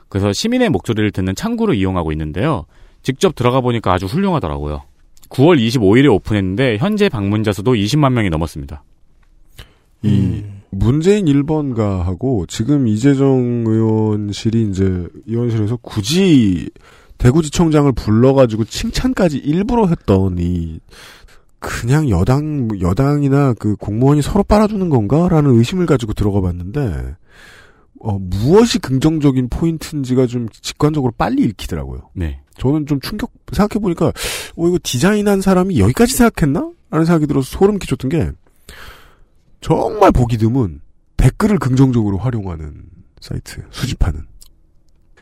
그래서 0.10 0.32
시민의 0.32 0.70
목소리를 0.70 1.12
듣는 1.12 1.36
창구를 1.36 1.76
이용하고 1.76 2.12
있는데요. 2.12 2.66
직접 3.02 3.36
들어가 3.36 3.62
보니까 3.62 3.94
아주 3.94 4.06
훌륭하더라고요. 4.06 4.84
9월 5.30 5.60
25일에 5.60 6.12
오픈했는데 6.14 6.78
현재 6.78 7.10
방문자 7.10 7.52
수도 7.52 7.74
20만 7.74 8.14
명이 8.14 8.30
넘었습니다. 8.30 8.84
이 10.04 10.44
문재인 10.70 11.26
1번가하고 11.26 12.48
지금 12.48 12.88
이재정 12.88 13.64
의원실이 13.66 14.70
이제 14.70 15.08
의원실에서 15.28 15.78
굳이 15.82 16.70
대구지청장을 17.18 17.92
불러가지고 17.94 18.66
칭찬까지 18.66 19.38
일부러 19.38 19.88
했던 19.88 20.38
이 20.40 20.80
그냥 21.64 22.10
여당 22.10 22.68
여당이나 22.82 23.54
그 23.54 23.78
공무원이 23.78 24.22
서로 24.22 24.44
빨아주는 24.44 24.90
건가라는 24.90 25.58
의심을 25.58 25.86
가지고 25.86 26.12
들어가 26.14 26.42
봤는데 26.42 27.16
어, 28.02 28.20
무엇이 28.20 28.80
긍정적인 28.80 29.48
포인트인지가 29.48 30.28
좀 30.28 30.50
직관적으로 30.50 31.14
빨리 31.18 31.44
읽히더라고요. 31.44 32.10
네. 32.14 32.42
저는 32.58 32.86
좀 32.86 33.00
충격 33.00 33.32
생각해 33.54 33.82
보니까 33.82 34.08
어 34.08 34.68
이거 34.68 34.78
디자인한 34.84 35.40
사람이 35.40 35.80
여기까지 35.80 36.14
생각했나? 36.14 36.70
라는 36.92 37.06
생각이 37.06 37.28
들어서 37.28 37.58
소름 37.58 37.80
끼쳤던 37.80 38.10
게 38.10 38.30
정말 39.62 40.12
보기 40.12 40.38
드문 40.38 40.82
댓글을 41.16 41.58
긍정적으로 41.60 42.18
활용하는 42.18 42.74
사이트 43.22 43.64
수집하는 43.72 44.26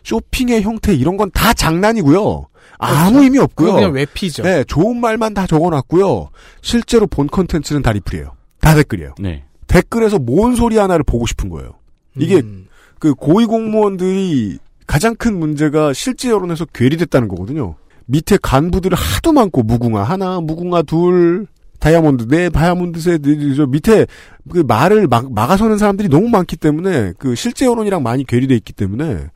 쇼핑의 0.04 0.64
형태 0.64 0.96
이런 0.96 1.16
건 1.18 1.30
다 1.30 1.54
장난이고요. 1.54 2.48
아무 2.78 3.24
의미 3.24 3.40
없고요. 3.40 3.74
그냥 3.74 3.92
외피죠. 3.92 4.44
네, 4.44 4.64
좋은 4.64 5.00
말만 5.00 5.34
다 5.34 5.46
적어놨고요. 5.48 6.30
실제로 6.62 7.08
본 7.08 7.28
컨텐츠는 7.28 7.82
다 7.82 7.92
리플이에요. 7.92 8.36
다 8.60 8.76
댓글이에요. 8.76 9.16
네. 9.20 9.44
댓글에서 9.68 10.20
뭔 10.20 10.56
소리 10.56 10.78
하나를 10.78 11.04
보고 11.04 11.26
싶은 11.26 11.50
거예요. 11.50 11.74
이게 12.18 12.38
음. 12.38 12.68
그 13.00 13.14
고위 13.14 13.46
공무원들이 13.46 14.60
가장 14.86 15.16
큰 15.16 15.40
문제가 15.40 15.94
실제 15.94 16.30
여론에서 16.30 16.66
괴리됐다는 16.66 17.28
거거든요. 17.28 17.76
밑에 18.06 18.38
간부들 18.42 18.94
하도 18.94 19.32
많고 19.32 19.64
무궁화 19.64 20.04
하나, 20.04 20.42
무궁화 20.42 20.82
둘, 20.82 21.48
다이아몬드 21.80 22.28
네, 22.28 22.50
다이아몬드 22.50 23.00
셋, 23.00 23.22
네, 23.22 23.56
저 23.56 23.66
밑에 23.66 24.06
그 24.52 24.60
말을 24.60 25.08
막 25.08 25.34
막아서는 25.34 25.78
사람들이 25.78 26.10
너무 26.10 26.30
많기 26.30 26.58
때문에 26.58 27.14
그 27.18 27.36
실제 27.36 27.66
여론이랑 27.66 28.04
많이 28.04 28.24
괴리돼 28.24 28.54
있기 28.56 28.74
때문에 28.74 29.28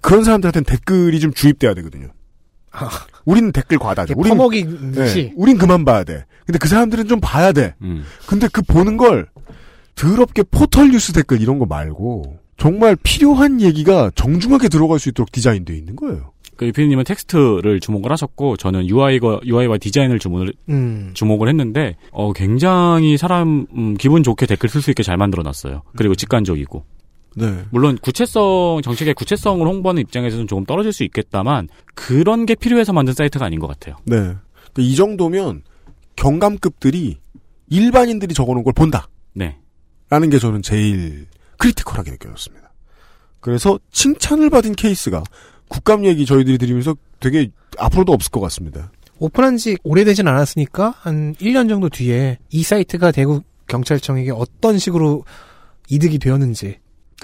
그런 0.00 0.22
사람들한테는 0.22 0.64
댓글이 0.64 1.18
좀 1.20 1.32
주입돼야 1.32 1.74
되거든요. 1.74 2.08
아. 2.84 2.90
우리는 3.24 3.52
댓글 3.52 3.78
과다죠. 3.78 4.14
우린 4.16 4.36
퍼먹이듯이 4.36 5.22
네, 5.22 5.32
우린 5.36 5.56
그만 5.56 5.84
봐야 5.84 6.04
돼. 6.04 6.24
근데 6.44 6.58
그 6.58 6.68
사람들은 6.68 7.08
좀 7.08 7.20
봐야 7.20 7.52
돼. 7.52 7.74
음. 7.82 8.04
근데 8.26 8.48
그 8.52 8.60
보는 8.62 8.96
걸 8.96 9.26
더럽게 9.94 10.42
포털 10.50 10.90
뉴스 10.90 11.12
댓글 11.12 11.40
이런 11.40 11.58
거 11.58 11.66
말고 11.66 12.38
정말 12.56 12.96
필요한 12.96 13.60
얘기가 13.60 14.10
정중하게 14.14 14.68
들어갈 14.68 14.98
수 14.98 15.08
있도록 15.08 15.32
디자인되어 15.32 15.74
있는 15.76 15.96
거예요. 15.96 16.32
그 16.56 16.66
유피님은 16.66 17.04
텍스트를 17.04 17.80
주목을 17.80 18.12
하셨고 18.12 18.56
저는 18.56 18.86
UI가 18.86 19.40
UI와 19.44 19.78
디자인을 19.78 20.18
주목을 20.18 20.52
음. 20.68 21.10
주목을 21.14 21.48
했는데 21.48 21.96
어 22.12 22.32
굉장히 22.32 23.16
사람 23.16 23.66
음, 23.76 23.96
기분 23.96 24.22
좋게 24.22 24.46
댓글 24.46 24.68
쓸 24.68 24.82
수 24.82 24.90
있게 24.90 25.02
잘 25.02 25.16
만들어놨어요. 25.16 25.82
그리고 25.96 26.14
직관적이고 26.14 26.84
네. 27.36 27.64
물론 27.70 27.98
구체성 27.98 28.80
정책의 28.82 29.14
구체성을 29.14 29.66
홍보하는 29.66 30.02
입장에서는 30.02 30.46
조금 30.46 30.64
떨어질 30.64 30.92
수 30.92 31.04
있겠다만 31.04 31.68
그런 31.94 32.46
게 32.46 32.54
필요해서 32.54 32.92
만든 32.92 33.14
사이트가 33.14 33.44
아닌 33.44 33.60
것 33.60 33.66
같아요. 33.66 33.96
네. 34.04 34.34
그이 34.72 34.94
정도면 34.96 35.62
경감급들이 36.16 37.18
일반인들이 37.68 38.34
적어놓은 38.34 38.64
걸 38.64 38.72
본다. 38.72 39.08
네. 39.32 39.58
라는 40.10 40.30
게 40.30 40.38
저는 40.38 40.62
제일 40.62 41.26
critical하게 41.58 42.12
느껴졌습니다. 42.12 42.72
그래서 43.40 43.78
칭찬을 43.90 44.50
받은 44.50 44.74
케이스가 44.74 45.22
국감 45.68 46.04
얘기 46.04 46.24
저희들이 46.24 46.58
드리면서 46.58 46.96
되게 47.20 47.50
앞으로도 47.78 48.12
없을 48.12 48.30
것 48.30 48.40
같습니다. 48.40 48.90
오픈한 49.18 49.56
지 49.56 49.76
오래되진 49.82 50.26
않았으니까 50.28 50.94
한 50.98 51.34
1년 51.34 51.68
정도 51.68 51.88
뒤에 51.88 52.38
이 52.50 52.62
사이트가 52.62 53.12
대구 53.12 53.42
경찰청에게 53.66 54.30
어떤 54.32 54.78
식으로 54.78 55.24
이득이 55.88 56.18
되었는지 56.18 56.78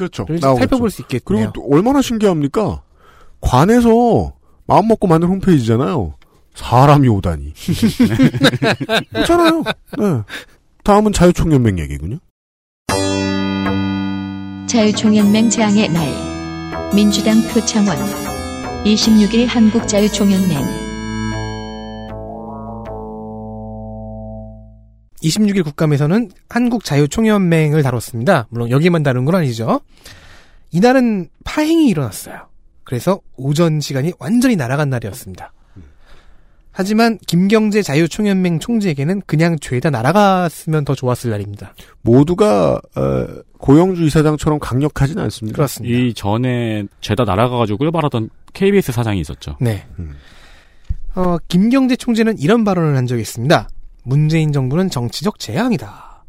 그렇죠. 0.09 0.27
살펴볼 0.41 0.91
수 0.91 1.03
있겠네요. 1.03 1.23
그리고 1.25 1.53
또 1.53 1.69
얼마나 1.71 2.01
신기합니까? 2.01 2.83
관에서 3.41 4.33
마음 4.67 4.89
먹고 4.89 5.07
만든 5.07 5.29
홈페이지잖아요. 5.29 6.15
사람이 6.55 7.09
오다니. 7.09 7.53
그렇잖아요. 9.13 9.63
네. 9.99 10.23
다음은 10.85 11.13
자유총연맹 11.13 11.79
얘기군요. 11.81 12.19
자유총연맹 14.67 15.51
재앙의 15.51 15.89
날 15.89 16.09
민주당 16.95 17.43
표창원 17.49 17.97
26일 18.85 19.47
한국자유총연맹 19.47 20.90
26일 25.23 25.65
국감에서는 25.65 26.31
한국자유총연맹을 26.49 27.83
다뤘습니다. 27.83 28.47
물론 28.51 28.71
여기만 28.71 29.03
다룬 29.03 29.25
건 29.25 29.35
아니죠. 29.35 29.81
이날은 30.73 31.29
파행이 31.45 31.89
일어났어요. 31.89 32.49
그래서 32.85 33.21
오전 33.37 33.81
시간이 33.81 34.13
완전히 34.19 34.57
날아간 34.57 34.91
날이었습니다. 34.91 35.53
하지만 36.73 37.19
김경재 37.27 37.83
자유총연맹 37.83 38.61
총재에게는 38.61 39.23
그냥 39.27 39.59
죄다 39.59 39.91
날아갔으면 39.91 40.85
더 40.85 40.95
좋았을 40.95 41.31
날입니다. 41.31 41.75
모두가 42.03 42.81
어, 42.97 43.27
고영주 43.59 44.05
이사장처럼 44.05 44.61
강력하진 44.61 45.19
않습니다. 45.19 45.57
그렇습니다. 45.57 45.99
이 45.99 46.15
전에 46.15 46.85
죄다 47.01 47.25
날아가가지고 47.25 47.79
끌바라던 47.79 48.31
KBS 48.53 48.93
사장이 48.93 49.21
있었죠. 49.21 49.57
네. 49.61 49.85
음. 49.99 50.15
어, 51.17 51.37
김경재 51.49 51.97
총재는 51.97 52.39
이런 52.39 52.65
발언을 52.65 52.97
한 52.97 53.07
적이 53.07 53.23
있습니다. 53.23 53.69
문재인 54.05 54.53
정부는 54.53 54.91
정치적 54.91 55.39
재앙이다. 55.39 56.25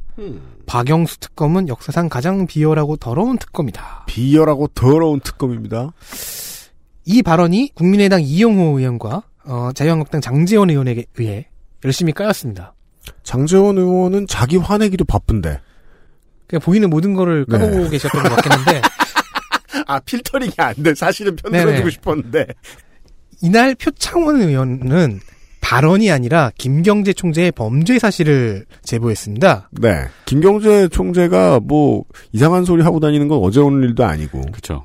박영수 0.65 1.19
특검은 1.19 1.67
역사상 1.67 2.09
가장 2.09 2.45
비열하고 2.45 2.97
더러운 2.97 3.37
특검이다. 3.37 4.03
비열하고 4.07 4.67
더러운 4.69 5.19
특검입니다. 5.19 5.91
이 7.05 7.21
발언이 7.23 7.71
국민의당 7.73 8.21
이용호 8.21 8.79
의원과 8.79 9.23
어, 9.45 9.71
자유한국당 9.73 10.21
장재원 10.21 10.69
의원에게 10.69 11.05
의해 11.17 11.47
열심히 11.83 12.13
까였습니다. 12.13 12.73
장재원 13.23 13.77
의원은 13.77 14.27
자기 14.27 14.57
화내기도 14.57 15.05
바쁜데. 15.05 15.59
그냥 16.47 16.61
보이는 16.61 16.89
모든 16.89 17.15
거를 17.15 17.45
네. 17.47 17.57
까보고 17.57 17.89
계셨던 17.89 18.23
것 18.23 18.29
같긴 18.29 18.51
한데 18.51 18.81
아 19.87 19.99
필터링이 19.99 20.53
안 20.57 20.75
돼. 20.75 20.93
사실은 20.93 21.35
네네. 21.37 21.57
편들어주고 21.57 21.89
싶었는데. 21.89 22.47
이날 23.41 23.73
표창원 23.73 24.41
의원은 24.41 25.19
발언이 25.71 26.11
아니라 26.11 26.51
김경재 26.57 27.13
총재의 27.13 27.53
범죄 27.53 27.97
사실을 27.97 28.65
제보했습니다. 28.83 29.69
네. 29.79 30.05
김경재 30.25 30.89
총재가 30.89 31.61
뭐 31.63 32.03
이상한 32.33 32.65
소리 32.65 32.83
하고 32.83 32.99
다니는 32.99 33.29
건 33.29 33.39
어제 33.41 33.61
오늘 33.61 33.87
일도 33.87 34.03
아니고. 34.03 34.41
그렇죠. 34.41 34.83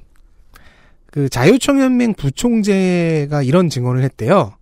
그 1.10 1.28
자유총연맹 1.28 2.14
부총재가 2.14 3.42
이런 3.42 3.68
증언을 3.68 4.04
했대요. 4.04 4.54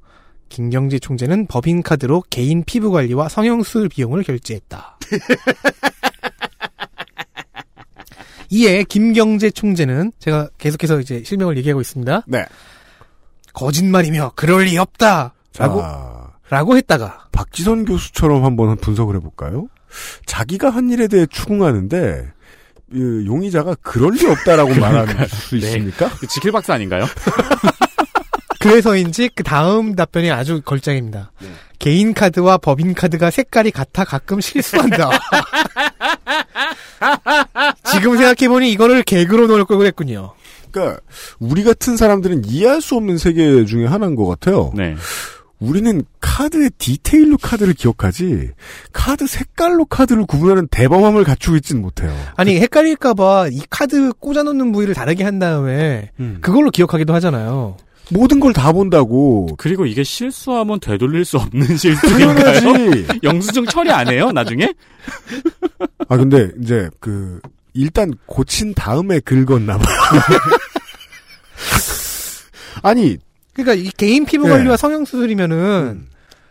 김경재 0.48 0.98
총재는 0.98 1.46
법인 1.46 1.82
카드로 1.82 2.22
개인 2.30 2.64
피부 2.64 2.90
관리와 2.90 3.28
성형술 3.28 3.90
비용을 3.90 4.22
결제했다. 4.22 4.98
이에 8.48 8.82
김경재 8.84 9.50
총재는 9.50 10.12
제가 10.18 10.48
계속해서 10.56 11.00
이제 11.00 11.22
실명을 11.22 11.58
얘기하고 11.58 11.82
있습니다. 11.82 12.22
네. 12.28 12.46
거짓말이며 13.52 14.32
그럴 14.36 14.64
리 14.64 14.78
없다. 14.78 15.34
라고 15.58 15.80
자, 15.80 16.32
라고 16.50 16.76
했다가 16.76 17.28
박지선 17.32 17.84
교수처럼 17.84 18.44
한번 18.44 18.76
분석을 18.76 19.16
해볼까요? 19.16 19.68
자기가 20.26 20.70
한 20.70 20.90
일에 20.90 21.08
대해 21.08 21.26
추궁하는데 21.26 22.32
그 22.92 23.24
용의자가 23.26 23.76
그럴 23.82 24.12
리 24.14 24.26
없다라고 24.26 24.74
말할 24.74 25.28
수 25.28 25.58
네. 25.58 25.66
있습니까? 25.66 26.08
그 26.18 26.26
지킬 26.26 26.52
박사 26.52 26.74
아닌가요? 26.74 27.06
그래서인지 28.60 29.30
그 29.34 29.42
다음 29.42 29.94
답변이 29.94 30.30
아주 30.30 30.62
걸작입니다. 30.62 31.32
개인 31.78 32.14
카드와 32.14 32.56
법인 32.56 32.94
카드가 32.94 33.30
색깔이 33.30 33.70
같아 33.70 34.04
가끔 34.04 34.40
실수한다. 34.40 35.10
지금 37.92 38.16
생각해보니 38.16 38.72
이거를 38.72 39.02
개그로 39.02 39.48
넣을 39.48 39.66
걸 39.66 39.76
그랬군요. 39.76 40.32
그러니까 40.70 40.98
우리 41.38 41.62
같은 41.62 41.98
사람들은 41.98 42.46
이해할 42.46 42.80
수 42.80 42.96
없는 42.96 43.18
세계 43.18 43.66
중에 43.66 43.84
하나인 43.84 44.14
것 44.14 44.26
같아요. 44.26 44.72
네. 44.74 44.96
우리는 45.60 46.02
카드의 46.20 46.70
디테일로 46.78 47.38
카드를 47.38 47.74
기억하지 47.74 48.50
카드 48.92 49.26
색깔로 49.26 49.84
카드를 49.86 50.26
구분하는 50.26 50.66
대범함을 50.68 51.24
갖추고 51.24 51.56
있지는 51.56 51.80
못해요. 51.80 52.14
아니 52.36 52.58
헷갈릴까봐 52.60 53.48
이 53.50 53.60
카드 53.70 54.12
꽂아놓는 54.18 54.72
부위를 54.72 54.94
다르게 54.94 55.24
한 55.24 55.38
다음에 55.38 56.10
그걸로 56.40 56.70
기억하기도 56.70 57.14
하잖아요. 57.14 57.76
모든 58.10 58.38
걸 58.40 58.52
다 58.52 58.70
본다고. 58.72 59.46
그리고 59.56 59.86
이게 59.86 60.04
실수하면 60.04 60.78
되돌릴 60.80 61.24
수 61.24 61.38
없는 61.38 61.74
실수인가요? 61.78 62.60
영수증 63.22 63.64
처리 63.66 63.90
안 63.90 64.08
해요? 64.08 64.30
나중에? 64.32 64.70
아 66.08 66.16
근데 66.18 66.50
이제 66.60 66.90
그 67.00 67.40
일단 67.72 68.12
고친 68.26 68.74
다음에 68.74 69.20
긁었나 69.20 69.78
봐. 69.78 69.84
아니 72.82 73.16
그러니까 73.54 73.74
이 73.74 73.90
개인 73.96 74.24
피부 74.24 74.44
네. 74.44 74.50
관리와 74.50 74.76
성형 74.76 75.04
수술이면은 75.04 76.06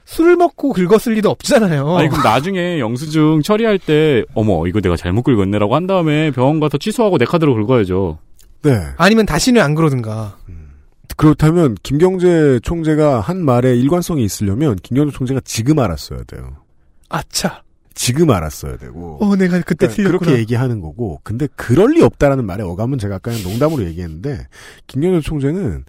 술 0.06 0.36
먹고 0.36 0.74
긁었을 0.74 1.13
리도 1.13 1.30
없잖아요. 1.30 1.98
아니 1.98 2.10
그럼 2.10 2.24
나중에 2.24 2.80
영수증 2.80 3.42
처리할 3.42 3.80
때 3.80 4.24
어머 4.34 4.68
이거 4.68 4.82
내가 4.82 4.98
잘못 4.98 5.24
긁었네라고 5.24 5.76
한 5.76 5.88
다음에 5.88 6.32
병원 6.32 6.60
가서 6.60 6.78
취소하고 6.78 7.18
내 7.18 7.26
카드로 7.26 7.56
긁어야죠. 7.56 8.20
네. 8.63 8.80
아니면 8.98 9.26
다시는 9.26 9.62
안 9.62 9.76
그러든가. 9.76 10.38
그렇다면 11.16 11.76
김경재 11.84 12.60
총재가 12.63 13.20
한 13.20 13.46
말에 13.46 13.76
일관성이 13.76 14.24
있으려면 14.24 14.76
김경재 14.78 15.16
총재가 15.16 15.42
지금 15.44 15.80
알았어야 15.80 16.24
돼요. 16.24 16.58
아차. 17.10 17.62
지금 17.94 18.32
알았어야 18.32 18.78
되고. 18.78 19.20
어, 19.22 19.36
내가 19.36 19.60
그때 19.62 19.88
그러니까 19.88 19.96
틀렸구나. 19.96 20.20
그렇게 20.20 20.39
얘기하는 20.39 20.82
거고. 20.82 21.20
근데 21.24 21.48
그럴 21.56 21.92
리 21.92 22.02
없다라는 22.02 22.46
말의 22.46 22.66
어감은 22.66 22.98
제가 22.98 23.16
아까 23.16 23.32
농담으로 23.44 23.84
얘기했는데 23.86 24.48
김경재 24.88 25.22
총재는 25.22 25.86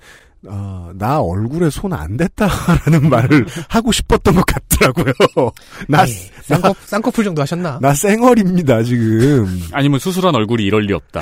어, 0.49 0.91
나 0.95 1.21
얼굴에 1.21 1.71
손 1.71 1.93
안 1.93 2.17
댔다라는 2.17 3.09
말을 3.09 3.47
하고 3.69 3.93
싶었던 3.93 4.35
것 4.35 4.45
같더라고요. 4.47 5.13
나, 5.89 6.05
네, 6.05 6.31
쌍꺼, 6.43 6.75
쌍꺼풀 6.85 7.25
정도 7.25 7.41
하셨나? 7.43 7.79
나 7.81 7.95
쌩얼입니다, 7.95 8.83
지금. 8.83 9.61
아니면 9.73 9.99
수술한 9.99 10.35
얼굴이 10.35 10.65
이럴 10.65 10.83
리 10.83 10.93
없다. 10.93 11.21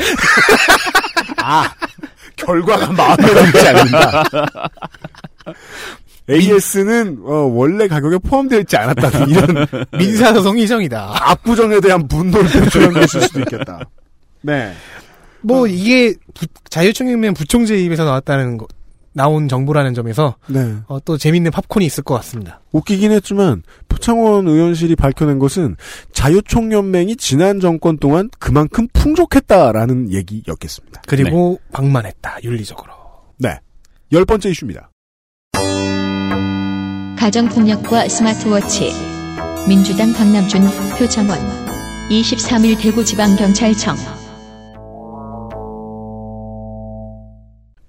아, 1.45 1.71
결과가 2.37 2.93
마음에 2.93 3.27
들지 3.53 3.69
않는다. 3.69 4.25
AS는 6.31 7.19
어, 7.25 7.33
원래 7.53 7.89
가격에 7.89 8.17
포함되어 8.19 8.61
있지 8.61 8.77
않았다는 8.77 9.29
이런 9.31 9.67
민사소송 9.99 10.59
이정이다. 10.59 11.11
압구정에 11.31 11.81
대한 11.81 12.07
분노를 12.07 12.49
표출한 12.49 12.93
것일 12.93 13.23
수도 13.23 13.41
있겠다. 13.41 13.81
네. 14.41 14.73
뭐 15.41 15.67
이게 15.67 16.15
부- 16.35 16.47
자유총연맹 16.71 17.35
부총재 17.35 17.77
입에서 17.79 18.05
나왔다는 18.05 18.57
거, 18.59 18.67
나온 19.13 19.49
정보라는 19.49 19.95
점에서 19.95 20.37
네. 20.49 20.77
어, 20.87 20.99
또 21.01 21.19
재밌는 21.19 21.51
팝콘이 21.51 21.85
있을 21.87 22.03
것 22.03 22.15
같습니다. 22.17 22.61
웃기긴 22.73 23.13
했지만 23.13 23.63
표창원 23.89 24.49
의원실이 24.49 24.97
밝혀낸 24.97 25.39
것은 25.39 25.77
자유총연맹이 26.13 27.17
지난 27.17 27.61
정권 27.61 27.99
동안 27.99 28.31
그만큼 28.39 28.89
풍족했다라는 28.93 30.13
얘기였겠습니다. 30.13 31.03
그리고 31.07 31.61
방만했다 31.73 32.39
윤리적으로. 32.43 32.93
네. 33.39 33.59
열 34.13 34.25
번째 34.25 34.51
이슈입니다. 34.51 34.91
가정폭력과 37.19 38.09
스마트워치 38.09 38.93
민주당 39.69 40.13
박남준 40.13 40.63
표창원 40.99 41.39
23일 42.11 42.81
대구지방경찰청 42.81 44.22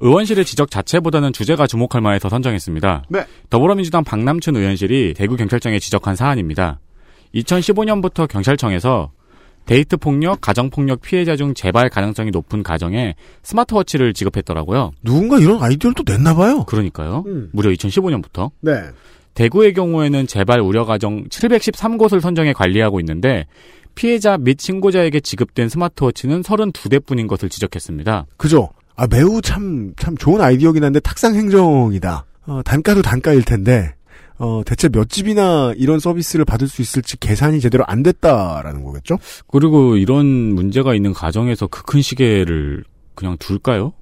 의원실의 0.03 0.43
지적 0.43 0.69
자체보다는 0.69 1.31
주제가 1.31 1.65
주목할 1.65 2.01
만해서 2.01 2.27
선정했습니다. 2.27 3.05
네. 3.07 3.25
더불어민주당 3.49 4.03
박남춘 4.03 4.53
의원실이 4.57 5.13
대구 5.15 5.37
경찰청에 5.37 5.79
지적한 5.79 6.17
사안입니다. 6.17 6.81
2015년부터 7.33 8.27
경찰청에서 8.27 9.11
데이트 9.65 9.95
폭력, 9.95 10.41
가정 10.41 10.69
폭력 10.69 11.01
피해자 11.01 11.37
중 11.37 11.53
재발 11.53 11.87
가능성이 11.87 12.31
높은 12.31 12.63
가정에 12.63 13.15
스마트워치를 13.43 14.13
지급했더라고요. 14.13 14.91
누군가 15.03 15.39
이런 15.39 15.63
아이디어를 15.63 15.95
또 15.95 16.03
냈나 16.05 16.35
봐요. 16.35 16.65
그러니까요. 16.65 17.23
음. 17.25 17.49
무려 17.53 17.71
2015년부터. 17.71 18.51
네. 18.59 18.73
대구의 19.35 19.73
경우에는 19.73 20.27
재발 20.27 20.59
우려 20.59 20.83
가정 20.83 21.23
713곳을 21.29 22.19
선정해 22.19 22.51
관리하고 22.51 22.99
있는데 22.99 23.45
피해자 23.95 24.37
및 24.37 24.59
신고자에게 24.59 25.21
지급된 25.21 25.69
스마트워치는 25.69 26.41
32대뿐인 26.41 27.27
것을 27.27 27.47
지적했습니다. 27.47 28.25
그죠? 28.35 28.69
아, 28.95 29.07
매우 29.07 29.41
참, 29.41 29.93
참 29.97 30.15
좋은 30.15 30.41
아이디어긴 30.41 30.83
한데 30.83 30.99
탁상 30.99 31.35
행정이다. 31.35 32.25
어, 32.45 32.61
단가도 32.63 33.01
단가일 33.01 33.43
텐데, 33.43 33.95
어, 34.37 34.61
대체 34.65 34.89
몇 34.89 35.09
집이나 35.09 35.73
이런 35.77 35.99
서비스를 35.99 36.45
받을 36.45 36.67
수 36.67 36.81
있을지 36.81 37.17
계산이 37.17 37.59
제대로 37.59 37.83
안 37.87 38.03
됐다라는 38.03 38.83
거겠죠? 38.83 39.17
그리고 39.47 39.95
이런 39.97 40.25
문제가 40.25 40.93
있는 40.93 41.13
가정에서 41.13 41.67
그 41.67 41.83
큰 41.83 42.01
시계를 42.01 42.83
그냥 43.15 43.37
둘까요? 43.39 43.93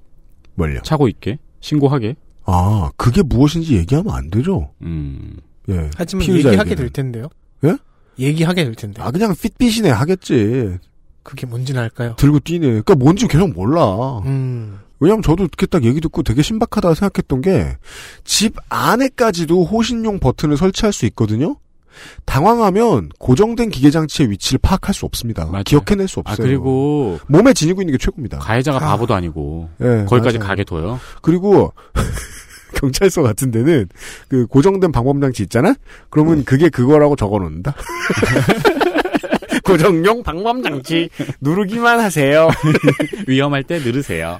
뭘요? 0.54 0.80
차고 0.82 1.08
있게? 1.08 1.38
신고하게? 1.60 2.16
아, 2.44 2.90
그게 2.96 3.22
무엇인지 3.22 3.76
얘기하면 3.76 4.12
안 4.14 4.30
되죠? 4.30 4.72
음. 4.82 5.36
예. 5.68 5.88
하지만. 5.96 6.26
얘기하게 6.28 6.74
될 6.74 6.90
텐데요. 6.90 7.28
예? 7.64 7.76
얘기하게 8.18 8.64
될 8.64 8.74
텐데. 8.74 9.00
아, 9.00 9.10
그냥 9.10 9.34
핏빛이네 9.40 9.88
하겠지. 9.90 10.76
그게 11.22 11.46
뭔지는 11.46 11.80
알까요? 11.82 12.14
들고 12.16 12.40
뛰네. 12.40 12.66
그니까 12.68 12.94
뭔지 12.94 13.26
계속 13.28 13.52
몰라. 13.52 14.18
음. 14.24 14.78
왜냐면 15.00 15.22
저도 15.22 15.42
이렇게 15.44 15.66
딱 15.66 15.84
얘기 15.84 16.00
듣고 16.00 16.22
되게 16.22 16.42
신박하다 16.42 16.94
생각했던 16.94 17.40
게, 17.40 17.76
집 18.24 18.54
안에까지도 18.68 19.64
호신용 19.64 20.20
버튼을 20.20 20.56
설치할 20.56 20.92
수 20.92 21.06
있거든요? 21.06 21.56
당황하면 22.24 23.10
고정된 23.18 23.70
기계 23.70 23.90
장치의 23.90 24.30
위치를 24.30 24.60
파악할 24.62 24.94
수 24.94 25.04
없습니다. 25.04 25.44
맞아요. 25.46 25.64
기억해낼 25.64 26.08
수 26.08 26.20
아, 26.20 26.30
없어요. 26.30 26.46
그리고 26.46 27.18
몸에 27.28 27.52
지니고 27.52 27.82
있는 27.82 27.92
게 27.92 27.98
최고입니다. 27.98 28.38
가해자가 28.38 28.78
바보도 28.78 29.14
아니고 29.14 29.68
예, 29.82 30.04
거기까지 30.08 30.38
맞아요. 30.38 30.48
가게 30.48 30.64
둬요. 30.64 30.98
그리고 31.20 31.72
경찰서 32.74 33.22
같은 33.22 33.50
데는 33.50 33.88
그 34.28 34.46
고정된 34.46 34.90
방범 34.92 35.20
장치 35.20 35.42
있잖아? 35.42 35.74
그러면 36.08 36.44
그게 36.44 36.70
그거라고 36.70 37.16
적어 37.16 37.38
놓는다. 37.38 37.74
고정용 39.64 40.22
방범 40.22 40.62
장치 40.62 41.08
누르기만 41.40 42.00
하세요. 42.00 42.48
위험할 43.26 43.64
때 43.64 43.78
누르세요. 43.78 44.38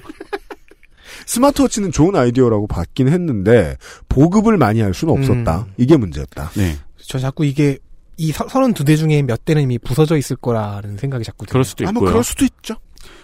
스마트워치는 1.25 1.91
좋은 1.91 2.15
아이디어라고 2.15 2.67
받긴 2.67 3.07
했는데 3.07 3.77
보급을 4.09 4.57
많이 4.57 4.81
할 4.81 4.93
수는 4.93 5.13
없었다. 5.13 5.61
음. 5.67 5.73
이게 5.77 5.97
문제였다. 5.97 6.51
네. 6.55 6.75
저 6.97 7.19
자꾸 7.19 7.45
이게 7.45 7.77
이 8.17 8.31
32대 8.31 8.97
중에 8.97 9.21
몇 9.23 9.45
대는 9.45 9.63
이미 9.63 9.77
부서져 9.77 10.17
있을 10.17 10.35
거라는 10.35 10.97
생각이 10.97 11.23
자꾸 11.23 11.45
들어요. 11.45 11.53
그럴 11.53 11.63
수도 11.65 11.87
아마 11.87 11.97
있고요. 11.97 12.09
그럴 12.09 12.23
수도 12.23 12.45
있죠. 12.45 12.75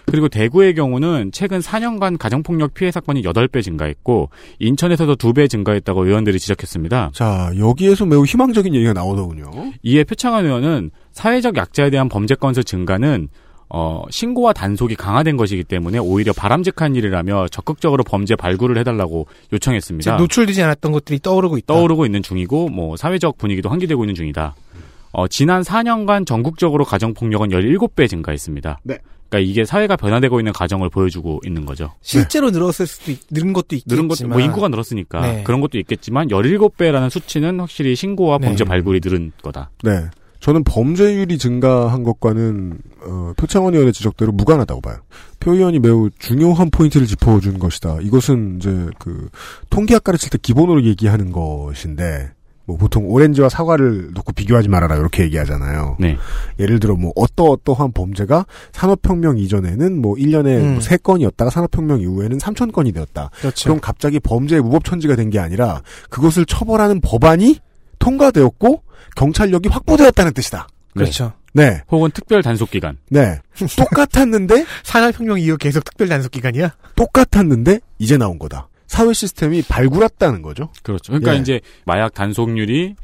그리고 0.06 0.28
대구의 0.28 0.74
경우는 0.74 1.30
최근 1.32 1.60
4년간 1.60 2.18
가정폭력 2.18 2.74
피해 2.74 2.90
사건이 2.90 3.22
8배 3.22 3.62
증가했고 3.62 4.30
인천에서도 4.58 5.16
2배 5.16 5.48
증가했다고 5.48 6.06
의원들이 6.06 6.38
지적했습니다. 6.38 7.10
자, 7.14 7.50
여기에서 7.58 8.06
매우 8.06 8.24
희망적인 8.24 8.74
얘기가 8.74 8.92
나오더군요. 8.92 9.50
이에 9.82 10.04
표창원 10.04 10.46
의원은 10.46 10.90
사회적 11.12 11.56
약자에 11.56 11.90
대한 11.90 12.08
범죄 12.08 12.34
건수 12.34 12.64
증가는 12.64 13.28
어, 13.72 14.02
신고와 14.10 14.52
단속이 14.52 14.96
강화된 14.96 15.36
것이기 15.36 15.62
때문에 15.62 15.98
오히려 15.98 16.32
바람직한 16.32 16.96
일이라며 16.96 17.46
적극적으로 17.48 18.02
범죄 18.02 18.34
발굴을 18.34 18.76
해달라고 18.78 19.28
요청했습니다. 19.52 20.02
지금 20.02 20.18
노출되지 20.18 20.60
않았던 20.64 20.90
것들이 20.90 21.20
떠오르고 21.20 21.56
있다. 21.58 21.72
떠오르고 21.72 22.04
있는 22.04 22.20
중이고 22.20 22.68
뭐 22.68 22.96
사회적 22.96 23.38
분위기도 23.38 23.68
환기되고 23.68 24.02
있는 24.02 24.16
중이다. 24.16 24.56
어, 25.12 25.28
지난 25.28 25.62
4년간 25.62 26.26
전국적으로 26.26 26.84
가정폭력은 26.84 27.48
17배 27.48 28.08
증가했습니다. 28.08 28.80
네. 28.84 28.98
그러니까 29.28 29.50
이게 29.50 29.64
사회가 29.64 29.96
변화되고 29.96 30.40
있는 30.40 30.52
가정을 30.52 30.90
보여주고 30.90 31.40
있는 31.46 31.64
거죠. 31.64 31.92
실제로 32.00 32.50
늘었을 32.50 32.86
수도 32.86 33.12
있, 33.12 33.20
늘은 33.30 33.52
것도 33.52 33.76
있겠지만 33.76 33.96
늘은 33.96 34.08
것도 34.08 34.28
뭐 34.28 34.40
인구가 34.40 34.68
늘었으니까 34.68 35.20
네. 35.20 35.42
그런 35.44 35.60
것도 35.60 35.78
있겠지만 35.78 36.28
17배라는 36.28 37.10
수치는 37.10 37.60
확실히 37.60 37.94
신고와 37.94 38.38
네. 38.38 38.48
범죄 38.48 38.64
발굴이 38.64 39.00
늘은 39.02 39.32
거다. 39.42 39.70
네. 39.84 40.10
저는 40.40 40.64
범죄율이 40.64 41.38
증가한 41.38 42.02
것과는 42.02 42.78
어, 43.06 43.32
표창원 43.36 43.74
의원의 43.74 43.92
지적대로 43.92 44.32
무관하다고 44.32 44.80
봐요. 44.80 44.96
표 45.38 45.52
의원이 45.52 45.78
매우 45.78 46.10
중요한 46.18 46.70
포인트를 46.70 47.06
짚어준 47.06 47.58
것이다. 47.58 47.98
이것은 48.00 48.56
이제 48.56 48.86
그 48.98 49.28
통계학 49.68 50.02
가르칠 50.02 50.30
때 50.30 50.38
기본으로 50.40 50.84
얘기하는 50.84 51.30
것인데 51.30 52.32
뭐 52.70 52.76
보통 52.78 53.04
오렌지와 53.10 53.48
사과를 53.48 54.12
놓고 54.14 54.32
비교하지 54.32 54.68
말아라 54.68 54.94
이렇게 54.96 55.24
얘기하잖아요. 55.24 55.96
네. 55.98 56.16
예를 56.60 56.78
들어 56.78 56.94
뭐 56.94 57.12
어떠어떠한 57.16 57.90
범죄가 57.92 58.46
산업혁명 58.72 59.38
이전에는 59.38 60.00
뭐 60.00 60.14
1년에 60.14 60.46
음. 60.60 60.70
뭐 60.74 60.78
3건이었다가 60.78 61.50
산업혁명 61.50 62.00
이후에는 62.00 62.38
3,000건이 62.38 62.94
되었다. 62.94 63.30
그렇죠. 63.40 63.64
그럼 63.68 63.80
갑자기 63.80 64.20
범죄의 64.20 64.62
무법천지가 64.62 65.16
된 65.16 65.30
게 65.30 65.38
아니라 65.38 65.82
그것을 66.10 66.44
처벌하는 66.44 67.00
법안이 67.00 67.58
통과되었고 68.00 68.82
경찰력이 69.16 69.68
확보되었다는 69.68 70.32
뜻이다. 70.32 70.66
그렇죠. 70.94 71.32
네, 71.52 71.82
혹은 71.90 72.10
특별 72.12 72.42
단속 72.42 72.70
기간. 72.70 72.96
네. 73.10 73.38
똑같았는데 73.76 74.64
산업혁명 74.82 75.38
이후 75.40 75.56
계속 75.56 75.84
특별 75.84 76.08
단속 76.08 76.30
기간이야? 76.32 76.74
똑같았는데 76.96 77.80
이제 77.98 78.16
나온 78.16 78.38
거다. 78.38 78.68
사회 78.90 79.12
시스템이 79.12 79.62
발굴했다는 79.62 80.42
거죠. 80.42 80.72
그렇죠. 80.82 81.12
그러니까 81.12 81.36
예. 81.36 81.38
이제 81.38 81.60
마약 81.86 82.12
단속률이 82.12 82.96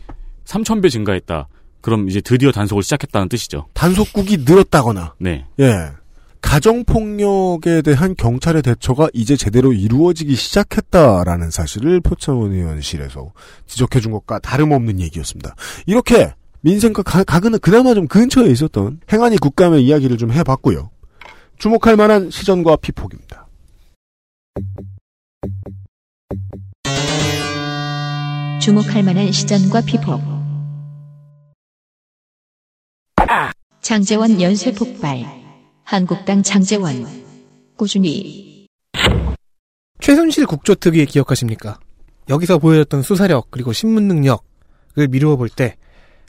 3,000배 0.45 0.91
증가했다. 0.91 1.47
그럼 1.81 2.09
이제 2.09 2.21
드디어 2.21 2.51
단속을 2.51 2.83
시작했다는 2.83 3.29
뜻이죠. 3.29 3.69
단속국이 3.73 4.39
늘었다거나 4.39 5.15
네. 5.21 5.47
예. 5.61 5.93
가정폭력에 6.41 7.83
대한 7.83 8.17
경찰의 8.17 8.63
대처가 8.63 9.09
이제 9.13 9.37
제대로 9.37 9.73
이루어지기 9.73 10.35
시작했다라는 10.35 11.53
사실을 11.53 12.01
표창원 12.01 12.53
의원실에서 12.53 13.33
지적해 13.67 14.01
준 14.01 14.11
것과 14.11 14.41
다름없는 14.41 15.01
얘기였습니다. 15.01 15.55
이렇게 15.87 16.35
민생과 16.63 17.05
가, 17.05 17.23
가그는 17.23 17.61
그나마 17.61 17.95
좀 17.95 18.09
근처에 18.09 18.51
있었던 18.51 19.03
행안위 19.13 19.39
국감의 19.39 19.85
이야기를 19.85 20.17
좀 20.19 20.33
해봤고요. 20.33 20.91
주목할 21.59 21.95
만한 21.95 22.29
시전과 22.29 22.77
피폭입니다. 22.77 23.47
주목할 28.61 29.03
만한 29.05 29.31
시전과 29.31 29.83
피폭. 29.83 30.21
장재원 33.81 34.41
연쇄 34.41 34.73
폭발. 34.73 35.25
한국당 35.85 36.43
장재원. 36.43 37.07
꾸준히 37.77 38.67
최순실 40.01 40.47
국조특위 40.47 41.07
기억하십니까? 41.07 41.79
여기서 42.29 42.59
보여줬던 42.59 43.03
수사력 43.03 43.51
그리고 43.51 43.73
신문 43.73 44.09
능력을 44.09 45.09
미루어 45.11 45.37
볼 45.37 45.49
때 45.49 45.77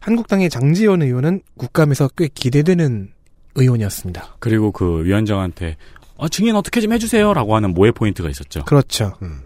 한국당의 0.01 0.49
장지원 0.49 1.01
의원은 1.01 1.41
국감에서 1.57 2.09
꽤 2.15 2.27
기대되는 2.27 3.11
의원이었습니다. 3.55 4.35
그리고 4.39 4.71
그 4.71 5.03
위원장한테 5.03 5.77
어, 6.17 6.27
증인 6.29 6.55
어떻게 6.55 6.81
좀 6.81 6.93
해주세요라고 6.93 7.55
하는 7.55 7.73
모의 7.73 7.91
포인트가 7.91 8.29
있었죠. 8.29 8.65
그렇죠. 8.65 9.17
음. 9.21 9.41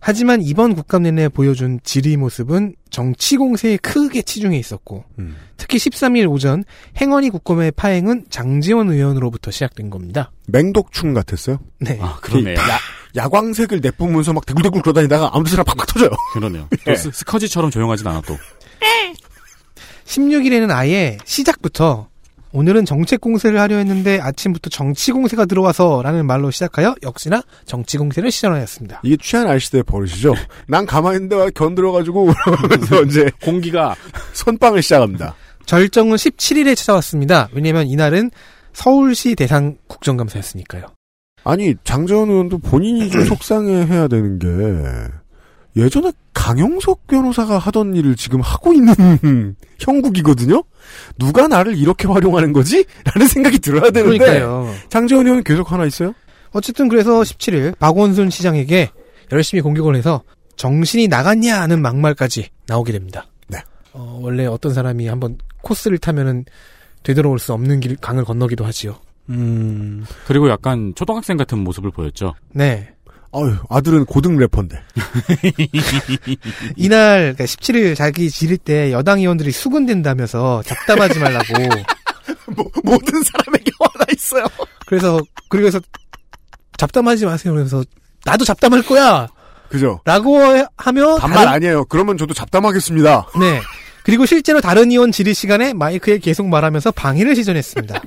하지만 0.00 0.40
이번 0.42 0.74
국감 0.74 1.02
내내 1.02 1.28
보여준 1.28 1.80
질의 1.82 2.16
모습은 2.16 2.76
정치 2.90 3.36
공세에 3.36 3.76
크게 3.78 4.22
치중해 4.22 4.56
있었고 4.56 5.04
음. 5.18 5.36
특히 5.56 5.78
13일 5.78 6.30
오전 6.30 6.64
행언위 6.98 7.30
국감의 7.30 7.72
파행은 7.72 8.26
장지원 8.30 8.90
의원으로부터 8.90 9.50
시작된 9.50 9.90
겁니다. 9.90 10.30
맹독충 10.46 11.12
같았어요. 11.12 11.58
네. 11.80 11.98
아 12.00 12.18
그러네요. 12.20 12.56
야, 12.56 12.78
야광색을 13.16 13.80
내뿜으면서 13.80 14.32
막 14.32 14.46
대굴대굴 14.46 14.82
그러다니다가 14.82 15.30
아무 15.32 15.44
데서나 15.44 15.64
팍팍 15.64 15.86
터져요. 15.86 16.10
그러네요. 16.34 16.68
또 16.84 16.94
스, 16.94 17.10
스커지처럼 17.12 17.70
조용하진 17.70 18.06
않아 18.06 18.20
또. 18.20 18.36
16일에는 20.04 20.70
아예 20.70 21.18
시작부터 21.24 22.08
오늘은 22.56 22.86
정책 22.86 23.20
공세를 23.20 23.60
하려 23.60 23.76
했는데 23.76 24.18
아침부터 24.18 24.70
정치 24.70 25.12
공세가 25.12 25.44
들어와서라는 25.44 26.24
말로 26.24 26.50
시작하여 26.50 26.94
역시나 27.02 27.42
정치 27.66 27.98
공세를 27.98 28.30
시전하였습니다. 28.30 29.02
이게 29.04 29.18
취한 29.20 29.46
알시대의 29.46 29.82
버릇이죠. 29.84 30.34
난 30.66 30.86
가만히 30.86 31.16
있는데 31.16 31.36
와 31.36 31.50
견들어가지고 31.50 32.32
그러면서 32.32 33.02
이제 33.04 33.30
공기가 33.42 33.94
선빵을 34.32 34.80
시작합니다. 34.80 35.34
절정은 35.66 36.16
17일에 36.16 36.74
찾아왔습니다. 36.74 37.50
왜냐면 37.52 37.88
이날은 37.88 38.30
서울시 38.72 39.34
대상 39.34 39.76
국정감사였으니까요. 39.88 40.86
아니 41.44 41.74
장재원 41.84 42.30
의원도 42.30 42.56
본인이 42.60 43.10
좀 43.10 43.22
속상해해야 43.36 44.08
되는 44.08 44.38
게 44.38 44.48
예전에 45.76 46.10
강용석 46.46 47.08
변호사가 47.08 47.58
하던 47.58 47.96
일을 47.96 48.14
지금 48.14 48.40
하고 48.40 48.72
있는 48.72 48.94
형국이거든요. 49.80 50.62
누가 51.18 51.48
나를 51.48 51.76
이렇게 51.76 52.06
활용하는 52.06 52.52
거지? 52.52 52.84
라는 53.04 53.26
생각이 53.26 53.58
들어야 53.58 53.90
되는데 53.90 54.18
그러니까요. 54.18 54.72
장재원 54.88 55.26
의원은 55.26 55.42
계속 55.42 55.72
하나 55.72 55.84
있어요? 55.86 56.12
어쨌든 56.52 56.88
그래서 56.88 57.22
17일 57.22 57.76
박원순 57.80 58.30
시장에게 58.30 58.90
열심히 59.32 59.60
공격을 59.60 59.96
해서 59.96 60.22
정신이 60.54 61.08
나갔냐 61.08 61.60
하는 61.60 61.82
막말까지 61.82 62.48
나오게 62.68 62.92
됩니다. 62.92 63.26
네. 63.48 63.58
어, 63.92 64.20
원래 64.22 64.46
어떤 64.46 64.72
사람이 64.72 65.08
한번 65.08 65.38
코스를 65.62 65.98
타면은 65.98 66.44
되돌아올 67.02 67.40
수 67.40 67.54
없는 67.54 67.80
길 67.80 67.96
강을 67.96 68.24
건너기도 68.24 68.64
하지요. 68.64 69.00
음, 69.30 70.04
그리고 70.28 70.48
약간 70.48 70.92
초등학생 70.94 71.36
같은 71.36 71.58
모습을 71.58 71.90
보였죠. 71.90 72.34
네. 72.52 72.94
아유 73.32 73.56
아들은 73.68 74.04
고등 74.06 74.36
래퍼인데 74.38 74.80
이날 76.76 77.34
그러니까 77.34 77.44
17일 77.44 77.94
자기 77.96 78.30
지를 78.30 78.56
때 78.56 78.92
여당 78.92 79.18
의원들이 79.20 79.50
수군된다면서 79.52 80.62
잡담하지 80.64 81.18
말라고. 81.18 81.44
뭐, 82.56 82.64
모든 82.84 83.22
사람에게 83.22 83.70
화나 83.80 84.06
있어요. 84.14 84.44
그래서 84.86 85.20
그래서 85.48 85.80
잡담하지 86.78 87.26
마세요. 87.26 87.52
그래서 87.54 87.82
나도 88.24 88.44
잡담할 88.44 88.82
거야. 88.82 89.28
그죠? 89.68 90.00
라고 90.04 90.38
하며 90.76 91.16
반말 91.16 91.38
다른- 91.44 91.52
아니에요. 91.52 91.84
그러면 91.86 92.16
저도 92.16 92.34
잡담하겠습니다. 92.34 93.26
네. 93.40 93.60
그리고 94.04 94.24
실제로 94.26 94.60
다른 94.60 94.90
의원 94.92 95.10
질의 95.10 95.34
시간에 95.34 95.72
마이크에 95.72 96.18
계속 96.18 96.46
말하면서 96.48 96.92
방해를 96.92 97.34
시전했습니다. 97.34 98.00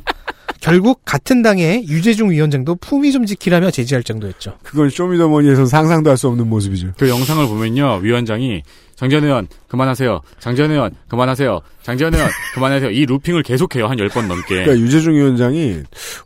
결국 0.61 1.01
같은 1.05 1.41
당의 1.41 1.85
유재중 1.87 2.31
위원장도 2.31 2.75
품위 2.75 3.11
좀 3.11 3.25
지키라며 3.25 3.71
제지할 3.71 4.03
정도였죠. 4.03 4.57
그건 4.63 4.89
쇼미더머니에서 4.89 5.65
상상도 5.65 6.09
할 6.09 6.17
수 6.19 6.27
없는 6.27 6.49
모습이죠. 6.49 6.93
그 6.97 7.07
영상을 7.07 7.47
보면요, 7.47 7.99
위원장이 8.01 8.61
장재현 8.95 9.23
의원 9.23 9.47
그만하세요. 9.69 10.19
장재현 10.41 10.71
의원 10.71 10.91
그만하세요. 11.07 11.61
장재현 11.83 12.13
의원 12.13 12.29
그만하세요. 12.53 12.91
이 12.91 13.05
루핑을 13.05 13.43
계속해요 13.43 13.87
한 13.87 13.95
10번 13.97 14.27
넘게. 14.27 14.43
그러니까 14.65 14.77
유재중 14.77 15.15
위원장이 15.15 15.77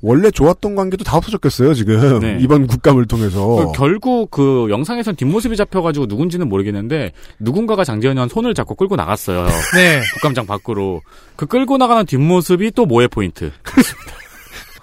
원래 0.02 0.32
좋았던 0.32 0.74
관계도 0.76 1.04
다 1.04 1.18
없어졌겠어요 1.18 1.76
지금 1.76 2.20
네. 2.22 2.38
이번 2.42 2.66
국감을 2.66 3.06
통해서. 3.06 3.46
그 3.46 3.72
결국 3.78 4.32
그 4.32 4.66
영상에선 4.72 5.16
뒷모습이 5.16 5.56
잡혀가지고 5.56 6.08
누군지는 6.08 6.50
모르겠는데 6.50 7.12
누군가가 7.38 7.84
장재현 7.84 8.18
의원 8.18 8.28
손을 8.30 8.56
잡고 8.56 8.74
끌고 8.74 8.96
나갔어요. 8.96 9.46
네. 9.76 10.02
국감장 10.16 10.48
밖으로. 10.48 11.02
그 11.36 11.46
끌고 11.46 11.78
나가는 11.78 12.04
뒷모습이 12.08 12.72
또 12.72 12.88
모의 12.88 13.08
포인트. 13.08 13.52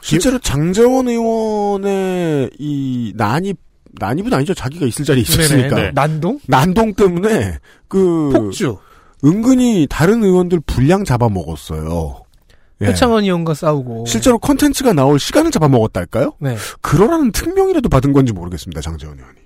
실제로 0.02 0.38
장재원 0.38 1.08
의원의 1.08 2.50
이 2.58 3.12
난입 3.16 3.58
난입은 3.98 4.32
아니죠. 4.32 4.54
자기가 4.54 4.86
있을 4.86 5.04
자리에 5.04 5.22
있었으니까. 5.22 5.76
네. 5.76 5.90
난동? 5.92 6.38
난동 6.46 6.94
때문에 6.94 7.58
그 7.88 8.30
폭주. 8.32 8.78
은근히 9.24 9.86
다른 9.90 10.22
의원들 10.22 10.60
분량 10.60 11.04
잡아먹었어요. 11.04 12.22
예. 12.82 12.86
표창원 12.86 13.24
의원과 13.24 13.54
싸우고. 13.54 14.06
실제로 14.06 14.38
컨텐츠가 14.38 14.92
나올 14.92 15.18
시간을 15.18 15.50
잡아먹었달까요? 15.50 16.34
네. 16.38 16.56
그러라는 16.80 17.32
특명이라도 17.32 17.88
받은 17.88 18.12
건지 18.12 18.32
모르겠습니다. 18.32 18.80
장재원 18.80 19.18
의원이. 19.18 19.40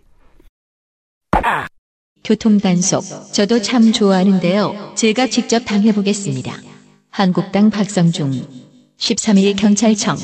교통단속. 2.22 3.02
저도 3.32 3.60
참 3.60 3.92
좋아하는데요. 3.92 4.92
제가 4.94 5.26
직접 5.26 5.64
당해보겠습니다. 5.64 6.54
한국당 7.10 7.70
박성중. 7.70 8.63
13일 8.98 9.56
경찰청. 9.56 10.16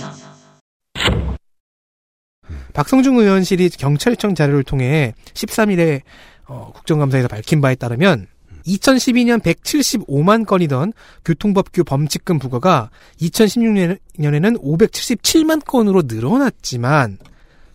박성중 2.72 3.18
의원실이 3.18 3.70
경찰청 3.70 4.34
자료를 4.34 4.62
통해 4.62 5.14
13일에 5.34 6.02
어, 6.46 6.72
국정감사에서 6.74 7.28
밝힌 7.28 7.60
바에 7.60 7.74
따르면 7.74 8.26
2012년 8.66 9.40
175만 9.40 10.46
건이던 10.46 10.92
교통법규 11.24 11.84
범칙금 11.84 12.38
부과가 12.38 12.90
2016년에는 13.20 14.62
577만 14.62 15.64
건으로 15.64 16.02
늘어났지만 16.06 17.18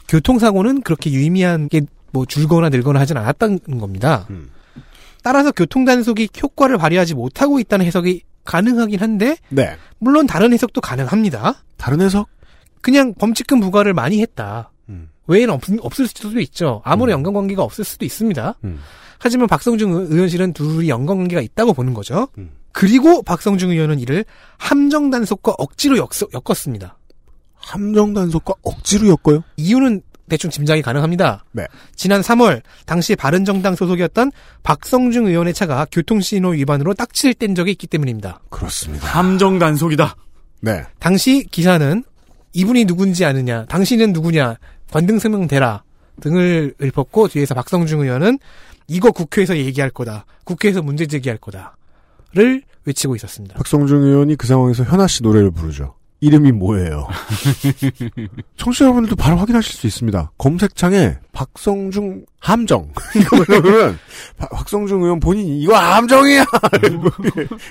교통사고는 0.08 0.82
그렇게 0.82 1.12
유의미한 1.12 1.70
게뭐 1.70 2.26
줄거나 2.28 2.70
늘거나 2.70 3.00
하진 3.00 3.18
않았다는 3.18 3.80
겁니다. 3.80 4.28
음. 4.30 4.50
따라서 5.24 5.52
교통단속이 5.52 6.30
효과를 6.42 6.78
발휘하지 6.78 7.16
못하고 7.16 7.60
있다는 7.60 7.86
해석이 7.86 8.22
가능하긴 8.46 9.00
한데 9.02 9.38
네. 9.50 9.76
물론 10.00 10.26
다른 10.28 10.54
해석도 10.54 10.80
가능합니다. 10.82 11.56
다른 11.78 12.00
해석? 12.02 12.28
그냥 12.82 13.14
범칙금 13.16 13.60
부과를 13.60 13.94
많이 13.94 14.22
했다. 14.22 14.72
음. 14.90 15.10
외에는 15.28 15.54
없, 15.56 15.64
없을 15.82 16.08
수도 16.08 16.40
있죠. 16.40 16.82
아무런 16.86 17.14
연관관계가 17.14 17.64
없을 17.64 17.84
수도 17.84 18.06
있습니다. 18.06 18.56
음. 18.64 18.80
하지만 19.18 19.48
박성중 19.48 19.92
의- 19.94 20.08
의원실은 20.12 20.54
둘이 20.54 20.88
연관관계가 20.90 21.42
있다고 21.42 21.74
보는 21.74 21.94
거죠. 21.94 22.28
음. 22.38 22.52
그리고 22.72 23.24
박성중 23.24 23.72
의원은 23.72 24.00
이를 24.00 24.26
함정 24.58 25.10
단속과 25.10 25.56
억지로 25.58 25.98
엮, 25.98 26.10
었습니다 26.50 26.98
함정 27.56 28.14
단속과 28.14 28.54
억지로 28.62 29.08
엮어요? 29.08 29.42
이유는 29.58 30.02
대충 30.30 30.50
짐작이 30.50 30.82
가능합니다. 30.82 31.46
네. 31.52 31.66
지난 31.96 32.22
3월 32.22 32.62
당시 32.86 33.16
바른정당 33.16 33.76
소속이었던 33.76 34.32
박성중 34.64 35.28
의원의 35.28 35.54
차가 35.54 35.86
교통신호 35.92 36.50
위반으로 36.50 36.94
딱지를 36.94 37.36
뗀 37.36 37.56
적이 37.56 37.72
있기 37.72 37.88
때문입니다. 37.88 38.42
그렇습니다. 38.50 39.08
함정 39.08 39.60
단속이다. 39.60 40.16
네. 40.62 40.84
당시 41.00 41.46
기사는 41.52 42.04
이분이 42.54 42.86
누군지 42.86 43.26
아느냐, 43.26 43.66
당신은 43.66 44.14
누구냐, 44.14 44.56
관등성명 44.92 45.48
대라 45.48 45.84
등을 46.22 46.74
읊었고 46.82 47.28
뒤에서 47.28 47.54
박성중 47.54 48.02
의원은 48.02 48.40
이거 48.88 49.12
국회에서 49.12 49.58
얘기할 49.58 49.90
거다. 49.90 50.26
국회에서 50.44 50.82
문제 50.82 51.06
제기할 51.06 51.38
거다.를 51.38 52.64
외치고 52.86 53.16
있었습니다. 53.16 53.56
박성중 53.56 54.04
의원이 54.04 54.38
그 54.38 54.48
상황에서 54.48 54.84
현아 54.84 55.08
씨 55.08 55.24
노래를 55.24 55.52
부르죠. 55.52 55.96
이름이 56.26 56.52
뭐예요? 56.54 57.08
청취자 58.58 58.86
여러분들도 58.86 59.16
바로 59.16 59.38
확인하실 59.38 59.74
수 59.76 59.88
있습니다. 59.88 60.32
검색창에 60.38 61.18
박성중 61.32 62.26
함정 62.40 62.90
이거는 63.16 63.98
바- 64.38 64.48
박성중 64.50 65.04
의원 65.04 65.20
본인이 65.20 65.62
이거 65.62 65.76
함정이야 65.76 66.46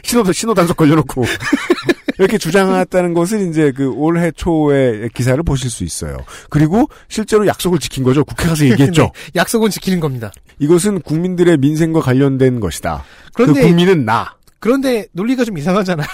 신호 0.03 0.31
신호 0.33 0.55
단속 0.55 0.77
걸려놓고 0.77 1.25
이렇게 2.19 2.39
주장했다는 2.39 3.13
것을 3.15 3.49
이제 3.49 3.73
그 3.73 3.89
올해 3.91 4.31
초에 4.31 5.09
기사를 5.15 5.43
보실 5.43 5.69
수 5.69 5.83
있어요. 5.83 6.17
그리고 6.49 6.89
실제로 7.09 7.45
약속을 7.47 7.81
지킨 7.81 8.05
거죠. 8.05 8.25
국회 8.25 8.47
가서 8.49 8.65
얘기했죠. 8.67 9.03
네, 9.03 9.11
약속은 9.35 9.71
지키는 9.71 9.99
겁니다. 9.99 10.31
이것은 10.61 11.01
국민들의 11.01 11.57
민생과 11.57 12.01
관련된 12.01 12.61
것이다. 12.61 13.03
그런데 13.33 13.63
그 13.63 13.67
국민은 13.67 14.05
나. 14.05 14.37
그런데 14.61 15.07
논리가 15.13 15.45
좀 15.45 15.59
이상하잖아요. 15.59 16.07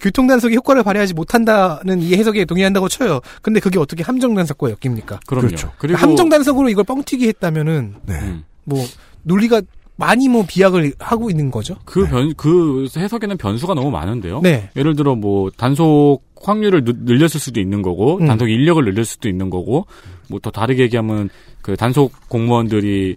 교통 0.00 0.26
단속이 0.26 0.54
효과를 0.56 0.82
발휘하지 0.82 1.14
못한다는 1.14 2.00
이 2.00 2.14
해석에 2.14 2.44
동의한다고 2.44 2.88
쳐요. 2.88 3.20
근데 3.42 3.60
그게 3.60 3.78
어떻게 3.78 4.02
함정 4.02 4.34
단속과 4.34 4.70
엮입니까? 4.70 5.20
그럼요. 5.26 5.46
그렇죠. 5.48 5.72
그리고 5.78 5.98
함정 5.98 6.28
단속으로 6.28 6.68
이걸 6.68 6.84
뻥튀기 6.84 7.26
했다면은 7.28 7.94
네. 8.06 8.14
음. 8.20 8.44
뭐 8.64 8.84
논리가 9.22 9.62
많이 9.96 10.28
뭐 10.28 10.44
비약을 10.46 10.94
하고 10.98 11.30
있는 11.30 11.50
거죠. 11.52 11.76
그 11.84 12.04
변, 12.06 12.34
그 12.36 12.86
해석에는 12.96 13.36
변수가 13.36 13.74
너무 13.74 13.90
많은데요. 13.92 14.40
네. 14.42 14.68
예를 14.76 14.96
들어 14.96 15.14
뭐 15.14 15.50
단속 15.56 16.20
확률을 16.42 16.84
늘- 16.84 16.96
늘렸을 17.04 17.38
수도 17.40 17.60
있는 17.60 17.80
거고 17.80 18.18
음. 18.18 18.26
단속 18.26 18.50
인력을 18.50 18.84
늘릴 18.84 19.04
수도 19.04 19.28
있는 19.28 19.50
거고 19.50 19.86
뭐 20.28 20.40
더 20.40 20.50
다르게 20.50 20.82
얘기하면 20.82 21.30
그 21.62 21.76
단속 21.76 22.12
공무원들이 22.28 23.16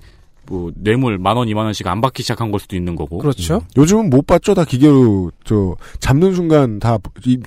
뭐 0.49 0.71
뇌물 0.75 1.17
만 1.17 1.37
원, 1.37 1.47
이만 1.47 1.65
원씩 1.65 1.85
안 1.87 2.01
받기 2.01 2.23
시작한 2.23 2.51
걸 2.51 2.59
수도 2.59 2.75
있는 2.75 2.95
거고. 2.95 3.17
그렇죠. 3.19 3.61
요즘은 3.77 4.09
못 4.09 4.25
봤죠. 4.27 4.53
다 4.53 4.63
기계로 4.65 5.31
저 5.43 5.75
잡는 5.99 6.33
순간 6.33 6.79
다 6.79 6.97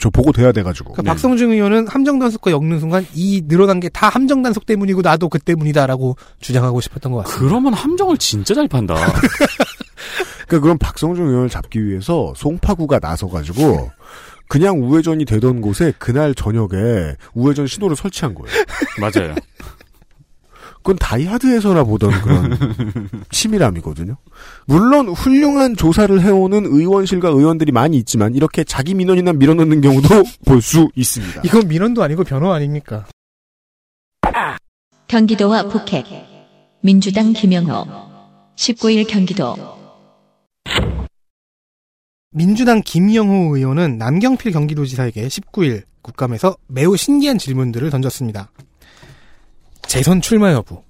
저 0.00 0.10
보고 0.10 0.32
돼야 0.32 0.52
돼 0.52 0.62
가지고. 0.62 0.92
그러니까 0.92 1.12
박성중 1.12 1.50
의원은 1.52 1.88
함정 1.88 2.18
단속과 2.18 2.50
엮는 2.50 2.80
순간 2.80 3.06
이 3.14 3.42
늘어난 3.46 3.80
게 3.80 3.88
다 3.90 4.08
함정 4.08 4.42
단속 4.42 4.66
때문이고 4.66 5.00
나도 5.02 5.28
그 5.28 5.38
때문이다라고 5.38 6.16
주장하고 6.40 6.80
싶었던 6.80 7.10
것 7.12 7.24
같습니다. 7.24 7.48
그러면 7.48 7.74
함정을 7.74 8.16
진짜 8.18 8.54
잘 8.54 8.68
판다. 8.68 8.94
그러니까 10.46 10.60
그럼 10.60 10.78
박성중 10.78 11.26
의원을 11.26 11.48
잡기 11.48 11.84
위해서 11.84 12.32
송파구가 12.36 12.98
나서 12.98 13.28
가지고 13.28 13.90
그냥 14.48 14.82
우회전이 14.82 15.24
되던 15.24 15.60
곳에 15.60 15.92
그날 15.98 16.34
저녁에 16.34 17.14
우회전 17.34 17.66
신호를 17.66 17.94
설치한 17.96 18.34
거예요. 18.34 18.50
맞아요. 19.00 19.34
그건 20.82 20.96
다이하드에서나 20.96 21.84
보던 21.84 22.10
그런 22.22 22.58
치밀함이거든요. 23.30 24.16
물론 24.66 25.08
훌륭한 25.08 25.76
조사를 25.76 26.20
해오는 26.20 26.64
의원실과 26.66 27.28
의원들이 27.28 27.70
많이 27.72 27.96
있지만 27.98 28.34
이렇게 28.34 28.64
자기 28.64 28.94
민원이나 28.94 29.32
밀어넣는 29.34 29.80
경우도 29.82 30.08
볼 30.46 30.60
수 30.62 30.88
있습니다. 30.94 31.42
이건 31.44 31.68
민원도 31.68 32.02
아니고 32.02 32.24
변호 32.24 32.52
아닙니까? 32.52 33.06
경기도와 35.08 35.64
북핵 35.68 36.06
민주당 36.82 37.32
김영호 37.32 37.84
19일 38.56 39.08
경기도 39.08 39.56
민주당 42.30 42.80
김영호 42.84 43.56
의원은 43.56 43.98
남경필 43.98 44.52
경기도지사에게 44.52 45.26
19일 45.26 45.82
국감에서 46.02 46.56
매우 46.68 46.96
신기한 46.96 47.38
질문들을 47.38 47.90
던졌습니다. 47.90 48.50
재선 49.90 50.20
출마 50.20 50.52
여부. 50.52 50.84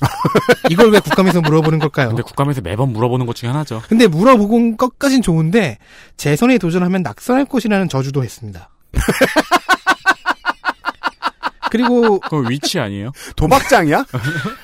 이걸 0.68 0.90
왜 0.90 0.98
국감에서 0.98 1.40
물어보는 1.40 1.78
걸까요? 1.78 2.08
근데 2.08 2.24
국감에서 2.24 2.62
매번 2.62 2.92
물어보는 2.92 3.26
것 3.26 3.36
중에 3.36 3.48
하나죠. 3.48 3.80
근데 3.88 4.08
물어보고 4.08 4.76
것까진 4.76 5.22
좋은데 5.22 5.78
재선에 6.16 6.58
도전하면 6.58 7.04
낙선할 7.04 7.44
것이라는 7.44 7.88
저주도 7.88 8.24
했습니다. 8.24 8.70
그리고 11.70 12.18
그럼 12.18 12.50
위치 12.50 12.80
아니에요? 12.80 13.12
도박장이야? 13.36 14.04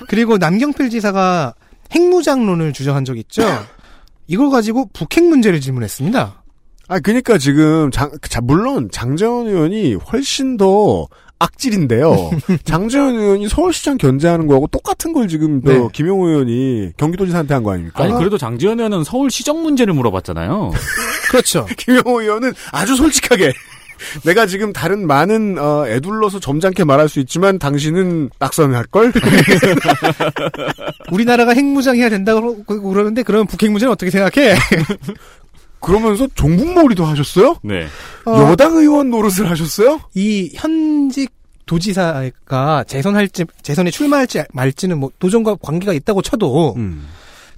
그리고 0.09 0.37
남경필 0.37 0.89
지사가 0.89 1.53
핵무장론을 1.95 2.73
주장한 2.73 3.05
적 3.05 3.17
있죠. 3.19 3.43
이걸 4.27 4.49
가지고 4.49 4.89
북핵 4.91 5.23
문제를 5.23 5.61
질문했습니다. 5.61 6.43
아, 6.89 6.99
그니까 6.99 7.37
지금 7.37 7.89
장, 7.89 8.11
자, 8.21 8.41
물론 8.41 8.89
장재원 8.91 9.47
의원이 9.47 9.95
훨씬 9.95 10.57
더 10.57 11.07
악질인데요. 11.41 12.31
장재원 12.63 13.15
의원이 13.15 13.49
서울시장 13.49 13.97
견제하는 13.97 14.47
거하고 14.47 14.67
똑같은 14.67 15.11
걸 15.13 15.27
지금 15.27 15.61
저 15.65 15.73
네. 15.73 15.87
김용호 15.93 16.27
의원이 16.27 16.91
경기도지사한테 16.97 17.53
한 17.53 17.63
거 17.63 17.71
아닙니까? 17.73 18.03
아니 18.03 18.13
그래도 18.13 18.37
장지현 18.37 18.79
의원은 18.79 19.03
서울 19.03 19.29
시정 19.31 19.61
문제를 19.63 19.93
물어봤잖아요. 19.93 20.71
그렇죠. 21.31 21.65
김용호 21.77 22.21
의원은 22.21 22.53
아주 22.71 22.95
솔직하게 22.95 23.53
내가 24.25 24.47
지금 24.47 24.73
다른 24.73 25.05
많은 25.05 25.57
어, 25.59 25.85
애둘러서 25.87 26.39
점잖게 26.39 26.83
말할 26.85 27.07
수 27.07 27.19
있지만 27.19 27.59
당신은 27.59 28.31
낙선할 28.39 28.85
걸. 28.87 29.11
우리나라가 31.11 31.53
핵무장해야 31.53 32.09
된다고 32.09 32.63
그러는데 32.63 33.21
그러면 33.23 33.45
북핵 33.47 33.69
문제는 33.71 33.91
어떻게 33.91 34.09
생각해? 34.09 34.55
그러면서 35.81 36.27
종북몰이도 36.35 37.03
하셨어요? 37.03 37.57
네. 37.63 37.87
어, 38.25 38.49
여당 38.49 38.73
의원 38.73 39.09
노릇을 39.09 39.49
하셨어요? 39.49 39.99
이 40.13 40.51
현직 40.53 41.31
도지사가 41.65 42.83
재선할지 42.85 43.45
재선에 43.61 43.91
출마할지 43.91 44.43
말지는 44.53 44.99
뭐 44.99 45.11
도전과 45.19 45.55
관계가 45.61 45.93
있다고 45.93 46.21
쳐도 46.21 46.75
음. 46.77 47.07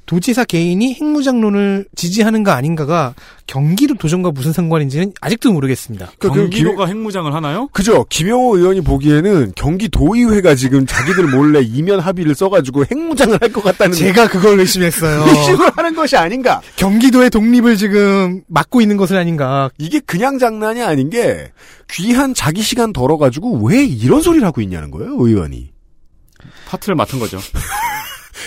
도지사 0.05 0.43
개인이 0.43 0.93
핵무장론을 0.95 1.85
지지하는 1.95 2.43
거 2.43 2.51
아닌가가 2.51 3.13
경기도 3.47 3.93
도전과 3.95 4.31
무슨 4.31 4.51
상관인지는 4.51 5.13
아직도 5.21 5.53
모르겠습니다. 5.53 6.11
그러니까 6.19 6.43
그 6.43 6.49
김- 6.49 6.63
경기도가 6.65 6.87
핵무장을 6.87 7.33
하나요? 7.33 7.69
그죠. 7.71 8.05
김용호 8.09 8.57
의원이 8.57 8.81
보기에는 8.81 9.53
경기도의회가 9.55 10.55
지금 10.55 10.85
자기들 10.85 11.27
몰래 11.27 11.61
이면 11.61 12.01
합의를 12.01 12.35
써가지고 12.35 12.85
핵무장을 12.91 13.37
할 13.41 13.53
것 13.53 13.63
같다는 13.63 13.95
제가 13.95 14.27
그걸 14.29 14.59
의심했어요. 14.59 15.23
의심을 15.29 15.71
하는 15.77 15.95
것이 15.95 16.17
아닌가. 16.17 16.59
경기도의 16.75 17.29
독립을 17.29 17.77
지금 17.77 18.41
막고 18.47 18.81
있는 18.81 18.97
것은 18.97 19.15
아닌가. 19.15 19.69
이게 19.77 19.99
그냥 19.99 20.37
장난이 20.39 20.81
아닌 20.81 21.09
게 21.09 21.51
귀한 21.91 22.33
자기 22.33 22.61
시간 22.61 22.91
덜어가지고 22.93 23.65
왜 23.67 23.85
이런 23.85 24.21
소리를 24.21 24.45
하고 24.45 24.59
있냐는 24.61 24.91
거예요, 24.91 25.15
의원이. 25.17 25.71
파트를 26.67 26.95
맡은 26.95 27.19
거죠. 27.19 27.39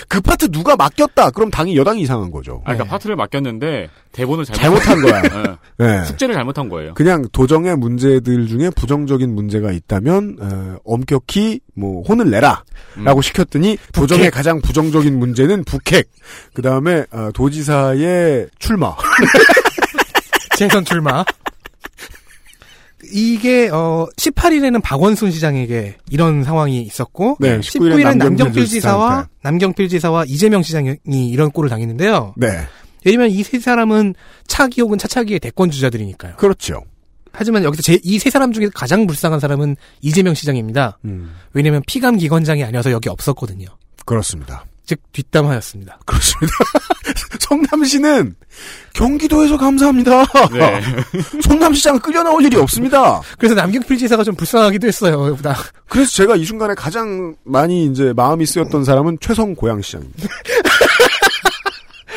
그 0.08 0.20
파트 0.20 0.50
누가 0.50 0.76
맡겼다. 0.76 1.30
그럼 1.30 1.50
당이 1.50 1.76
여당이 1.76 2.00
이상한 2.02 2.30
거죠. 2.30 2.60
아, 2.64 2.72
그러니까 2.72 2.84
네. 2.84 2.90
파트를 2.90 3.16
맡겼는데 3.16 3.88
대본을 4.12 4.44
잘못 4.44 4.80
잘못한 4.80 5.02
거야. 5.02 5.22
예. 5.22 5.56
네. 5.84 6.04
숙제를 6.04 6.34
잘못한 6.34 6.68
거예요. 6.68 6.94
그냥 6.94 7.26
도정의 7.32 7.76
문제들 7.76 8.46
중에 8.46 8.70
부정적인 8.70 9.34
문제가 9.34 9.72
있다면 9.72 10.36
어, 10.40 10.76
엄격히 10.84 11.60
뭐 11.74 12.02
혼을 12.02 12.30
내라라고 12.30 12.64
음. 12.96 13.22
시켰더니 13.22 13.76
도정의 13.92 14.30
가장 14.30 14.60
부정적인 14.60 15.18
문제는 15.18 15.64
북핵. 15.64 16.10
그 16.54 16.62
다음에 16.62 17.04
어, 17.10 17.30
도지사의 17.34 18.48
출마. 18.58 18.94
재선 20.56 20.84
출마. 20.84 21.24
이게 23.12 23.68
어 23.72 24.06
18일에는 24.16 24.82
박원순 24.82 25.30
시장에게 25.30 25.96
이런 26.10 26.44
상황이 26.44 26.82
있었고 26.82 27.36
네, 27.40 27.58
19일 27.60 27.94
19일은 27.96 28.10
은 28.12 28.18
남경필 28.18 28.66
지사와 28.66 29.28
남경필 29.42 29.88
지사와 29.88 30.24
이재명 30.26 30.62
시장이 30.62 30.96
이런 31.06 31.50
꼴을 31.50 31.68
당했는데요. 31.70 32.34
네, 32.36 32.48
왜냐면 33.04 33.30
이 33.30 33.42
세 33.42 33.58
사람은 33.58 34.14
차기 34.46 34.80
혹은 34.80 34.98
차차기의 34.98 35.40
대권 35.40 35.70
주자들이니까요. 35.70 36.36
그렇죠. 36.36 36.82
하지만 37.32 37.64
여기서 37.64 37.92
이 38.02 38.18
세 38.18 38.30
사람 38.30 38.52
중에 38.52 38.68
가장 38.74 39.06
불쌍한 39.06 39.40
사람은 39.40 39.76
이재명 40.00 40.34
시장입니다. 40.34 40.98
음, 41.04 41.34
왜냐면 41.52 41.82
피감 41.86 42.16
기관장이 42.16 42.64
아니어서 42.64 42.90
여기 42.90 43.08
없었거든요. 43.08 43.66
그렇습니다. 44.06 44.64
즉 44.86 45.00
뒷담화였습니다. 45.12 45.98
그렇습니다. 46.06 46.54
성남시는 47.40 48.34
경기도에서 48.94 49.56
감사합니다. 49.56 50.24
네. 50.52 50.80
성남시장 51.42 51.98
끌려 52.00 52.22
나올 52.22 52.44
일이 52.44 52.56
없습니다. 52.56 53.20
그래서 53.38 53.54
남경필 53.54 53.98
지사가 53.98 54.24
좀 54.24 54.34
불쌍하기도 54.36 54.86
했어요. 54.86 55.36
나 55.42 55.54
그래서 55.88 56.10
제가 56.12 56.36
이 56.36 56.44
순간에 56.44 56.74
가장 56.74 57.34
많이 57.44 57.86
이제 57.86 58.12
마음이 58.16 58.46
쓰였던 58.46 58.84
사람은 58.84 59.18
최성 59.20 59.54
고양시장입니다. 59.54 60.28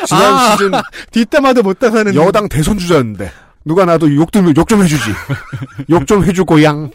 지난 0.06 0.32
아, 0.34 0.52
시즌 0.52 0.70
뒷담화도 1.12 1.62
못 1.62 1.78
따사는 1.78 2.14
여당 2.14 2.48
대선 2.48 2.78
주자였는데 2.78 3.30
누가 3.64 3.84
나도 3.84 4.14
욕 4.14 4.32
좀 4.32 4.46
욕 4.56 4.66
좀 4.68 4.82
해주지. 4.82 5.10
욕 5.90 6.06
좀 6.06 6.24
해주 6.24 6.44
고 6.44 6.62
양. 6.62 6.90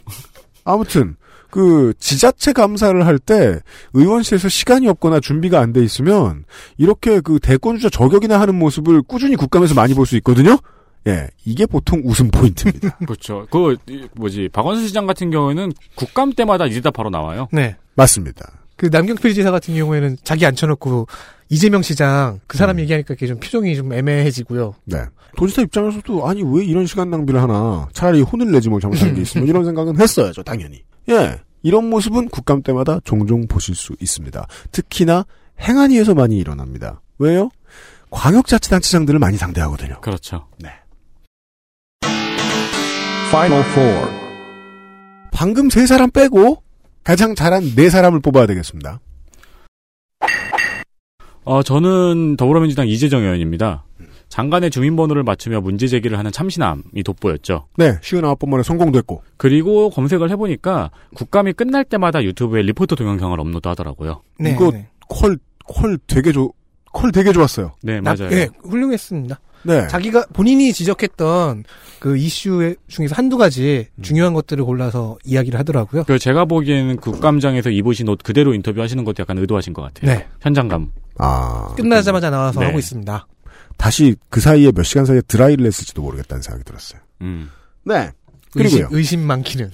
아무튼 0.64 1.16
그 1.56 1.94
지자체 1.98 2.52
감사를 2.52 3.06
할 3.06 3.18
때 3.18 3.60
의원실에서 3.94 4.50
시간이 4.50 4.88
없거나 4.88 5.20
준비가 5.20 5.58
안 5.60 5.72
돼 5.72 5.82
있으면 5.82 6.44
이렇게 6.76 7.20
그 7.20 7.38
대권주자 7.40 7.88
저격이나 7.88 8.38
하는 8.38 8.54
모습을 8.56 9.00
꾸준히 9.00 9.36
국감에서 9.36 9.74
많이 9.74 9.94
볼 9.94 10.04
수 10.04 10.16
있거든요. 10.18 10.58
예, 11.06 11.28
이게 11.46 11.64
보통 11.64 12.02
웃음 12.04 12.30
포인트입니다. 12.30 12.98
그렇죠. 13.06 13.46
그 13.50 13.74
이, 13.88 14.06
뭐지 14.16 14.50
박원순 14.52 14.86
시장 14.86 15.06
같은 15.06 15.30
경우에는 15.30 15.72
국감 15.94 16.34
때마다 16.34 16.66
이제 16.66 16.80
다 16.82 16.90
바로 16.90 17.08
나와요. 17.08 17.48
네. 17.52 17.76
맞습니다. 17.94 18.65
그 18.76 18.86
남경필 18.86 19.34
지사 19.34 19.50
같은 19.50 19.74
경우에는 19.74 20.18
자기 20.22 20.44
앉혀놓고 20.46 21.06
이재명 21.48 21.82
시장 21.82 22.40
그 22.46 22.58
사람 22.58 22.76
음. 22.76 22.80
얘기하니까 22.80 23.14
이게 23.14 23.26
좀 23.26 23.38
표정이 23.38 23.76
좀 23.76 23.92
애매해지고요. 23.92 24.74
네. 24.84 24.98
도지사 25.36 25.62
입장에서도 25.62 26.26
아니 26.26 26.42
왜 26.42 26.64
이런 26.64 26.86
시간 26.86 27.10
낭비를 27.10 27.40
하나 27.40 27.88
차라리 27.92 28.22
혼을 28.22 28.50
내지 28.50 28.68
뭐 28.68 28.80
잘못한 28.80 29.14
게 29.14 29.20
있으면 29.22 29.46
이런 29.46 29.64
생각은 29.64 30.00
했어야죠 30.00 30.42
당연히 30.42 30.82
예 31.10 31.38
이런 31.62 31.90
모습은 31.90 32.28
국감 32.28 32.62
때마다 32.62 33.00
종종 33.04 33.46
보실 33.46 33.74
수 33.74 33.94
있습니다 34.00 34.46
특히나 34.72 35.26
행안위에서 35.60 36.14
많이 36.14 36.38
일어납니다 36.38 37.02
왜요 37.18 37.50
광역자치단체장들을 38.10 39.18
많이 39.18 39.36
상대하거든요 39.36 40.00
그렇죠. 40.00 40.46
Final 43.28 43.64
Four. 43.72 44.08
방금 45.32 45.68
세 45.68 45.84
사람 45.86 46.10
빼고 46.10 46.62
가장 47.06 47.36
잘한 47.36 47.76
네 47.76 47.88
사람을 47.88 48.18
뽑아야 48.18 48.46
되겠습니다 48.48 48.98
어, 51.44 51.62
저는 51.62 52.36
더불어민주당 52.36 52.88
이재정 52.88 53.22
의원입니다. 53.22 53.84
장관의 54.28 54.68
주민번호를 54.72 55.22
맞추며 55.22 55.60
문제 55.60 55.86
제기를 55.86 56.18
하는 56.18 56.32
참신함이 56.32 57.04
돋보였죠. 57.04 57.68
네 57.76 57.98
쉰아홉 58.02 58.40
번 58.40 58.50
만에 58.50 58.64
성공됐고 58.64 59.22
그리고 59.36 59.88
검색을 59.90 60.28
해보니까 60.30 60.90
국감이 61.14 61.52
끝날 61.52 61.84
때마다 61.84 62.24
유튜브에 62.24 62.62
리포터 62.62 62.96
동영상을 62.96 63.38
업로드 63.38 63.68
하더라고요. 63.68 64.22
네. 64.40 64.50
이거 64.50 64.72
네. 64.72 64.88
콜 65.08 65.38
콜 65.68 65.98
되게 66.08 66.32
좋 66.32 66.52
콜 66.92 67.12
되게 67.12 67.30
좋았어요 67.32 67.74
네, 67.82 68.00
나- 68.00 68.14
맞아요. 68.14 68.30
네, 68.30 68.48
훌륭했습니다. 68.64 69.38
네 69.62 69.86
자기가 69.88 70.26
본인이 70.32 70.72
지적했던 70.72 71.64
그 71.98 72.16
이슈 72.16 72.74
중에서 72.88 73.14
한두 73.14 73.36
가지 73.36 73.88
음. 73.96 74.02
중요한 74.02 74.34
것들을 74.34 74.64
골라서 74.64 75.16
이야기를 75.24 75.58
하더라고요. 75.58 76.04
그 76.04 76.18
제가 76.18 76.44
보기에는 76.44 76.96
국감장에서 76.98 77.70
입으신 77.70 78.08
옷 78.08 78.20
그대로 78.22 78.54
인터뷰하시는 78.54 79.02
것도 79.04 79.22
약간 79.22 79.38
의도하신 79.38 79.72
것 79.72 79.82
같아요. 79.82 80.12
네. 80.12 80.26
현장감. 80.40 80.92
아 81.18 81.74
끝나자마자 81.76 82.30
나와서 82.30 82.60
네. 82.60 82.66
하고 82.66 82.78
있습니다. 82.78 83.26
다시 83.76 84.16
그 84.30 84.40
사이에 84.40 84.72
몇 84.72 84.82
시간 84.82 85.04
사이에 85.04 85.20
드라이를 85.22 85.66
했을지도 85.66 86.02
모르겠다는 86.02 86.42
생각이 86.42 86.64
들었어요 86.64 87.00
음. 87.20 87.50
네 87.84 88.10
의심, 88.54 88.78
그리고요 88.78 88.88
의심 88.90 89.20
많기는. 89.20 89.70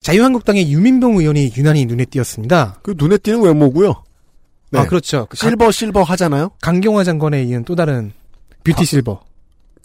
자유한국당의 0.00 0.72
유민봉 0.72 1.18
의원이 1.18 1.52
유난히 1.56 1.86
눈에 1.86 2.04
띄었습니다. 2.04 2.80
그 2.82 2.94
눈에 2.96 3.18
띄는 3.18 3.40
외모고요. 3.42 4.02
네. 4.72 4.78
아 4.80 4.86
그렇죠. 4.86 5.26
그 5.30 5.36
강- 5.36 5.50
실버 5.50 5.70
실버 5.70 6.02
하잖아요. 6.02 6.50
강경화 6.62 7.04
장관에 7.04 7.42
이은 7.44 7.64
또 7.64 7.74
다른 7.76 8.12
뷰티 8.64 8.84
실버. 8.84 9.22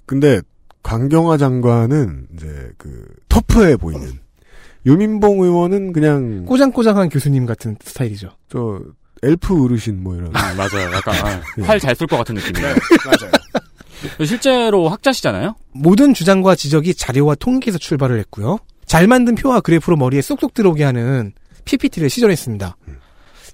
근데 0.06 0.42
강경화 0.84 1.38
장관은 1.38 2.28
이제 2.36 2.70
그 2.78 3.06
터프해 3.30 3.76
보이는 3.78 4.20
유민봉 4.86 5.42
의원은 5.42 5.92
그냥 5.92 6.46
꼬장꼬장한 6.46 7.10
교수님 7.10 7.46
같은 7.46 7.76
스타일이죠. 7.84 8.30
저 8.50 8.80
엘프 9.24 9.66
어르신 9.66 10.02
뭐 10.04 10.16
이런. 10.16 10.28
음, 10.28 10.32
맞아요. 10.34 10.92
약간 10.94 11.14
네. 11.58 11.64
활잘 11.66 11.94
쏠 11.96 12.08
것 12.08 12.18
같은 12.18 12.36
느낌이에요. 12.36 12.76
맞아요. 13.06 13.32
실제로 14.26 14.88
학자시잖아요. 14.90 15.56
모든 15.74 16.14
주장과 16.14 16.56
지적이 16.56 16.94
자료와 16.94 17.36
통계에서 17.36 17.78
출발을 17.78 18.20
했고요. 18.20 18.60
잘 18.86 19.08
만든 19.08 19.36
표와 19.36 19.60
그래프로 19.60 19.98
머리에 19.98 20.22
쏙쏙 20.22 20.54
들어오게 20.54 20.84
하는 20.84 21.34
PPT를 21.66 22.10
시전했습니다. 22.10 22.78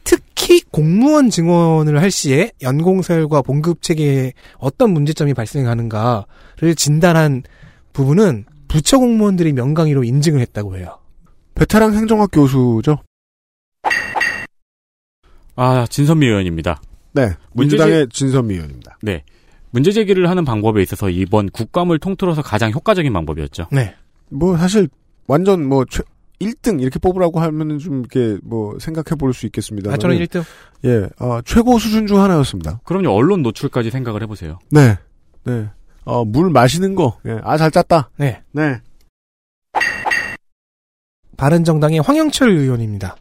특히 0.04 0.62
공무원 0.72 1.30
증언을 1.30 2.02
할 2.02 2.12
시에 2.12 2.52
연공서열과 2.62 3.42
봉급 3.42 3.82
체계에 3.82 4.34
어떤 4.58 4.92
문제점이 4.92 5.34
발생하는가를 5.34 6.76
진단한 6.76 7.44
부분은 7.94 8.46
부처 8.68 8.98
공무원들이 8.98 9.54
명강의로 9.54 10.04
인증을 10.04 10.42
했다고 10.42 10.78
해요. 10.78 11.00
베테랑 11.56 11.94
행정학 11.94 12.32
교수죠. 12.32 12.98
아 15.56 15.86
진선미 15.90 16.26
의원입니다. 16.26 16.82
네. 17.14 17.36
민주당의 17.54 18.08
진선미 18.12 18.56
의원입니다. 18.56 18.98
네. 19.04 19.24
문제 19.70 19.92
제기를 19.92 20.30
하는 20.30 20.46
방법에 20.46 20.82
있어서 20.82 21.10
이번 21.10 21.50
국감을 21.50 22.00
통틀어서 22.00 22.42
가장 22.42 22.72
효과적인 22.72 23.12
방법이었죠. 23.14 23.68
네. 23.72 23.96
뭐 24.30 24.58
사실 24.58 24.90
완전 25.28 25.68
뭐 25.68 25.86
최, 25.90 26.02
1등 26.44 26.82
이렇게 26.82 27.00
뽑으라고 27.00 27.40
하면은 27.40 27.80
좀 27.80 28.00
이렇게 28.00 28.38
뭐 28.44 28.78
생각해 28.80 29.16
볼 29.18 29.34
수 29.34 29.46
있겠습니다. 29.48 29.92
아, 29.92 29.98
저는 29.98 30.18
1등. 30.20 30.44
예, 30.86 31.10
아, 31.18 31.42
최고 31.46 31.80
수준 31.80 32.06
중 32.08 32.20
하나였습니다. 32.22 32.82
그럼요. 32.84 33.10
언론 33.12 33.42
노출까지 33.42 33.90
생각을 33.92 34.22
해보세요. 34.24 34.60
네. 34.70 34.98
네. 35.46 35.68
어, 36.06 36.24
물 36.26 36.50
마시는 36.50 36.96
거. 36.96 37.18
예. 37.26 37.40
아, 37.44 37.58
잘 37.58 37.72
짰다. 37.72 38.10
네. 38.18 38.42
네. 38.52 38.80
바른정당의 41.38 42.00
황영철 42.02 42.50
의원입니다. 42.50 43.16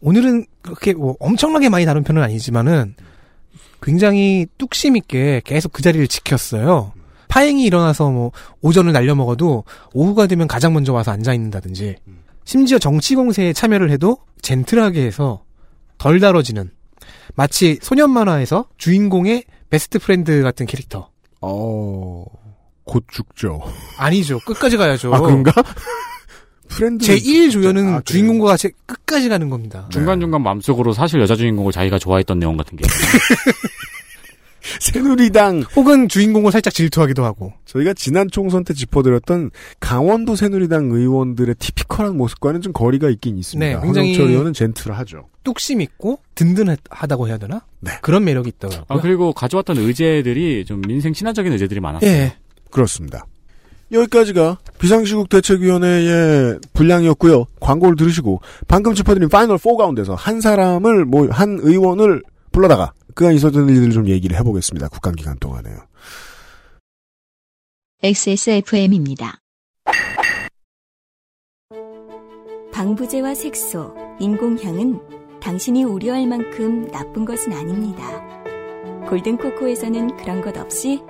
오늘은 0.00 0.46
그렇게 0.62 0.92
뭐 0.94 1.16
엄청나게 1.20 1.68
많이 1.68 1.84
다룬 1.84 2.02
편은 2.02 2.22
아니지만은 2.22 2.94
굉장히 3.82 4.46
뚝심 4.58 4.96
있게 4.96 5.40
계속 5.44 5.72
그 5.72 5.82
자리를 5.82 6.06
지켰어요. 6.08 6.92
파행이 7.30 7.64
일어나서 7.64 8.10
뭐 8.10 8.32
오전을 8.60 8.92
날려 8.92 9.14
먹어도 9.14 9.64
오후가 9.94 10.26
되면 10.26 10.46
가장 10.46 10.74
먼저 10.74 10.92
와서 10.92 11.12
앉아 11.12 11.32
있는다든지 11.32 11.96
심지어 12.44 12.78
정치 12.78 13.14
공세에 13.14 13.52
참여를 13.52 13.90
해도 13.90 14.18
젠틀하게 14.42 15.06
해서 15.06 15.44
덜 15.96 16.20
다뤄지는 16.20 16.70
마치 17.36 17.78
소년 17.80 18.10
만화에서 18.10 18.66
주인공의 18.76 19.44
best 19.70 19.98
friend 20.00 20.42
같은 20.42 20.66
캐릭터. 20.66 21.10
어, 21.40 22.24
곧 22.84 23.04
죽죠. 23.08 23.62
아니죠. 23.98 24.40
끝까지 24.40 24.76
가야죠. 24.76 25.14
아, 25.14 25.20
그런가? 25.20 25.52
friend. 26.68 27.06
제1 27.06 27.52
조연은 27.52 27.94
아? 27.94 28.00
주인공과 28.04 28.46
같이 28.48 28.70
끝까지 28.86 29.28
가는 29.28 29.48
겁니다. 29.48 29.88
중간중간 29.90 30.42
마음속으로 30.42 30.92
사실 30.92 31.20
여자 31.20 31.36
주인공을 31.36 31.72
자기가 31.72 31.98
좋아했던 31.98 32.40
내용 32.40 32.56
같은 32.56 32.76
게. 32.76 32.84
새누리당. 34.80 35.64
혹은 35.76 36.08
주인공을 36.08 36.52
살짝 36.52 36.72
질투하기도 36.74 37.24
하고. 37.24 37.52
저희가 37.64 37.94
지난 37.94 38.28
총선 38.30 38.64
때 38.64 38.74
짚어드렸던 38.74 39.50
강원도 39.80 40.36
새누리당 40.36 40.90
의원들의 40.90 41.54
typical한 41.58 42.16
모습과는 42.16 42.60
좀 42.60 42.72
거리가 42.72 43.08
있긴 43.10 43.38
있습니다. 43.38 43.66
네, 43.80 43.80
굉장히- 43.84 44.12
황영철 44.12 44.30
의원은 44.32 44.52
젠틀하죠. 44.52 45.28
뚝심 45.44 45.80
있고 45.80 46.20
든든하다고 46.34 47.28
해야 47.28 47.38
되나? 47.38 47.62
네. 47.80 47.92
그런 48.02 48.24
매력이 48.24 48.50
있더라고요. 48.56 48.84
아, 48.88 49.00
그리고 49.00 49.32
가져왔던 49.32 49.78
의제들이 49.78 50.64
좀 50.66 50.82
민생 50.82 51.12
친화적인 51.12 51.50
의제들이 51.52 51.80
많았어요. 51.80 52.10
예. 52.10 52.34
그렇습니다. 52.70 53.24
여기까지가 53.92 54.58
비상시국 54.78 55.28
대책위원회의 55.30 56.58
분량이었고요. 56.74 57.46
광고를 57.58 57.96
들으시고 57.96 58.40
방금 58.68 58.94
짚어드린 58.94 59.28
파이널 59.28 59.58
4 59.58 59.76
가운데서 59.76 60.14
한 60.14 60.40
사람을 60.40 61.04
뭐 61.06 61.26
한 61.30 61.58
의원을 61.60 62.22
불러다가 62.52 62.92
그간 63.14 63.34
있었던 63.34 63.68
일들을 63.68 63.92
좀 63.92 64.08
얘기를 64.08 64.36
해보겠습니다. 64.38 64.88
국감 64.88 65.14
기간 65.14 65.38
동안에요. 65.38 65.78
XSFM입니다. 68.02 69.38
방부제와 72.72 73.34
색소, 73.34 73.94
인공향은 74.20 75.00
당신이 75.40 75.84
우려할 75.84 76.26
만큼 76.26 76.90
나쁜 76.90 77.24
것은 77.24 77.52
아닙니다. 77.52 78.02
골든코코에서는 79.06 80.16
그런 80.16 80.40
것 80.40 80.56
없이 80.56 81.02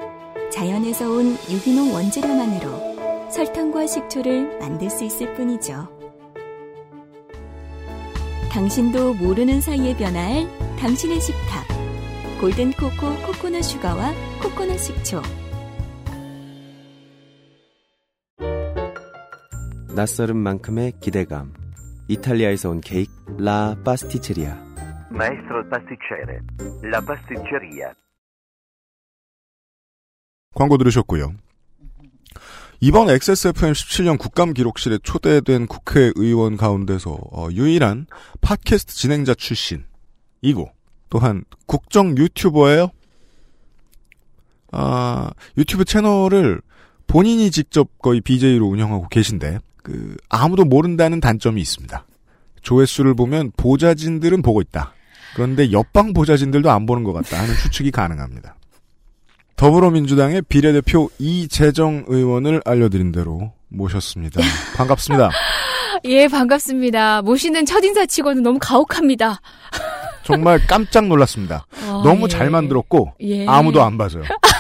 자연에서 0.50 1.08
온 1.10 1.36
유기농 1.48 1.92
원재료만으로 1.92 3.30
설탕과 3.30 3.86
식초를 3.86 4.58
만들 4.58 4.90
수 4.90 5.04
있을 5.04 5.32
뿐이죠. 5.34 5.99
당신도 8.50 9.14
모르는 9.14 9.60
사이에 9.60 9.96
변화할 9.96 10.44
당신의 10.76 11.20
식탁. 11.20 11.64
골든코코 12.40 13.22
코코넛 13.24 13.62
슈가와 13.62 14.12
코코넛 14.42 14.76
식초. 14.78 15.22
낯설은 19.94 20.36
만큼의 20.36 20.94
기대감. 21.00 21.52
이탈리아에서 22.08 22.70
온 22.70 22.80
케이크 22.80 23.12
라 23.38 23.76
파스티체리아. 23.84 24.56
Maestro 25.12 25.62
il 25.62 25.68
pasticcere. 25.68 26.40
La 26.82 27.00
pasticceria. 27.04 27.92
광고 30.54 30.76
들으셨고요. 30.76 31.34
이번 32.82 33.10
XSFM 33.10 33.72
17년 33.72 34.18
국감 34.18 34.54
기록실에 34.54 34.98
초대된 35.02 35.66
국회의원 35.66 36.56
가운데서 36.56 37.10
어, 37.30 37.48
유일한 37.52 38.06
팟캐스트 38.40 38.94
진행자 38.94 39.34
출신이고 39.34 40.70
또한 41.10 41.44
국정 41.66 42.16
유튜버예요. 42.16 42.90
아, 44.72 45.30
유튜브 45.58 45.84
채널을 45.84 46.62
본인이 47.06 47.50
직접 47.50 47.98
거의 47.98 48.22
BJ로 48.22 48.66
운영하고 48.66 49.08
계신데 49.08 49.58
그 49.82 50.16
아무도 50.30 50.64
모른다는 50.64 51.20
단점이 51.20 51.60
있습니다. 51.60 52.06
조회수를 52.62 53.14
보면 53.14 53.52
보좌진들은 53.58 54.40
보고 54.40 54.62
있다. 54.62 54.94
그런데 55.34 55.70
옆방 55.70 56.14
보좌진들도 56.14 56.70
안 56.70 56.86
보는 56.86 57.04
것 57.04 57.12
같다 57.12 57.42
하는 57.42 57.54
추측이 57.56 57.90
가능합니다. 57.90 58.56
더불어민주당의 59.60 60.40
비례대표 60.48 61.10
이재정 61.18 62.04
의원을 62.08 62.62
알려드린 62.64 63.12
대로 63.12 63.52
모셨습니다. 63.68 64.40
반갑습니다. 64.74 65.28
예, 66.06 66.28
반갑습니다. 66.28 67.20
모시는 67.20 67.66
첫인사 67.66 68.06
치고는 68.06 68.42
너무 68.42 68.58
가혹합니다. 68.58 69.42
정말 70.24 70.66
깜짝 70.66 71.08
놀랐습니다. 71.08 71.66
어, 71.86 72.00
너무 72.02 72.24
예. 72.24 72.28
잘 72.28 72.48
만들었고 72.48 73.12
예. 73.20 73.46
아무도 73.46 73.82
안 73.82 73.98
봐서요. 73.98 74.22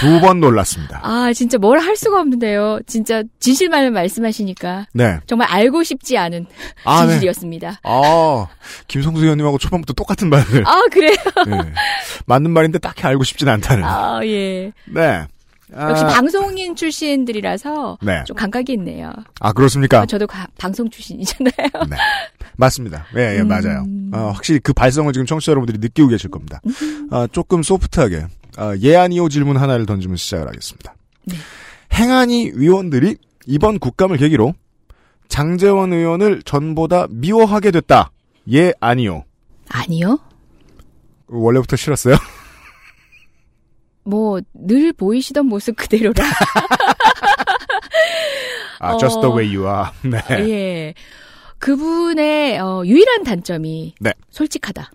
두 0.00 0.20
번 0.20 0.40
놀랐습니다. 0.40 1.00
아, 1.02 1.32
진짜 1.32 1.58
뭘 1.58 1.78
할 1.80 1.96
수가 1.96 2.20
없는데요. 2.20 2.80
진짜 2.86 3.22
진실만을 3.40 3.90
말씀하시니까 3.92 4.86
네. 4.92 5.18
정말 5.26 5.48
알고 5.50 5.82
싶지 5.84 6.18
않은 6.18 6.46
아, 6.84 7.02
네. 7.04 7.12
진실이었습니다. 7.12 7.80
아, 7.82 8.46
김성수 8.88 9.22
의원님하고 9.22 9.58
초반부터 9.58 9.92
똑같은 9.94 10.28
말을. 10.30 10.66
아, 10.66 10.82
그래요? 10.90 11.14
네. 11.46 11.72
맞는 12.26 12.50
말인데 12.50 12.78
딱히 12.78 13.02
알고 13.06 13.24
싶진 13.24 13.48
않다는. 13.48 13.84
아, 13.84 14.20
예. 14.24 14.72
네. 14.86 15.26
아, 15.74 15.90
역시 15.90 16.04
방송인 16.04 16.76
출신들이라서 16.76 17.98
네. 18.02 18.22
좀 18.24 18.36
감각이 18.36 18.72
있네요. 18.74 19.12
아, 19.40 19.52
그렇습니까? 19.52 20.00
아, 20.00 20.06
저도 20.06 20.26
가- 20.26 20.46
방송 20.58 20.88
출신이잖아요. 20.88 21.52
네. 21.90 21.96
맞습니다. 22.56 23.04
예, 23.16 23.36
예, 23.36 23.40
음. 23.40 23.48
맞아요. 23.48 23.84
어, 24.12 24.30
확실히 24.34 24.60
그 24.60 24.72
발성을 24.72 25.12
지금 25.12 25.26
청취자 25.26 25.50
여러분들이 25.50 25.78
느끼고 25.78 26.08
계실 26.08 26.30
겁니다. 26.30 26.60
음. 26.66 27.08
아, 27.10 27.26
조금 27.30 27.62
소프트하게, 27.62 28.16
아, 28.18 28.28
예, 28.82 28.96
아니요 28.96 29.28
질문 29.28 29.56
하나를 29.56 29.86
던지면서 29.86 30.18
시작을 30.20 30.48
하겠습니다. 30.48 30.94
네. 31.24 31.36
행안위 31.92 32.52
위원들이 32.54 33.16
이번 33.46 33.78
국감을 33.78 34.16
계기로 34.16 34.54
장재원 35.28 35.92
의원을 35.92 36.42
전보다 36.42 37.06
미워하게 37.10 37.70
됐다. 37.72 38.10
예, 38.52 38.72
아니요. 38.80 39.24
아니요. 39.68 40.18
원래부터 41.28 41.76
싫었어요? 41.76 42.16
뭐 44.04 44.40
늘 44.54 44.92
보이시던 44.92 45.46
모습 45.46 45.74
그대로라. 45.76 46.24
아, 48.78 48.96
just 48.98 49.20
the 49.20 49.32
어. 49.32 49.36
way 49.36 49.56
you 49.56 49.66
are. 49.66 49.90
네. 50.04 50.48
예. 50.50 50.94
그분의 51.58 52.58
어, 52.60 52.82
유일한 52.84 53.24
단점이 53.24 53.94
네. 54.00 54.12
솔직하다. 54.30 54.90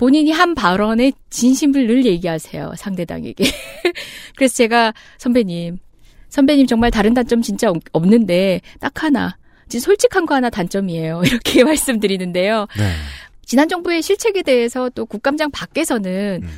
본인이 0.00 0.30
한 0.32 0.54
발언에 0.54 1.12
진심을 1.28 1.86
늘 1.86 2.06
얘기하세요. 2.06 2.72
상대당에게. 2.74 3.44
그래서 4.34 4.54
제가 4.54 4.94
선배님, 5.18 5.76
선배님 6.30 6.66
정말 6.66 6.90
다른 6.90 7.12
단점 7.12 7.42
진짜 7.42 7.68
없- 7.68 7.82
없는데 7.92 8.62
딱 8.80 9.02
하나. 9.04 9.36
진짜 9.68 9.84
솔직한 9.84 10.24
거 10.24 10.34
하나 10.34 10.48
단점이에요. 10.48 11.20
이렇게 11.28 11.64
말씀드리는데요. 11.64 12.66
네. 12.78 12.92
지난 13.44 13.68
정부의 13.68 14.00
실책에 14.00 14.42
대해서 14.42 14.88
또 14.94 15.04
국감장 15.04 15.50
밖에서는 15.50 16.40
음. 16.44 16.48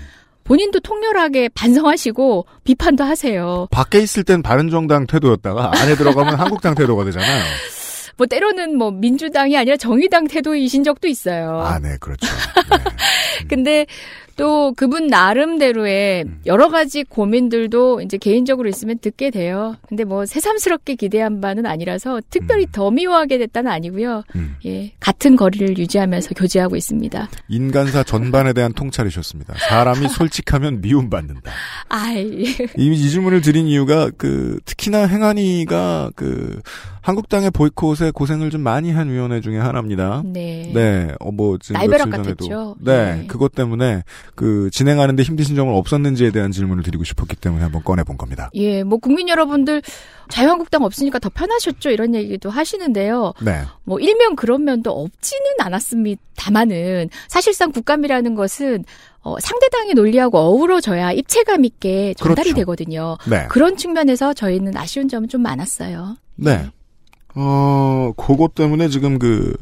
본인도 0.45 0.79
통렬하게 0.79 1.49
반성하시고 1.49 2.47
비판도 2.63 3.03
하세요. 3.03 3.67
밖에 3.73 3.99
있을 3.99 4.23
땐 4.23 4.43
바른정당 4.43 5.09
태도였다가 5.09 5.73
안에 5.81 5.97
들어가면 5.97 6.37
한국당 6.37 6.77
태도가 6.77 7.05
되잖아요. 7.07 7.43
뭐 8.17 8.27
때로는 8.27 8.77
뭐 8.77 8.91
민주당이 8.91 9.57
아니라 9.57 9.77
정의당 9.77 10.27
태도이신 10.27 10.85
적도 10.85 11.09
있어요. 11.09 11.61
아, 11.61 11.79
네, 11.79 11.97
그렇죠. 12.01 12.27
근데 13.49 13.87
또 14.37 14.73
그분 14.77 15.07
나름대로의 15.07 16.25
음. 16.25 16.41
여러 16.47 16.69
가지 16.69 17.05
고민들도 17.05 18.01
이제 18.03 18.17
개인적으로 18.17 18.69
있으면 18.69 18.99
듣게 18.99 19.31
돼요. 19.31 19.77
근데 19.89 20.05
뭐 20.05 20.27
새삼스럽게 20.27 20.95
기대한 20.97 21.41
바는 21.41 21.67
아니라서 21.67 22.21
특별히 22.31 22.67
더 22.71 22.91
미워하게 22.91 23.39
됐다는 23.39 23.71
아니고요. 23.71 24.23
음. 24.37 24.57
예, 24.65 24.93
같은 25.01 25.37
거리를 25.37 25.79
유지하면서 25.79 26.31
교제하고 26.35 26.77
있습니다. 26.77 27.29
인간사 27.49 28.03
전반에 28.03 28.53
대한 28.53 28.73
통찰이셨습니다. 28.73 29.55
사람이 29.69 30.09
솔직하면 30.11 30.81
미움받는다. 30.81 31.51
아이, 31.89 32.45
이, 32.79 32.87
이 32.93 33.09
질문을 33.11 33.41
드린 33.41 33.67
이유가 33.67 34.11
그 34.17 34.59
특히나 34.65 35.07
행안위가 35.07 36.13
그 36.17 36.61
한국당의 37.03 37.51
보이콧에 37.51 38.13
고생을 38.15 38.51
좀 38.51 38.63
많이 38.63 38.93
한 38.93 39.11
위원회 39.11 39.41
중에 39.41 39.59
하나입니다. 39.59 40.23
네. 40.25 40.71
네, 40.73 41.15
어, 41.19 41.33
뭐, 41.33 41.59
지금 41.59 41.81
날벼락. 41.81 42.11
같았죠. 42.11 42.77
네, 42.81 43.17
네. 43.17 43.27
그것 43.27 43.53
때문에, 43.53 44.05
그, 44.35 44.71
진행하는데 44.73 45.23
힘드신 45.23 45.57
점은 45.57 45.75
없었는지에 45.75 46.31
대한 46.31 46.53
질문을 46.53 46.83
드리고 46.83 47.05
싶었기 47.05 47.37
때문에 47.37 47.63
한번 47.63 47.83
꺼내본 47.83 48.17
겁니다. 48.17 48.51
예, 48.55 48.83
뭐 48.83 48.99
국민 48.99 49.29
여러분들 49.29 49.83
자유한국당 50.29 50.83
없으니까 50.85 51.19
더 51.19 51.29
편하셨죠 51.29 51.91
이런 51.91 52.15
얘기도 52.15 52.51
하시는데요. 52.51 53.35
네. 53.43 53.63
뭐 53.85 53.99
일명 54.01 54.37
그런 54.37 54.65
면도 54.65 54.91
없지는 54.91 55.45
않았습니다만은 55.59 57.11
사실상 57.29 57.73
국감이라는 57.73 58.35
것은 58.35 58.85
어, 59.21 59.39
상대당의 59.39 59.95
논리하고 59.95 60.39
어우러져야 60.39 61.13
입체감 61.13 61.65
있게 61.65 62.15
전달이 62.15 62.51
그렇죠. 62.51 62.57
되거든요. 62.57 63.19
네. 63.29 63.47
그런 63.49 63.77
측면에서 63.77 64.35
저희는 64.35 64.77
아쉬운 64.77 65.09
점은 65.09 65.29
좀 65.29 65.43
많았어요. 65.43 66.17
네. 66.37 66.71
어, 67.35 68.13
그것 68.17 68.55
때문에 68.55 68.89
지금 68.89 69.19
그, 69.19 69.57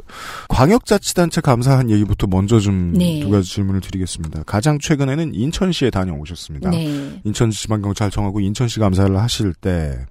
광역자치단체 0.48 1.40
감사한 1.40 1.90
얘기부터 1.90 2.26
먼저 2.26 2.58
좀두 2.58 2.98
네. 2.98 3.28
가지 3.30 3.48
질문을 3.48 3.80
드리겠습니다. 3.80 4.42
가장 4.44 4.78
최근에는 4.78 5.34
인천시에 5.34 5.90
다녀오셨습니다. 5.90 6.70
네. 6.70 7.20
인천시 7.24 7.62
지방경찰청하고 7.62 8.40
인천시 8.40 8.80
감사를 8.80 9.16
하실 9.16 9.54
때, 9.54 10.06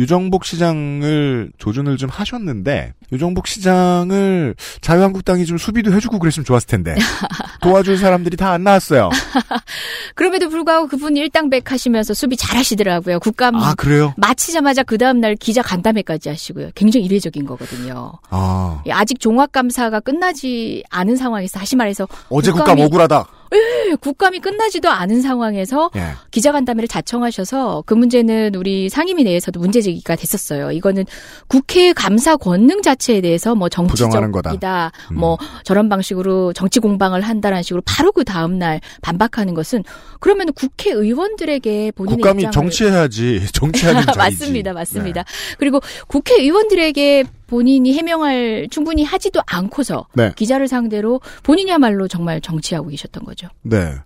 유정복 0.00 0.44
시장을 0.44 1.52
조준을 1.58 1.96
좀 1.96 2.08
하셨는데, 2.10 2.94
유정복 3.12 3.46
시장을 3.46 4.54
자유한국당이 4.80 5.44
좀 5.46 5.58
수비도 5.58 5.92
해주고 5.92 6.18
그랬으면 6.18 6.44
좋았을 6.44 6.66
텐데, 6.66 6.94
도와줄 7.62 7.96
사람들이 7.98 8.36
다 8.36 8.50
안 8.50 8.64
나왔어요. 8.64 9.10
그럼에도 10.16 10.48
불구하고 10.48 10.88
그분 10.88 11.16
일당백 11.16 11.70
하시면서 11.70 12.14
수비 12.14 12.36
잘 12.36 12.56
하시더라고요. 12.58 13.20
국감 13.20 13.54
아, 13.56 13.74
그래요? 13.74 14.12
마치자마자 14.16 14.82
그 14.82 14.98
다음 14.98 15.20
날 15.20 15.36
기자 15.36 15.62
간담회까지 15.62 16.28
하시고요. 16.30 16.70
굉장히 16.74 17.06
이례적인 17.06 17.44
거거든요. 17.46 18.12
아, 18.30 18.82
예, 18.86 18.92
아직 18.92 19.20
종합감사가 19.20 20.00
끝나지 20.00 20.82
않은 20.90 21.16
상황에서 21.16 21.58
다시 21.58 21.76
말해서 21.76 22.08
어제 22.28 22.50
국감 22.50 22.80
억울하다. 22.80 23.26
예, 23.52 23.94
국감이 23.96 24.38
끝나지도 24.38 24.88
않은 24.88 25.22
상황에서 25.22 25.90
예. 25.96 26.12
기자간담회를 26.30 26.88
자청하셔서 26.88 27.82
그 27.86 27.94
문제는 27.94 28.54
우리 28.54 28.88
상임위 28.88 29.24
내에서도 29.24 29.58
문제 29.58 29.80
제기가 29.80 30.16
됐었어요. 30.16 30.70
이거는 30.72 31.04
국회 31.48 31.92
감사 31.92 32.36
권능 32.36 32.82
자체에 32.82 33.20
대해서 33.20 33.54
뭐. 33.54 33.68
정치적이다, 33.68 34.92
음. 35.12 35.16
뭐 35.16 35.38
저런 35.64 35.88
방식으로 35.88 36.52
정치 36.52 36.80
공방을 36.80 37.22
한다는 37.22 37.62
식으로 37.62 37.82
바로 37.84 38.12
그 38.12 38.24
다음 38.24 38.58
날 38.58 38.80
반박하는 39.02 39.54
것은 39.54 39.84
그러면 40.18 40.52
국회 40.52 40.90
의원들에게 40.90 41.92
본인의 41.92 42.16
국감이 42.16 42.50
정치해야지, 42.50 43.46
정치하는 43.52 44.02
자리지. 44.12 44.18
맞습니다, 44.18 44.72
맞습니다. 44.72 45.22
네. 45.22 45.54
그리고 45.58 45.80
국회 46.08 46.34
의원들에게 46.40 47.24
본인이 47.50 47.92
해명할 47.94 48.68
충분히 48.70 49.02
하지도 49.02 49.42
않고서 49.44 50.06
네. 50.14 50.32
기자를 50.36 50.68
상대로 50.68 51.20
본인이야말로 51.42 52.06
정말 52.06 52.40
정치하고 52.40 52.88
계셨던 52.88 53.24
거죠. 53.24 53.48
네. 53.62 53.96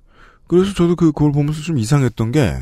그래서 0.46 0.72
저도 0.72 0.96
그, 0.96 1.12
그걸 1.12 1.30
보면서 1.32 1.60
좀 1.62 1.78
이상했던 1.78 2.32
게, 2.32 2.54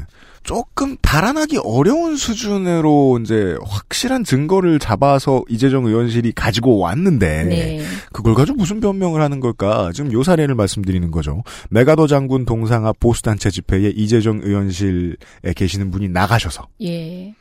조금 0.42 0.96
달아나기 1.02 1.58
어려운 1.62 2.16
수준으로 2.16 3.20
이제 3.22 3.56
확실한 3.64 4.24
증거를 4.24 4.80
잡아서 4.80 5.44
이재정 5.48 5.86
의원실이 5.86 6.32
가지고 6.32 6.78
왔는데, 6.78 7.44
네. 7.44 7.84
그걸 8.12 8.34
가지고 8.34 8.58
무슨 8.58 8.80
변명을 8.80 9.20
하는 9.20 9.38
걸까? 9.38 9.92
지금 9.92 10.12
요 10.12 10.24
사례를 10.24 10.56
말씀드리는 10.56 11.12
거죠. 11.12 11.44
메가더 11.70 12.08
장군 12.08 12.44
동상 12.44 12.86
앞 12.86 12.98
보수단체 12.98 13.50
집회에 13.50 13.90
이재정 13.90 14.40
의원실에 14.42 15.14
계시는 15.54 15.92
분이 15.92 16.08
나가셔서, 16.08 16.66
예. 16.82 17.34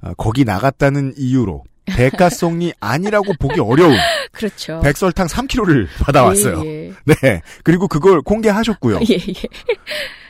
아, 0.00 0.14
거기 0.16 0.44
나갔다는 0.44 1.14
이유로, 1.16 1.64
대가성이 1.86 2.72
아니라고 2.80 3.34
보기 3.38 3.60
어려운 3.60 3.96
그렇죠. 4.32 4.80
백설탕 4.82 5.26
3kg를 5.26 5.86
받아왔어요. 6.00 6.62
예, 6.64 6.88
예. 6.88 6.92
네. 7.04 7.42
그리고 7.62 7.88
그걸 7.88 8.20
공개하셨고요. 8.22 9.00
예, 9.10 9.14
예. 9.14 9.32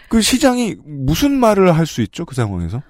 그 0.08 0.20
시장이 0.20 0.76
무슨 0.84 1.32
말을 1.32 1.76
할 1.76 1.86
수 1.86 2.02
있죠? 2.02 2.24
그 2.24 2.34
상황에서? 2.34 2.82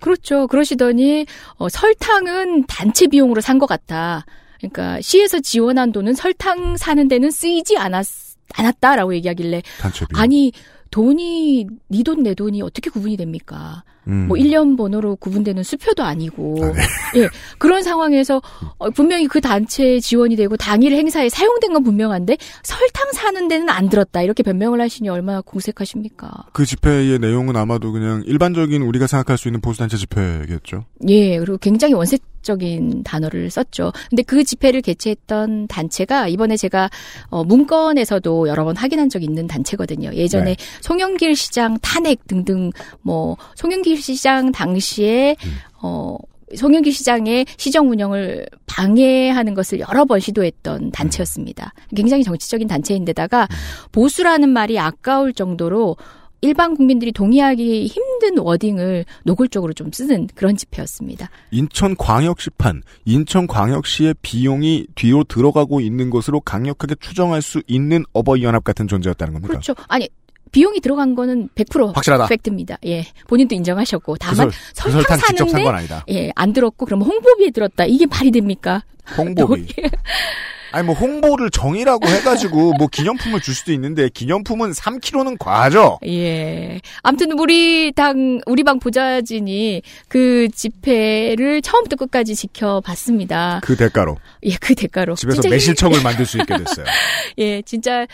그렇죠. 0.00 0.46
그러시더니 0.46 1.26
어, 1.58 1.68
설탕은 1.68 2.66
단체 2.66 3.06
비용으로 3.06 3.40
산 3.40 3.58
것 3.58 3.66
같다. 3.66 4.24
그러니까 4.58 5.00
시에서 5.00 5.40
지원한 5.40 5.92
돈은 5.92 6.14
설탕 6.14 6.76
사는 6.76 7.06
데는 7.08 7.30
쓰이지 7.30 7.76
않았 7.78 8.06
않았다라고 8.54 9.14
얘기하길래 9.14 9.62
단체 9.80 10.04
비용. 10.06 10.20
아니 10.22 10.52
돈이 10.90 11.66
네 11.88 12.02
돈 12.02 12.22
내 12.22 12.34
돈이 12.34 12.62
어떻게 12.62 12.90
구분이 12.90 13.16
됩니까? 13.16 13.84
음. 14.08 14.28
뭐 14.28 14.36
1년 14.36 14.76
번호로 14.76 15.16
구분되는 15.16 15.62
수표도 15.62 16.02
아니고 16.02 16.56
예 17.16 17.28
그런 17.58 17.82
상황에서 17.82 18.42
어, 18.78 18.90
분명히 18.90 19.26
그 19.26 19.40
단체에 19.40 20.00
지원이 20.00 20.36
되고 20.36 20.56
당일 20.56 20.92
행사에 20.92 21.28
사용된 21.28 21.72
건 21.72 21.84
분명한데 21.84 22.36
설탕 22.62 23.12
사는 23.12 23.48
데는 23.48 23.68
안 23.68 23.88
들었다 23.88 24.22
이렇게 24.22 24.42
변명을 24.42 24.80
하시니 24.80 25.08
얼마나 25.08 25.40
공색하십니까? 25.40 26.30
그 26.52 26.64
집회의 26.64 27.18
내용은 27.18 27.56
아마도 27.56 27.92
그냥 27.92 28.22
일반적인 28.26 28.82
우리가 28.82 29.06
생각할 29.06 29.38
수 29.38 29.48
있는 29.48 29.60
보수 29.60 29.78
단체 29.78 29.96
집회겠죠. 29.96 30.84
예 31.08 31.38
그리고 31.38 31.58
굉장히 31.58 31.94
원색적인 31.94 33.02
단어를 33.04 33.50
썼죠. 33.50 33.92
근데 34.08 34.22
그 34.22 34.44
집회를 34.44 34.80
개최했던 34.80 35.68
단체가 35.68 36.28
이번에 36.28 36.56
제가 36.56 36.90
어, 37.28 37.44
문건에서도 37.44 38.48
여러 38.48 38.64
번 38.64 38.76
확인한 38.76 39.08
적이 39.08 39.26
있는 39.26 39.46
단체거든요. 39.46 40.12
예전에 40.14 40.54
네. 40.54 40.56
송영길 40.80 41.36
시장 41.36 41.78
탄핵 41.80 42.26
등등 42.26 42.70
뭐 43.02 43.36
송영길 43.54 43.99
시장 44.00 44.52
당시에 44.52 45.36
어 45.82 46.16
송영길 46.54 46.92
시장의 46.92 47.46
시정 47.56 47.90
운영을 47.90 48.46
방해하는 48.66 49.54
것을 49.54 49.80
여러 49.80 50.04
번 50.04 50.20
시도했던 50.20 50.90
단체였습니다. 50.90 51.72
굉장히 51.94 52.24
정치적인 52.24 52.66
단체인데다가 52.66 53.46
보수라는 53.92 54.48
말이 54.48 54.78
아까울 54.78 55.32
정도로 55.32 55.96
일반 56.42 56.74
국민들이 56.74 57.12
동의하기 57.12 57.86
힘든 57.86 58.38
워딩을 58.38 59.04
노골적으로 59.24 59.74
좀 59.74 59.92
쓰는 59.92 60.26
그런 60.34 60.56
집회였습니다. 60.56 61.28
인천광역시판, 61.50 62.82
인천광역시의 63.04 64.14
비용이 64.22 64.86
뒤로 64.94 65.22
들어가고 65.24 65.80
있는 65.80 66.08
것으로 66.08 66.40
강력하게 66.40 66.94
추정할 66.98 67.42
수 67.42 67.62
있는 67.66 68.04
어버이연합 68.14 68.64
같은 68.64 68.88
존재였다는 68.88 69.34
겁니까? 69.34 69.48
그렇죠. 69.52 69.74
아니 69.88 70.08
비용이 70.52 70.80
들어간 70.80 71.14
거는 71.14 71.48
100% 71.54 71.94
확실하다. 71.94 72.26
팩트입니다. 72.26 72.78
예, 72.86 73.06
본인도 73.28 73.54
인정하셨고 73.54 74.12
그 74.14 74.18
다만 74.18 74.36
설- 74.36 74.48
그 74.50 74.56
설탕 74.74 74.92
설탕 74.92 75.18
직접 75.18 75.36
산 75.38 75.48
사는데 75.48 75.62
건 75.64 75.74
아니다. 75.74 76.04
예, 76.10 76.30
안 76.34 76.52
들었고 76.52 76.86
그러면 76.86 77.06
홍보비에 77.06 77.50
들었다. 77.50 77.84
이게 77.84 78.06
말이 78.06 78.30
됩니까? 78.30 78.82
홍보비. 79.16 79.66
아니 80.72 80.86
뭐 80.86 80.94
홍보를 80.94 81.50
정의라고 81.50 82.06
해가지고 82.06 82.74
뭐 82.74 82.86
기념품을 82.86 83.40
줄 83.40 83.54
수도 83.56 83.72
있는데 83.72 84.08
기념품은 84.08 84.70
3kg는 84.70 85.36
과하죠. 85.36 85.98
예. 86.06 86.80
아무튼 87.02 87.32
우리 87.32 87.90
당 87.90 88.40
우리 88.46 88.62
방 88.62 88.78
보좌진이 88.78 89.82
그 90.06 90.46
집회를 90.54 91.60
처음부터 91.62 91.96
끝까지 91.96 92.36
지켜봤습니다. 92.36 93.60
그 93.64 93.76
대가로 93.76 94.16
예, 94.44 94.54
그 94.60 94.76
대가로 94.76 95.16
집에서 95.16 95.42
매실청을 95.48 96.02
만들 96.04 96.24
수 96.24 96.38
있게 96.38 96.56
됐어요. 96.56 96.86
예, 97.38 97.62
진짜 97.62 98.06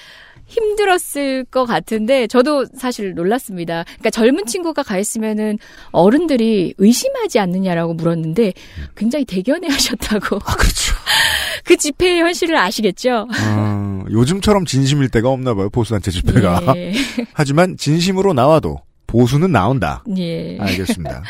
힘들었을 0.46 1.44
것 1.50 1.66
같은데 1.66 2.26
저도 2.26 2.66
사실 2.76 3.14
놀랐습니다. 3.14 3.84
그러니까 3.84 4.10
젊은 4.10 4.46
친구가 4.46 4.82
가 4.82 4.98
있으면은 4.98 5.58
어른들이 5.90 6.74
의심하지 6.78 7.38
않느냐라고 7.38 7.94
물었는데 7.94 8.52
굉장히 8.96 9.24
대견해 9.24 9.68
하셨다고. 9.68 10.36
아 10.44 10.56
그렇죠. 10.56 10.94
그 11.64 11.76
집회의 11.76 12.20
현실을 12.20 12.56
아시겠죠? 12.56 13.26
어, 13.46 14.04
요즘처럼 14.10 14.66
진심일 14.66 15.08
때가 15.08 15.28
없나 15.28 15.54
봐요 15.54 15.68
보수단체 15.70 16.10
집회가. 16.10 16.62
예. 16.76 16.92
하지만 17.34 17.76
진심으로 17.76 18.32
나와도 18.32 18.80
보수는 19.08 19.50
나온다. 19.50 20.04
예. 20.16 20.56
알겠습니다. 20.58 21.22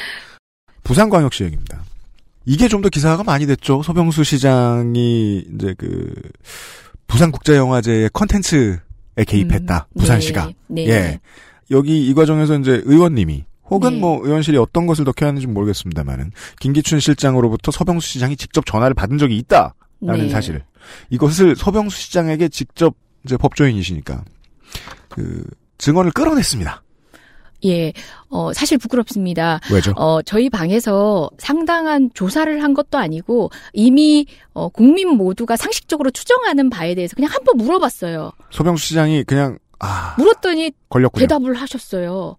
부산광역시 0.85 1.45
얘기입니다. 1.45 1.83
이게 2.45 2.69
좀 2.69 2.81
더 2.83 2.89
기사가 2.89 3.25
많이 3.25 3.47
됐죠. 3.47 3.83
소병수 3.83 4.23
시장이 4.25 5.45
이제 5.55 5.75
그 5.79 6.15
부산국제영화제의 7.09 8.11
컨텐츠에 8.13 8.79
개입했다. 9.25 9.89
음, 9.91 9.99
부산시가. 10.01 10.51
네. 10.69 10.87
네. 10.87 10.91
예. 10.91 11.21
여기 11.71 12.07
이 12.09 12.15
과정에서 12.15 12.59
이제 12.59 12.83
의원님이 12.85 13.45
혹은 13.69 13.95
네. 13.95 14.01
뭐 14.01 14.25
의원실이 14.25 14.57
어떤 14.59 14.87
것을 14.87 15.05
덕해야 15.05 15.29
하는지 15.29 15.47
모르겠습니다만은 15.47 16.31
김기춘 16.61 17.01
실장으로부터 17.01 17.73
서병수 17.73 18.09
시장이 18.09 18.37
직접 18.37 18.65
전화를 18.65 18.95
받은 18.95 19.19
적이 19.19 19.39
있다라는 19.39 20.27
네. 20.27 20.29
사실. 20.29 20.63
이것을 21.11 21.57
서병수 21.57 21.97
시장에게 21.99 22.49
직접 22.49 22.95
이제 23.25 23.37
법조인이시니까 23.37 24.25
그 25.09 25.45
증언을 25.79 26.13
끌어냈습니다. 26.13 26.83
예. 27.65 27.93
어, 28.29 28.53
사실 28.53 28.79
부끄럽습니다. 28.79 29.61
왜죠? 29.73 29.93
어, 29.97 30.21
저희 30.23 30.51
방에서 30.51 31.31
상당한 31.39 32.11
조사를 32.15 32.63
한 32.63 32.75
것도 32.75 32.99
아니고 32.99 33.51
이미 33.73 34.27
어, 34.53 34.69
국민 34.69 35.09
모두가 35.17 35.57
상식적으로 35.57 36.11
추정하는 36.11 36.71
바에 36.71 36.95
대해서 36.95 37.15
그냥 37.17 37.31
한 37.33 37.43
번 37.45 37.57
물어봤어요. 37.59 38.33
서병수 38.51 38.87
시장이 38.89 39.25
그냥 39.25 39.59
아 39.79 40.15
물었더니 40.19 40.73
걸렸군요. 40.89 41.21
대답을 41.21 41.55
하셨어요. 41.55 42.37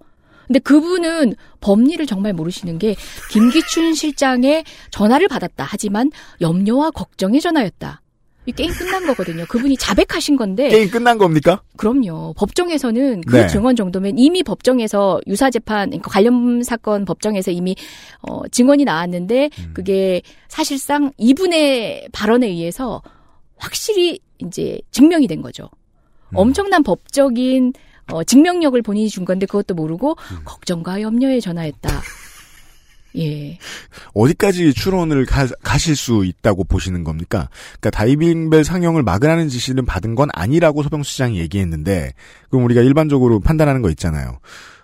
근데 0.48 0.60
그분은 0.60 1.36
법리를 1.60 2.06
정말 2.06 2.32
모르시는 2.34 2.78
게 2.80 2.96
김기춘 3.32 3.94
실장의 3.94 4.64
전화를 4.92 5.28
받았다. 5.28 5.66
하지만 5.68 6.10
염려와 6.42 6.92
걱정의 6.92 7.42
전화였다. 7.42 8.02
이 8.48 8.54
게임 8.54 8.72
끝난 8.72 9.06
거거든요. 9.06 9.46
그분이 9.46 9.76
자백하신 9.76 10.38
건데 10.38 10.70
게임 10.70 10.90
끝난 10.90 11.18
겁니까? 11.18 11.62
그럼요. 11.76 12.34
법정에서는 12.38 13.22
그 13.28 13.36
네. 13.36 13.48
증언 13.48 13.76
정도면 13.76 14.18
이미 14.18 14.42
법정에서 14.42 15.20
유사 15.28 15.50
재판 15.50 15.90
그러니까 15.90 16.10
관련 16.10 16.64
사건 16.64 17.04
법정에서 17.04 17.52
이미 17.52 17.76
어 18.22 18.48
증언이 18.48 18.86
나왔는데 18.86 19.50
음. 19.60 19.72
그게 19.74 20.22
사실상 20.48 21.12
이분의 21.18 22.08
발언에 22.14 22.48
의해서 22.48 23.02
확실히 23.58 24.20
이제 24.40 24.80
증명이 24.92 25.28
된 25.28 25.42
거죠. 25.42 25.70
음. 26.30 26.38
엄청난 26.38 26.84
법적인 26.84 27.74
어 28.14 28.24
증명력을 28.24 28.82
본인이 28.82 29.10
준 29.10 29.26
건데 29.26 29.46
그것도 29.46 29.76
모르고 29.76 30.12
음. 30.12 30.38
걱정과 30.46 31.02
염려에 31.02 31.42
전화했다. 31.42 31.90
예. 33.18 33.58
어디까지 34.14 34.74
추론을 34.74 35.26
가, 35.26 35.48
가실 35.64 35.96
수 35.96 36.26
있다고 36.26 36.64
보시는 36.64 37.04
겁니까? 37.04 37.50
그러니까 37.80 37.90
다이빙벨 37.92 38.64
상영을 38.64 39.04
막으라는 39.04 39.50
지시는 39.50 39.86
받은 39.86 40.16
건 40.16 40.30
아니라고 40.34 40.84
서병수 40.84 41.12
시장이 41.12 41.40
얘기했는데 41.40 42.14
그럼 42.50 42.66
우리가 42.66 42.82
일반적으로 42.82 43.40
판단하는 43.40 43.82
거 43.82 43.90
있잖아요. 43.90 44.40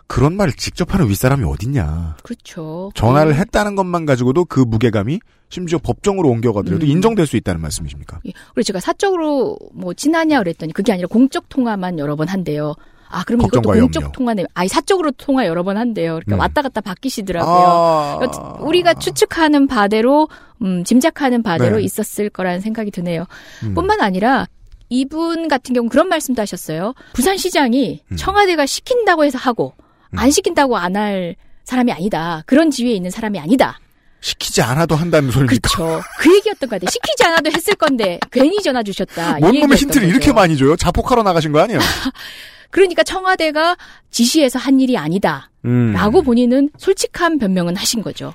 그런 0.07 0.35
말을 0.35 0.53
직접 0.53 0.93
하는 0.93 1.09
윗사람이 1.09 1.43
어딨냐. 1.43 2.17
그렇죠. 2.23 2.91
전화를 2.93 3.33
예. 3.33 3.39
했다는 3.39 3.75
것만 3.75 4.05
가지고도 4.05 4.45
그 4.45 4.59
무게감이 4.59 5.19
심지어 5.49 5.79
법정으로 5.79 6.29
옮겨가더라도 6.29 6.85
음. 6.85 6.89
인정될 6.89 7.25
수 7.25 7.37
있다는 7.37 7.61
말씀이십니까? 7.61 8.19
예. 8.25 8.31
그리고 8.53 8.63
제가 8.63 8.79
사적으로 8.79 9.57
뭐 9.73 9.93
친하냐 9.93 10.39
그랬더니 10.39 10.73
그게 10.73 10.91
아니라 10.91 11.07
공적 11.07 11.49
통화만 11.49 11.99
여러 11.99 12.15
번 12.15 12.27
한대요. 12.27 12.75
아, 13.13 13.23
그럼 13.23 13.41
이것도 13.41 13.61
공적. 13.61 14.11
통화네. 14.11 14.45
아니, 14.53 14.67
사적으로 14.67 15.11
통화 15.11 15.45
여러 15.45 15.63
번 15.63 15.77
한대요. 15.77 16.13
그러니까 16.15 16.35
음. 16.35 16.39
왔다 16.39 16.61
갔다 16.61 16.81
바뀌시더라고요. 16.81 17.53
아. 17.55 18.17
그러니까 18.19 18.57
우리가 18.61 18.93
추측하는 18.95 19.67
바대로, 19.67 20.27
음, 20.61 20.83
짐작하는 20.83 21.43
바대로 21.43 21.77
네. 21.77 21.83
있었을 21.83 22.29
거라는 22.29 22.59
생각이 22.61 22.91
드네요. 22.91 23.25
음. 23.63 23.73
뿐만 23.75 24.01
아니라 24.01 24.47
이분 24.89 25.47
같은 25.47 25.73
경우 25.73 25.89
그런 25.89 26.07
말씀도 26.09 26.41
하셨어요. 26.41 26.93
부산시장이 27.13 28.01
음. 28.11 28.15
청와대가 28.15 28.65
시킨다고 28.65 29.23
해서 29.25 29.37
하고, 29.37 29.73
음. 30.11 30.19
안 30.19 30.31
시킨다고 30.31 30.77
안 30.77 30.95
할 30.95 31.35
사람이 31.65 31.91
아니다. 31.93 32.43
그런 32.45 32.71
지위에 32.71 32.91
있는 32.93 33.09
사람이 33.09 33.39
아니다. 33.39 33.79
시키지 34.19 34.61
않아도 34.61 34.95
한다는 34.95 35.31
소리입니까? 35.31 35.69
그렇죠. 35.75 36.01
그 36.19 36.33
얘기였던 36.35 36.69
것 36.69 36.75
같아요. 36.75 36.89
시키지 36.89 37.23
않아도 37.25 37.51
했을 37.51 37.75
건데 37.75 38.19
괜히 38.31 38.61
전화 38.61 38.81
주셨다. 38.83 39.37
이뭔 39.39 39.51
놈의 39.59 39.77
힌트를 39.77 40.07
거죠. 40.07 40.15
이렇게 40.15 40.31
많이 40.33 40.57
줘요? 40.57 40.75
자폭하러 40.75 41.23
나가신 41.23 41.51
거 41.51 41.59
아니에요? 41.59 41.79
그러니까 42.73 43.03
청와대가 43.03 43.77
지시해서 44.09 44.57
한 44.57 44.79
일이 44.79 44.97
아니다. 44.97 45.51
음. 45.63 45.93
라고 45.93 46.23
본인은 46.23 46.71
솔직한 46.79 47.37
변명은 47.37 47.75
하신 47.75 48.01
거죠. 48.01 48.33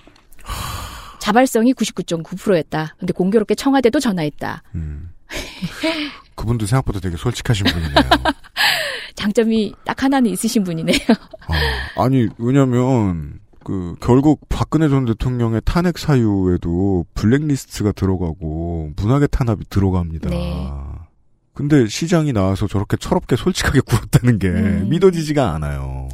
자발성이 1.19 1.75
99.9%였다. 1.75 2.95
근데 3.01 3.13
공교롭게 3.13 3.57
청와대도 3.57 3.99
전화했다. 3.99 4.63
음. 4.77 5.11
그분도 6.37 6.67
생각보다 6.67 7.01
되게 7.01 7.17
솔직하신 7.17 7.67
분이네요. 7.67 7.95
장점이 9.17 9.75
딱 9.85 10.05
하나는 10.05 10.31
있으신 10.31 10.63
분이네요. 10.63 10.99
아, 11.49 12.05
아니 12.05 12.29
왜냐면 12.39 13.41
그 13.65 13.97
결국 14.01 14.49
박근혜 14.49 14.89
전 14.89 15.05
대통령의 15.05 15.63
탄핵 15.65 15.99
사유에도 15.99 17.07
블랙리스트가 17.15 17.91
들어가고 17.91 18.93
문학의 18.95 19.27
탄압이 19.33 19.65
들어갑니다. 19.69 20.31
네. 20.31 20.65
근데 21.59 21.89
시장이 21.89 22.33
나와서 22.33 22.69
저렇게 22.69 22.97
철없게 22.97 23.35
솔직하게 23.35 23.81
굴었다는 23.85 24.39
게 24.39 24.47
음. 24.47 24.87
믿어지지가 24.91 25.55
않아요. 25.55 26.09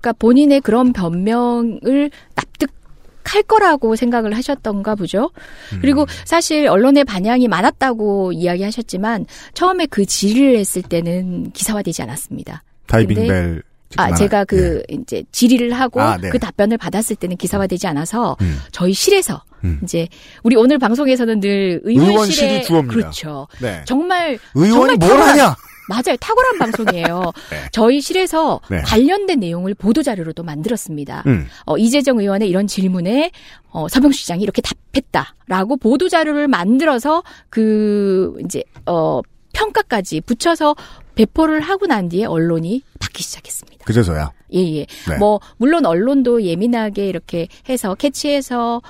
그러니까 0.00 0.12
본인의 0.18 0.60
그런 0.60 0.92
변명을 0.92 2.10
납득할 2.34 3.44
거라고 3.44 3.94
생각을 3.94 4.36
하셨던가 4.36 4.96
보죠. 4.96 5.30
음. 5.72 5.78
그리고 5.80 6.04
사실 6.24 6.66
언론의 6.66 7.04
반향이 7.04 7.46
많았다고 7.46 8.32
이야기하셨지만 8.32 9.26
처음에 9.54 9.86
그 9.86 10.04
질의를 10.04 10.58
했을 10.58 10.82
때는 10.82 11.52
기사화되지 11.52 12.02
않았습니다. 12.02 12.64
다이빙 12.88 13.28
벨 13.28 13.62
아, 13.96 14.14
제가 14.14 14.44
그 14.44 14.82
이제 14.88 15.24
질의를 15.32 15.72
하고 15.72 16.00
예. 16.00 16.04
아, 16.04 16.16
네. 16.20 16.28
그 16.30 16.38
답변을 16.38 16.76
받았을 16.78 17.16
때는 17.16 17.36
기사화되지 17.36 17.86
않아서 17.86 18.36
음. 18.42 18.58
저희 18.70 18.92
실에서 18.92 19.42
음. 19.64 19.80
이제 19.82 20.08
우리 20.42 20.56
오늘 20.56 20.78
방송에서는 20.78 21.40
늘 21.40 21.80
의원실이 21.84 22.64
주어입니다. 22.64 22.94
그렇죠. 22.94 23.48
네. 23.60 23.82
정말 23.86 24.38
의원이 24.54 24.72
정말 24.72 24.96
뭘 24.98 25.10
탁월한- 25.10 25.26
하냐? 25.30 25.56
맞아요. 25.88 26.16
탁월한 26.20 26.58
방송이에요. 26.60 27.32
네. 27.50 27.56
저희 27.72 28.02
실에서 28.02 28.60
네. 28.70 28.82
관련된 28.82 29.40
내용을 29.40 29.72
보도자료로도 29.74 30.42
만들었습니다. 30.42 31.22
음. 31.26 31.46
어, 31.64 31.78
이재정 31.78 32.20
의원의 32.20 32.46
이런 32.50 32.66
질문에 32.66 33.30
어, 33.70 33.88
서병수 33.88 34.18
시장이 34.20 34.42
이렇게 34.42 34.60
답했다라고 34.60 35.78
보도자료를 35.78 36.46
만들어서 36.46 37.22
그 37.48 38.36
이제 38.44 38.62
어, 38.84 39.22
평가까지 39.58 40.20
붙여서 40.20 40.76
배포를 41.14 41.60
하고 41.60 41.86
난 41.86 42.08
뒤에 42.08 42.24
언론이 42.26 42.82
받기 43.00 43.22
시작했습니다. 43.22 43.84
그제서야. 43.84 44.30
예, 44.54 44.60
예. 44.76 44.86
네. 45.08 45.16
뭐, 45.18 45.40
물론 45.56 45.84
언론도 45.84 46.42
예민하게 46.44 47.08
이렇게 47.08 47.48
해서 47.68 47.94
캐치해서 47.94 48.80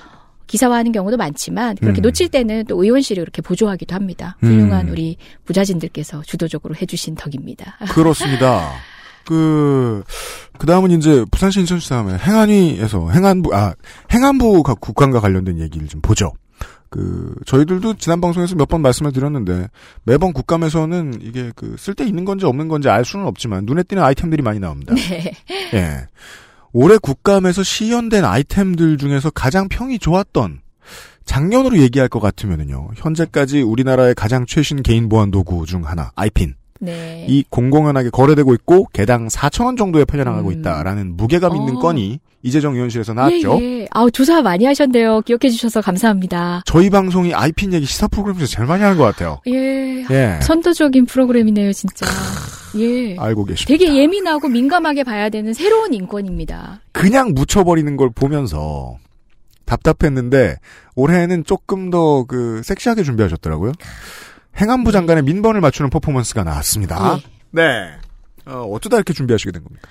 기사화하는 0.47 0.91
경우도 0.91 1.17
많지만 1.17 1.75
그렇게 1.75 2.01
음. 2.01 2.03
놓칠 2.03 2.29
때는 2.29 2.65
또 2.67 2.81
의원실이 2.83 3.19
그렇게 3.19 3.41
보조하기도 3.41 3.93
합니다. 3.95 4.35
훌륭한 4.41 4.87
음. 4.87 4.91
우리 4.91 5.17
부자진들께서 5.45 6.21
주도적으로 6.23 6.75
해주신 6.75 7.15
덕입니다. 7.15 7.77
그렇습니다. 7.93 8.71
그, 9.25 10.03
그 10.57 10.65
다음은 10.65 10.89
이제 10.91 11.23
부산시 11.29 11.59
인천시 11.61 11.89
다음에 11.89 12.17
행안위에서 12.17 13.09
행안부, 13.11 13.55
아, 13.55 13.73
행안부 14.11 14.63
가- 14.63 14.73
국감과 14.73 15.19
관련된 15.19 15.59
얘기를 15.59 15.87
좀 15.87 16.01
보죠. 16.01 16.33
그, 16.89 17.35
저희들도 17.45 17.95
지난 17.95 18.19
방송에서 18.21 18.55
몇 18.55 18.67
번 18.69 18.81
말씀을 18.81 19.11
드렸는데, 19.11 19.67
매번 20.03 20.33
국감에서는 20.33 21.19
이게 21.21 21.51
그, 21.55 21.75
쓸데 21.77 22.05
있는 22.05 22.25
건지 22.25 22.45
없는 22.45 22.67
건지 22.67 22.89
알 22.89 23.05
수는 23.05 23.25
없지만, 23.25 23.65
눈에 23.65 23.83
띄는 23.83 24.01
아이템들이 24.03 24.41
많이 24.41 24.59
나옵니다. 24.59 24.93
네. 24.95 25.31
예. 25.73 26.07
올해 26.71 26.97
국감에서 26.97 27.63
시연된 27.63 28.25
아이템들 28.25 28.97
중에서 28.97 29.29
가장 29.31 29.67
평이 29.69 29.99
좋았던, 29.99 30.61
작년으로 31.25 31.77
얘기할 31.79 32.09
것 32.09 32.19
같으면은요, 32.19 32.89
현재까지 32.95 33.61
우리나라의 33.61 34.15
가장 34.15 34.45
최신 34.47 34.81
개인 34.81 35.09
보안 35.09 35.29
도구 35.31 35.65
중 35.65 35.85
하나, 35.85 36.11
아이핀. 36.15 36.55
네. 36.81 37.25
이 37.27 37.43
공공연하게 37.49 38.09
거래되고 38.09 38.53
있고 38.53 38.87
개당 38.93 39.27
4천 39.27 39.65
원 39.65 39.75
정도에 39.75 40.05
팔려나가고 40.05 40.47
음. 40.49 40.53
있다라는 40.59 41.17
무게감 41.17 41.55
있는 41.55 41.75
어. 41.75 41.79
건이 41.79 42.19
이재정 42.41 42.75
의원실에서 42.75 43.13
나왔죠. 43.13 43.57
예, 43.61 43.81
예. 43.81 43.87
아우, 43.91 44.09
조사 44.11 44.41
많이 44.41 44.65
하셨네요. 44.65 45.21
기억해 45.21 45.49
주셔서 45.49 45.81
감사합니다. 45.81 46.63
저희 46.65 46.89
방송이 46.89 47.33
아이핀 47.33 47.73
얘기 47.73 47.85
시사 47.85 48.07
프로그램에서 48.07 48.45
제일 48.45 48.67
많이 48.67 48.81
하는 48.81 48.97
것 48.97 49.03
같아요. 49.03 49.41
예. 49.47 50.05
예. 50.09 50.39
선도적인 50.41 51.05
프로그램이네요, 51.05 51.73
진짜. 51.73 52.05
예. 52.77 53.17
알고 53.17 53.43
계십니다. 53.45 53.67
되게 53.67 53.93
예민하고 53.97 54.47
민감하게 54.47 55.03
봐야 55.03 55.29
되는 55.29 55.53
새로운 55.53 55.93
인권입니다. 55.93 56.79
그냥 56.93 57.33
묻혀버리는 57.33 57.97
걸 57.97 58.09
보면서 58.11 58.97
답답했는데 59.65 60.55
올해는 60.95 61.43
조금 61.43 61.89
더 61.89 62.23
그 62.27 62.61
섹시하게 62.63 63.03
준비하셨더라고요. 63.03 63.73
행안부 64.57 64.91
장관의 64.91 65.23
민번을 65.23 65.61
맞추는 65.61 65.89
퍼포먼스가 65.89 66.43
나왔습니다. 66.43 67.17
예. 67.17 67.21
네. 67.51 67.89
어, 68.45 68.61
어쩌다 68.71 68.95
이렇게 68.97 69.13
준비하시게 69.13 69.51
된 69.51 69.63
겁니까? 69.63 69.87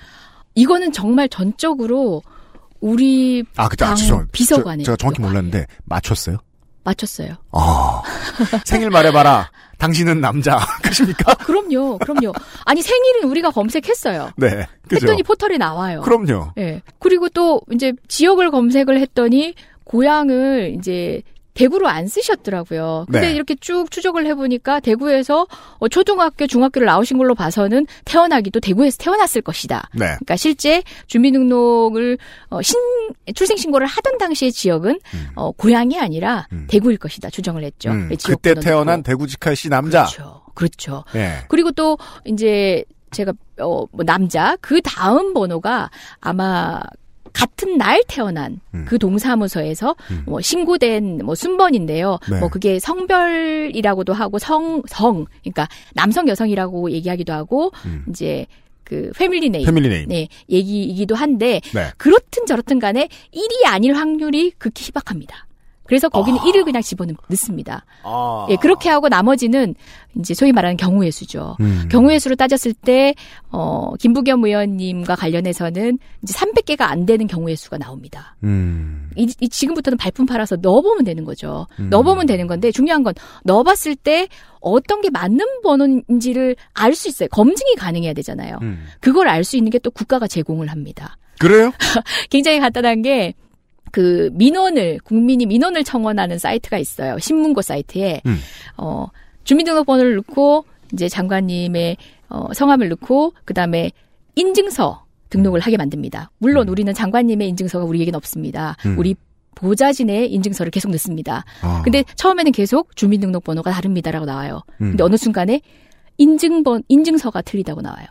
이거는 0.55 0.91
정말 0.91 1.29
전적으로 1.29 2.21
우리 2.81 3.43
아, 3.55 3.67
그때 3.67 3.85
아. 3.85 3.95
비서관의 4.31 4.85
저- 4.85 4.91
제가 4.91 4.97
정확히 4.97 5.21
몰랐는데 5.21 5.65
맞췄어요? 5.85 6.37
맞췄어요. 6.83 7.35
아, 7.51 8.01
생일 8.65 8.89
말해봐라. 8.89 9.51
당신은 9.77 10.21
남자. 10.21 10.59
그십니까? 10.83 11.35
그럼요, 11.35 11.99
그럼요. 11.99 12.33
아니 12.65 12.81
생일은 12.81 13.29
우리가 13.29 13.51
검색했어요. 13.51 14.31
네. 14.37 14.65
그죠? 14.87 15.05
했더니 15.05 15.23
포털에 15.23 15.57
나와요. 15.57 16.01
그럼요. 16.01 16.53
예. 16.57 16.81
그리고 16.99 17.29
또 17.29 17.61
이제 17.71 17.93
지역을 18.07 18.51
검색을 18.51 18.99
했더니 18.99 19.53
고향을 19.83 20.75
이제 20.77 21.21
대구로 21.59 21.89
안 21.89 22.07
쓰셨더라고요. 22.07 23.03
근데 23.07 23.27
네. 23.27 23.33
이렇게 23.33 23.53
쭉 23.55 23.91
추적을 23.91 24.25
해보니까 24.27 24.79
대구에서 24.79 25.45
어, 25.79 25.89
초등학교, 25.89 26.47
중학교를 26.47 26.85
나오신 26.85 27.17
걸로 27.17 27.35
봐서는 27.35 27.85
태어나기도 28.05 28.61
대구에서 28.61 28.97
태어났을 28.97 29.41
것이다. 29.41 29.89
네. 29.93 30.05
그러니까 30.05 30.37
실제 30.37 30.81
주민등록을 31.07 32.17
어, 32.49 32.61
신 32.61 32.79
출생 33.35 33.57
신고를 33.57 33.87
하던 33.87 34.17
당시의 34.17 34.53
지역은 34.53 34.99
어, 35.35 35.51
고향이 35.51 35.99
아니라 35.99 36.47
대구일 36.69 36.97
것이다 36.97 37.29
추정을 37.29 37.65
했죠. 37.65 37.91
음, 37.91 38.07
예, 38.11 38.15
지역 38.15 38.41
그때 38.41 38.53
태어난. 38.53 39.03
대구 39.03 39.27
직할 39.27 39.57
씨 39.57 39.67
남자. 39.67 40.05
그렇죠. 40.05 40.41
그렇죠. 40.53 41.03
예. 41.15 41.39
그리고 41.49 41.71
또 41.71 41.97
이제 42.23 42.85
제가 43.11 43.33
어, 43.59 43.85
뭐 43.91 44.05
남자 44.05 44.55
그 44.61 44.81
다음 44.81 45.33
번호가 45.33 45.89
아마 46.21 46.79
같은 47.33 47.77
날 47.77 48.03
태어난 48.07 48.59
음. 48.73 48.85
그 48.87 48.97
동사무소에서 48.97 49.95
뭐 50.25 50.41
신고된 50.41 51.21
뭐 51.23 51.35
순번인데요. 51.35 52.19
네. 52.29 52.39
뭐 52.39 52.49
그게 52.49 52.79
성별이라고도 52.79 54.13
하고 54.13 54.39
성, 54.39 54.81
성, 54.87 55.25
그러니까 55.41 55.67
남성 55.93 56.27
여성이라고 56.27 56.91
얘기하기도 56.91 57.33
하고 57.33 57.71
이제 58.09 58.45
그 58.83 59.11
family 59.15 59.49
name, 59.49 59.63
음. 59.63 59.65
family 59.67 59.89
name. 59.89 60.07
네 60.09 60.27
얘기이기도 60.49 61.15
한데 61.15 61.61
네. 61.73 61.91
그렇든 61.97 62.45
저렇든 62.45 62.79
간에 62.79 63.07
1이 63.33 63.67
아닐 63.67 63.93
확률이 63.93 64.51
극히 64.57 64.85
희박합니다. 64.85 65.45
그래서 65.89 66.07
거기는 66.07 66.39
1을 66.39 66.63
그냥 66.63 66.81
집어넣습니다. 66.83 67.83
아. 68.03 68.47
예, 68.49 68.55
그렇게 68.57 68.89
하고 68.89 69.09
나머지는 69.09 69.73
이제 70.19 70.35
소위 70.35 70.51
말하는 70.51 70.77
경우의 70.77 71.11
수죠. 71.11 71.57
음. 71.59 71.87
경우의 71.91 72.19
수로 72.19 72.35
따졌을 72.35 72.73
때, 72.73 73.15
어, 73.51 73.93
김부겸 73.99 74.45
의원님과 74.45 75.15
관련해서는 75.15 75.97
이제 76.21 76.33
300개가 76.33 76.81
안 76.81 77.07
되는 77.07 77.25
경우의 77.25 77.55
수가 77.55 77.79
나옵니다. 77.79 78.35
음. 78.43 79.09
이, 79.17 79.27
이 79.39 79.49
지금부터는 79.49 79.97
발품 79.97 80.27
팔아서 80.27 80.57
넣어보면 80.61 81.03
되는 81.05 81.25
거죠. 81.25 81.65
음. 81.79 81.89
넣어보면 81.89 82.27
되는 82.27 82.45
건데 82.45 82.71
중요한 82.71 83.01
건 83.03 83.15
넣어봤을 83.43 83.95
때 83.95 84.27
어떤 84.61 85.01
게 85.01 85.09
맞는 85.09 85.61
번호인지를 85.63 86.55
알 86.73 86.93
수 86.93 87.07
있어요. 87.07 87.29
검증이 87.29 87.75
가능해야 87.77 88.13
되잖아요. 88.13 88.59
음. 88.61 88.85
그걸 88.99 89.27
알 89.27 89.43
수 89.43 89.57
있는 89.57 89.71
게 89.71 89.79
또 89.81 89.89
국가가 89.91 90.27
제공을 90.27 90.67
합니다. 90.67 91.17
그래요? 91.39 91.71
굉장히 92.29 92.59
간단한 92.59 93.01
게, 93.01 93.33
그, 93.91 94.29
민원을, 94.33 94.99
국민이 95.03 95.45
민원을 95.45 95.83
청원하는 95.83 96.37
사이트가 96.37 96.77
있어요. 96.77 97.17
신문고 97.19 97.61
사이트에. 97.61 98.21
음. 98.25 98.37
어, 98.77 99.07
주민등록번호를 99.43 100.15
넣고, 100.17 100.65
이제 100.93 101.09
장관님의, 101.09 101.97
어, 102.29 102.53
성함을 102.53 102.89
넣고, 102.89 103.33
그 103.45 103.53
다음에 103.53 103.91
인증서 104.35 105.05
등록을 105.29 105.59
하게 105.59 105.77
만듭니다. 105.77 106.31
물론 106.39 106.69
우리는 106.69 106.91
장관님의 106.93 107.49
인증서가 107.49 107.85
우리에겐 107.85 108.15
없습니다. 108.15 108.75
음. 108.85 108.97
우리 108.97 109.15
보좌진의 109.55 110.31
인증서를 110.31 110.71
계속 110.71 110.89
넣습니다. 110.91 111.43
아. 111.61 111.81
근데 111.83 112.03
처음에는 112.15 112.51
계속 112.51 112.95
주민등록번호가 112.95 113.71
다릅니다라고 113.71 114.25
나와요. 114.25 114.61
음. 114.81 114.91
근데 114.91 115.03
어느 115.03 115.17
순간에 115.17 115.61
인증번, 116.17 116.83
인증서가 116.87 117.41
틀리다고 117.41 117.81
나와요. 117.81 118.05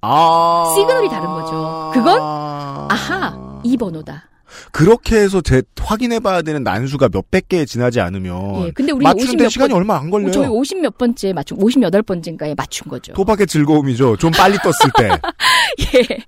아. 0.00 0.74
시그널이 0.74 1.08
다른 1.08 1.26
거죠. 1.26 1.90
그건 1.92 2.20
아하 2.20 3.60
이 3.64 3.76
번호다. 3.76 4.28
그렇게 4.72 5.16
해서 5.16 5.40
제 5.40 5.62
확인해봐야 5.78 6.42
되는 6.42 6.62
난수가 6.62 7.08
몇백 7.12 7.48
개 7.48 7.64
지나지 7.64 8.00
않으면 8.00 8.66
예, 8.66 8.70
근데 8.70 8.92
우리 8.92 9.04
맞추는데 9.04 9.44
50몇 9.46 9.50
시간이 9.50 9.70
번- 9.70 9.78
얼마 9.78 9.96
안 9.98 10.10
걸려요. 10.10 10.30
저희 10.32 10.46
50 10.46 10.80
몇 10.80 10.96
번째 10.98 11.32
맞춘 11.32 11.58
58 11.60 12.02
번째인가에 12.02 12.54
맞춘 12.54 12.88
거죠. 12.88 13.12
도박의 13.12 13.46
즐거움이죠. 13.46 14.16
좀 14.16 14.30
빨리 14.30 14.56
떴을 14.58 14.92
때. 14.98 15.08
예. 15.98 16.18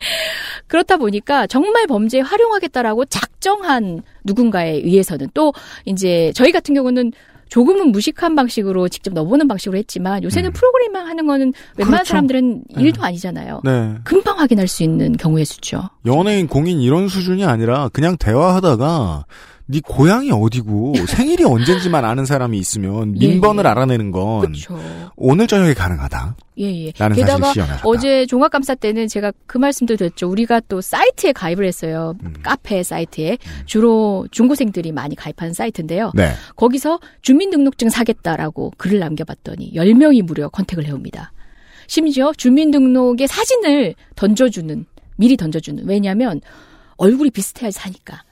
그렇다 0.67 0.97
보니까 0.97 1.47
정말 1.47 1.87
범죄에 1.87 2.21
활용하겠다라고 2.21 3.05
작정한 3.07 4.03
누군가에 4.25 4.73
의해서는 4.77 5.29
또 5.35 5.53
이제 5.85 6.33
저희 6.35 6.53
같은 6.53 6.75
경우는 6.75 7.13
조금은 7.51 7.93
무식한 7.93 8.35
방식으로 8.35 8.89
직접 8.89 9.13
넣어보는 9.13 9.47
방식으로 9.49 9.77
했지만 9.79 10.23
요새는 10.23 10.53
프로그래밍 10.53 11.07
하는 11.07 11.27
거는 11.27 11.53
웬만한 11.77 11.99
그렇죠. 11.99 12.09
사람들은 12.09 12.63
일도 12.79 13.03
아니잖아요. 13.03 13.61
네. 13.65 13.95
금방 14.05 14.39
확인할 14.39 14.69
수 14.69 14.83
있는 14.83 15.17
경우의 15.17 15.45
수죠. 15.45 15.83
연예인, 16.07 16.47
공인 16.47 16.81
이런 16.81 17.09
수준이 17.09 17.45
아니라 17.45 17.89
그냥 17.93 18.17
대화하다가 18.17 19.27
네 19.71 19.81
고향이 19.81 20.31
어디고 20.33 20.95
생일이 21.07 21.45
언젠지만 21.45 22.05
아는 22.05 22.25
사람이 22.25 22.59
있으면 22.59 23.15
예, 23.21 23.29
민번을 23.29 23.65
예. 23.65 23.69
알아내는 23.69 24.11
건 24.11 24.41
그렇죠. 24.41 24.81
오늘 25.17 25.47
저녁에 25.47 25.75
가능하다. 25.75 26.37
예, 26.59 26.87
예. 26.87 26.91
게다가. 26.93 27.53
어제 27.85 28.27
종합감사 28.27 28.75
때는 28.75 29.09
제가 29.09 29.33
그 29.47 29.59
말씀도 29.59 29.97
드렸죠. 29.97 30.29
우리가 30.29 30.61
또 30.69 30.81
사이트에 30.81 31.33
가입을 31.33 31.65
했어요. 31.65 32.15
음. 32.23 32.35
카페 32.43 32.83
사이트에. 32.83 33.39
주로 33.65 34.27
중고생들이 34.31 34.93
많이 34.93 35.15
가입하는 35.15 35.55
사이트인데요. 35.55 36.13
네. 36.15 36.33
거기서 36.57 36.99
주민등록증 37.23 37.89
사겠다라고 37.89 38.73
글을 38.77 38.99
남겨봤더니 38.99 39.73
10명이 39.75 40.23
무려 40.23 40.49
컨택을 40.49 40.85
해옵니다. 40.87 41.33
심지어 41.87 42.33
주민등록의 42.37 43.27
사진을 43.27 43.95
던져주는, 44.17 44.85
미리 45.17 45.37
던져주는. 45.37 45.85
왜냐하면 45.87 46.41
얼굴이 46.97 47.31
비슷해야 47.31 47.71
사니까. 47.71 48.23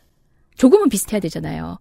조금은 0.58 0.88
비슷해야 0.90 1.20
되잖아요. 1.20 1.78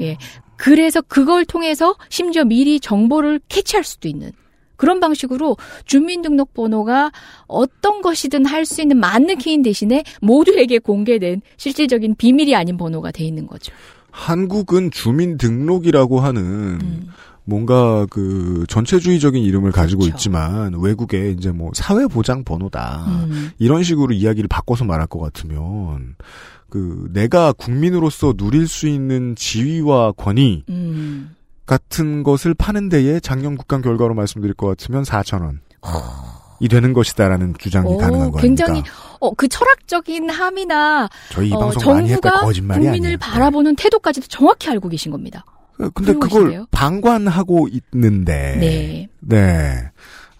예. 0.00 0.16
그래서 0.56 1.00
그걸 1.00 1.44
통해서 1.44 1.96
심지어 2.10 2.44
미리 2.44 2.78
정보를 2.78 3.40
캐치할 3.48 3.82
수도 3.82 4.06
있는 4.08 4.30
그런 4.76 5.00
방식으로 5.00 5.56
주민등록번호가 5.84 7.10
어떤 7.46 8.02
것이든 8.02 8.46
할 8.46 8.64
수 8.64 8.80
있는 8.82 8.98
만능키인 8.98 9.62
대신에 9.62 10.04
모두에게 10.20 10.78
공개된 10.78 11.42
실질적인 11.56 12.14
비밀이 12.16 12.54
아닌 12.54 12.76
번호가 12.76 13.10
돼 13.10 13.24
있는 13.24 13.46
거죠. 13.46 13.72
한국은 14.10 14.90
주민등록이라고 14.90 16.20
하는 16.20 16.42
음. 16.82 17.08
뭔가 17.44 18.06
그 18.10 18.64
전체주의적인 18.68 19.42
이름을 19.42 19.72
가지고 19.72 20.02
그렇죠. 20.02 20.16
있지만 20.16 20.74
외국에 20.78 21.30
이제 21.30 21.50
뭐 21.50 21.70
사회보장 21.74 22.44
번호다 22.44 23.04
음. 23.08 23.50
이런 23.58 23.82
식으로 23.82 24.12
이야기를 24.12 24.46
바꿔서 24.48 24.84
말할 24.84 25.06
것 25.06 25.18
같으면 25.20 26.16
그 26.70 27.08
내가 27.12 27.52
국민으로서 27.52 28.32
누릴 28.32 28.68
수 28.68 28.88
있는 28.88 29.34
지위와 29.34 30.12
권위 30.12 30.64
음. 30.68 31.34
같은 31.66 32.22
것을 32.22 32.54
파는 32.54 32.88
데에 32.88 33.20
작년 33.20 33.56
국감 33.56 33.82
결과로 33.82 34.14
말씀드릴 34.14 34.54
것 34.54 34.66
같으면 34.66 35.02
4천 35.02 35.42
원. 35.42 35.60
이 36.60 36.68
되는 36.68 36.92
것이다라는 36.92 37.54
주장이 37.58 37.94
오, 37.94 37.96
가능한 37.96 38.32
거 38.32 38.38
굉장히? 38.38 38.82
어, 39.18 39.32
그 39.34 39.48
철학적인 39.48 40.28
함이나 40.28 41.08
저희 41.30 41.48
이 41.48 41.52
어, 41.54 41.58
방송 41.58 41.94
많이 41.94 42.10
했다 42.10 42.40
거짓말이 42.42 42.82
국민을 42.82 43.06
아니에요. 43.06 43.18
바라보는 43.18 43.76
태도까지도 43.76 44.26
정확히 44.28 44.68
알고 44.68 44.88
계신 44.90 45.10
겁니다. 45.10 45.44
네. 45.78 45.88
근데 45.94 46.12
그걸 46.12 46.28
훌륭하신데요? 46.28 46.66
방관하고 46.70 47.68
있는데. 47.92 48.56
네. 48.60 49.08
네. 49.20 49.90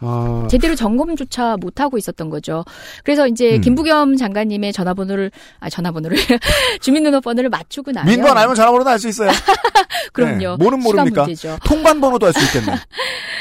아, 0.01 0.47
제대로 0.51 0.75
점검조차 0.75 1.57
못 1.61 1.81
하고 1.81 1.99
있었던 1.99 2.31
거죠. 2.31 2.65
그래서 3.05 3.27
이제 3.29 3.57
음. 3.57 3.61
김부겸 3.61 4.17
장관님의 4.17 4.73
전화번호를, 4.73 5.31
아, 5.61 5.71
전화번호를, 5.71 6.17
주민등록번호를 6.81 7.51
맞추고 7.51 7.93
나면. 7.93 8.11
민번 8.15 8.37
알면 8.37 8.55
전화번호도 8.55 8.91
알 8.91 8.99
수 8.99 9.09
있어요. 9.09 9.31
그럼요. 10.13 10.39
네, 10.39 10.57
뭐는 10.59 10.81
모릅니까? 10.81 11.23
문제죠. 11.23 11.59
통관 11.65 12.01
번호도 12.01 12.27
알 12.27 12.33
수 12.33 12.45
있겠네. 12.45 12.77
네. 12.77 12.81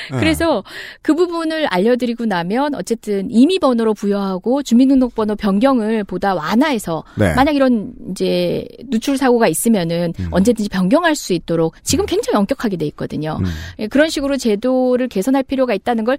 그래서 0.20 0.64
그 1.02 1.16
부분을 1.16 1.68
알려드리고 1.68 2.26
나면 2.26 2.76
어쨌든 2.76 3.30
임의 3.30 3.60
번호로 3.60 3.94
부여하고 3.94 4.64
주민등록번호 4.64 5.36
변경을 5.36 6.04
보다 6.04 6.34
완화해서 6.34 7.04
네. 7.16 7.34
만약 7.36 7.56
이런 7.56 7.94
이제 8.12 8.68
누출 8.90 9.18
사고가 9.18 9.48
있으면은 9.48 10.14
음. 10.20 10.28
언제든지 10.32 10.70
변경할 10.70 11.16
수 11.16 11.34
있도록 11.34 11.76
지금 11.84 12.06
굉장히 12.06 12.38
엄격하게 12.38 12.78
돼 12.78 12.86
있거든요. 12.88 13.38
음. 13.40 13.46
예, 13.80 13.88
그런 13.88 14.10
식으로 14.10 14.38
제도를 14.38 15.08
개선할 15.08 15.44
필요가 15.44 15.74
있다는 15.74 16.06
걸 16.06 16.18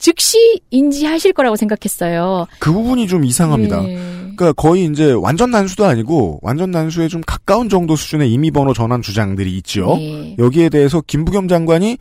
즉시 0.00 0.60
인지하실 0.70 1.34
거라고 1.34 1.54
생각했어요. 1.54 2.46
그 2.58 2.72
부분이 2.72 3.06
좀 3.06 3.24
이상합니다. 3.24 3.84
예. 3.84 3.94
그러니까 4.34 4.52
거의 4.54 4.86
이제 4.86 5.12
완전 5.12 5.50
난수도 5.50 5.84
아니고 5.84 6.40
완전 6.42 6.70
난수에 6.70 7.08
좀 7.08 7.20
가까운 7.26 7.68
정도 7.68 7.94
수준의 7.94 8.32
임의번호 8.32 8.72
전환 8.72 9.02
주장들이 9.02 9.54
있죠. 9.58 9.96
네. 9.98 10.34
여기에 10.38 10.70
대해서 10.70 11.02
김부겸 11.06 11.46
장관이 11.46 11.98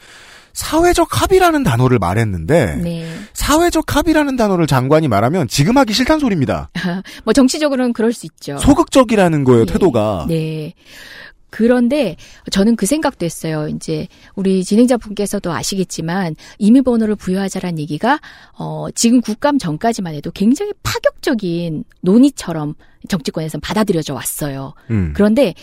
사회적 0.54 1.22
합의라는 1.22 1.64
단어를 1.64 2.00
말했는데 2.00 2.78
네. 2.78 3.08
사회적 3.34 3.96
합의라는 3.96 4.36
단어를 4.36 4.68
장관이 4.68 5.08
말하면 5.08 5.48
지금 5.48 5.78
하기 5.78 5.94
싫다는 5.94 6.20
소리입니다. 6.20 6.70
뭐 7.26 7.34
정치적으로는 7.34 7.94
그럴 7.94 8.14
수 8.14 8.26
있죠. 8.26 8.58
소극적이라는 8.58 9.44
거예요, 9.44 9.66
네. 9.66 9.74
태도가. 9.74 10.26
네. 10.28 10.74
그런데 11.50 12.16
저는 12.52 12.76
그 12.76 12.86
생각도 12.86 13.26
했어요. 13.26 13.68
이제 13.68 14.08
우리 14.36 14.64
진행자분께서도 14.64 15.52
아시겠지만 15.52 16.36
임의번호를 16.58 17.16
부여하자라는 17.16 17.80
얘기가 17.80 18.20
어 18.58 18.88
지금 18.94 19.22
국감 19.22 19.58
전까지만 19.58 20.14
해도 20.14 20.32
굉장히 20.32 20.74
파격적인 20.84 21.84
논의처럼 22.02 22.76
정치권에서 23.08 23.60
받아들여져 23.60 24.14
왔어요. 24.14 24.74
음. 24.92 25.14
그런데 25.16 25.54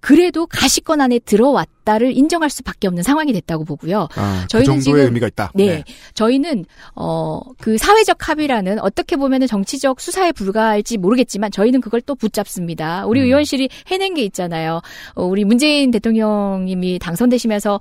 그래도 0.00 0.46
가시권 0.46 1.00
안에 1.00 1.18
들어왔다를 1.18 2.16
인정할 2.16 2.50
수밖에 2.50 2.86
없는 2.86 3.02
상황이 3.02 3.32
됐다고 3.32 3.64
보고요. 3.64 4.08
아, 4.14 4.42
그 4.42 4.48
저희는 4.48 4.64
정도의 4.66 4.82
지금- 4.82 5.00
의미가 5.00 5.26
있다. 5.28 5.50
네. 5.54 5.82
저희는 6.14 6.64
어 6.94 7.40
그 7.58 7.76
사회적 7.76 8.28
합의라는 8.28 8.78
어떻게 8.80 9.16
보면은 9.16 9.46
정치적 9.46 10.00
수사에 10.00 10.30
불과할지 10.32 10.96
모르겠지만 10.96 11.50
저희는 11.50 11.80
그걸 11.80 12.00
또 12.02 12.14
붙잡습니다. 12.14 13.04
우리 13.06 13.20
음. 13.20 13.26
의원실이 13.26 13.68
해낸 13.88 14.14
게 14.14 14.22
있잖아요. 14.22 14.80
어, 15.14 15.24
우리 15.24 15.44
문재인 15.44 15.90
대통령님이 15.90 16.98
당선되시면서 17.00 17.80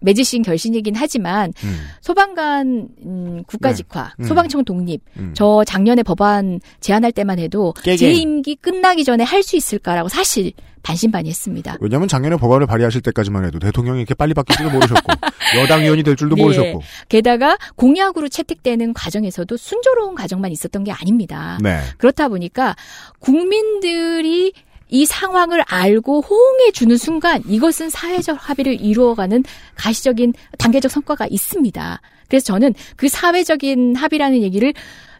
맺으신 0.00 0.42
결신이긴 0.42 0.94
하지만 0.96 1.52
음. 1.64 1.80
소방관 2.02 2.88
음, 3.06 3.42
국가직화, 3.46 4.12
네. 4.18 4.24
음. 4.24 4.28
소방청 4.28 4.64
독립. 4.64 5.00
음. 5.16 5.32
저 5.34 5.64
작년에 5.66 6.02
법안 6.02 6.60
제안할 6.80 7.10
때만 7.12 7.38
해도. 7.38 7.72
제 7.82 7.94
임기 7.94 8.56
끝나기 8.56 9.02
전에 9.04 9.24
할 9.24 9.42
수 9.42 9.56
있을까라고 9.56 10.08
사실 10.10 10.52
반신반의했습니다. 10.84 11.78
왜냐하면 11.80 12.06
작년에 12.06 12.36
법안을 12.36 12.66
발의하실 12.66 13.00
때까지만 13.02 13.46
해도 13.46 13.58
대통령이 13.58 13.98
이렇게 13.98 14.14
빨리 14.14 14.34
바뀔 14.34 14.56
줄도 14.56 14.70
모르셨고 14.70 15.12
여당 15.60 15.82
의원이 15.82 16.04
될 16.04 16.14
줄도 16.14 16.36
네. 16.36 16.42
모르셨고. 16.42 16.82
게다가 17.08 17.58
공약으로 17.74 18.28
채택되는 18.28 18.94
과정에서도 18.94 19.56
순조로운 19.56 20.14
과정만 20.14 20.52
있었던 20.52 20.84
게 20.84 20.92
아닙니다. 20.92 21.58
네. 21.62 21.80
그렇다 21.98 22.28
보니까 22.28 22.76
국민들이 23.18 24.52
이 24.88 25.06
상황을 25.06 25.62
알고 25.66 26.20
호응해 26.20 26.70
주는 26.72 26.96
순간 26.96 27.42
이것은 27.48 27.90
사회적 27.90 28.38
합의를 28.38 28.80
이루어가는 28.80 29.42
가시적인 29.74 30.34
단계적 30.58 30.90
성과가 30.90 31.26
있습니다. 31.28 32.00
그래서 32.28 32.44
저는 32.44 32.74
그 32.96 33.08
사회적인 33.08 33.96
합의라는 33.96 34.42
얘기를 34.42 34.72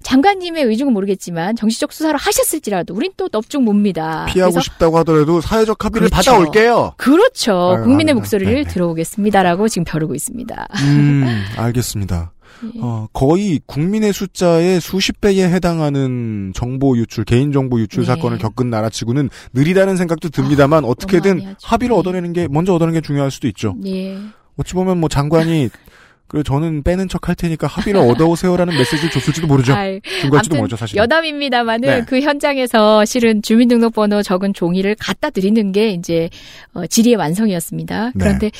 장관님의 0.04 0.64
의중은 0.64 0.92
모르겠지만 0.92 1.56
정치적 1.56 1.92
수사로 1.92 2.18
하셨을지라도 2.18 2.94
우린 2.94 3.10
또 3.16 3.28
넙죽 3.32 3.64
봅니다. 3.64 4.26
피하고 4.28 4.60
싶다고 4.60 4.98
하더라도 4.98 5.40
사회적 5.40 5.84
합의를 5.84 6.08
그렇죠. 6.10 6.30
받아올게요. 6.30 6.94
그렇죠. 6.96 7.52
아유, 7.52 7.82
국민의 7.82 7.94
아닙니다. 7.94 8.14
목소리를 8.14 8.54
네, 8.54 8.62
네. 8.64 8.68
들어오겠습니다라고 8.68 9.68
지금 9.68 9.84
벼르고 9.84 10.14
있습니다. 10.14 10.68
음, 10.84 11.24
알겠습니다. 11.56 12.32
예. 12.76 12.80
어, 12.80 13.08
거의 13.12 13.60
국민의 13.66 14.12
숫자의 14.12 14.80
수십 14.80 15.20
배에 15.20 15.42
해당하는 15.42 16.52
정보 16.54 16.96
유출, 16.96 17.24
개인 17.24 17.50
정보 17.50 17.80
유출 17.80 18.02
네. 18.02 18.06
사건을 18.06 18.38
겪은 18.38 18.70
나라치고는 18.70 19.28
느리다는 19.54 19.96
생각도 19.96 20.28
듭니다만 20.28 20.84
어떻게든 20.84 21.30
많이 21.36 21.44
하죠. 21.46 21.56
합의를 21.62 21.94
네. 21.94 21.98
얻어내는 21.98 22.32
게 22.32 22.48
먼저 22.48 22.74
얻어내는 22.74 23.00
게 23.00 23.06
중요할 23.06 23.30
수도 23.30 23.48
있죠. 23.48 23.74
예. 23.86 24.18
어찌 24.56 24.74
보면 24.74 24.98
뭐 25.00 25.08
장관이 25.08 25.68
그 26.26 26.42
저는 26.42 26.82
빼는 26.82 27.08
척 27.08 27.28
할 27.28 27.34
테니까 27.34 27.66
합의를 27.66 28.00
얻어오세요라는 28.00 28.76
메시지를 28.76 29.10
줬을지도 29.10 29.46
모르죠. 29.46 29.74
걸지도 29.74 30.36
아무튼 30.36 30.56
모르죠 30.58 30.76
사실. 30.76 30.96
여담입니다만은 30.96 31.88
네. 31.88 32.04
그 32.06 32.20
현장에서 32.20 33.04
실은 33.04 33.42
주민등록번호 33.42 34.22
적은 34.22 34.52
종이를 34.52 34.96
갖다 34.98 35.30
드리는 35.30 35.72
게 35.72 35.90
이제 35.90 36.30
어, 36.72 36.86
질의의 36.86 37.16
완성이었습니다. 37.16 38.06
네. 38.06 38.12
그런데 38.18 38.50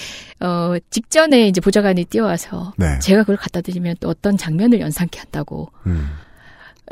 어, 0.41 0.75
직전에 0.91 1.49
이제 1.49 1.61
보좌관이 1.61 2.05
뛰어와서 2.05 2.75
네. 2.77 2.99
제가 3.01 3.23
그걸 3.23 3.37
갖다 3.37 3.61
드리면 3.61 3.97
또 4.01 4.09
어떤 4.09 4.37
장면을 4.37 4.81
연상케 4.81 5.19
한다고 5.19 5.71
음. 5.87 6.11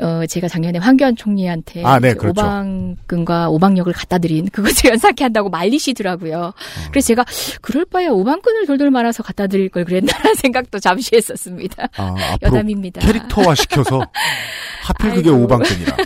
어, 0.01 0.25
제가 0.27 0.49
작년에 0.49 0.79
황교안 0.79 1.17
총리한테 1.17 1.85
아, 1.85 1.99
네, 2.01 2.15
그렇죠. 2.15 2.41
오방근과 2.41 3.51
오방역을 3.51 3.93
갖다 3.93 4.19
드린 4.19 4.49
그것을 4.49 4.91
연상케 4.91 5.23
한다고 5.25 5.51
말리시더라고요. 5.51 6.39
어. 6.39 6.53
그래서 6.91 7.09
제가 7.09 7.25
그럴 7.61 7.85
바에 7.85 8.07
오방근을 8.09 8.67
돌돌 8.67 8.91
말아서 8.91 9.23
갖다 9.23 9.47
드릴 9.47 9.69
걸 9.69 9.85
그랬나라는 9.85 10.35
생각도 10.41 10.79
잠시 10.79 11.15
했었습니다. 11.15 11.89
아, 11.97 12.15
여담입니다. 12.43 13.01
캐릭터화 13.03 13.55
시켜서 13.55 14.01
하필 14.85 15.11
그게 15.15 15.29
아이고. 15.31 15.45
오방끈이라. 15.45 15.97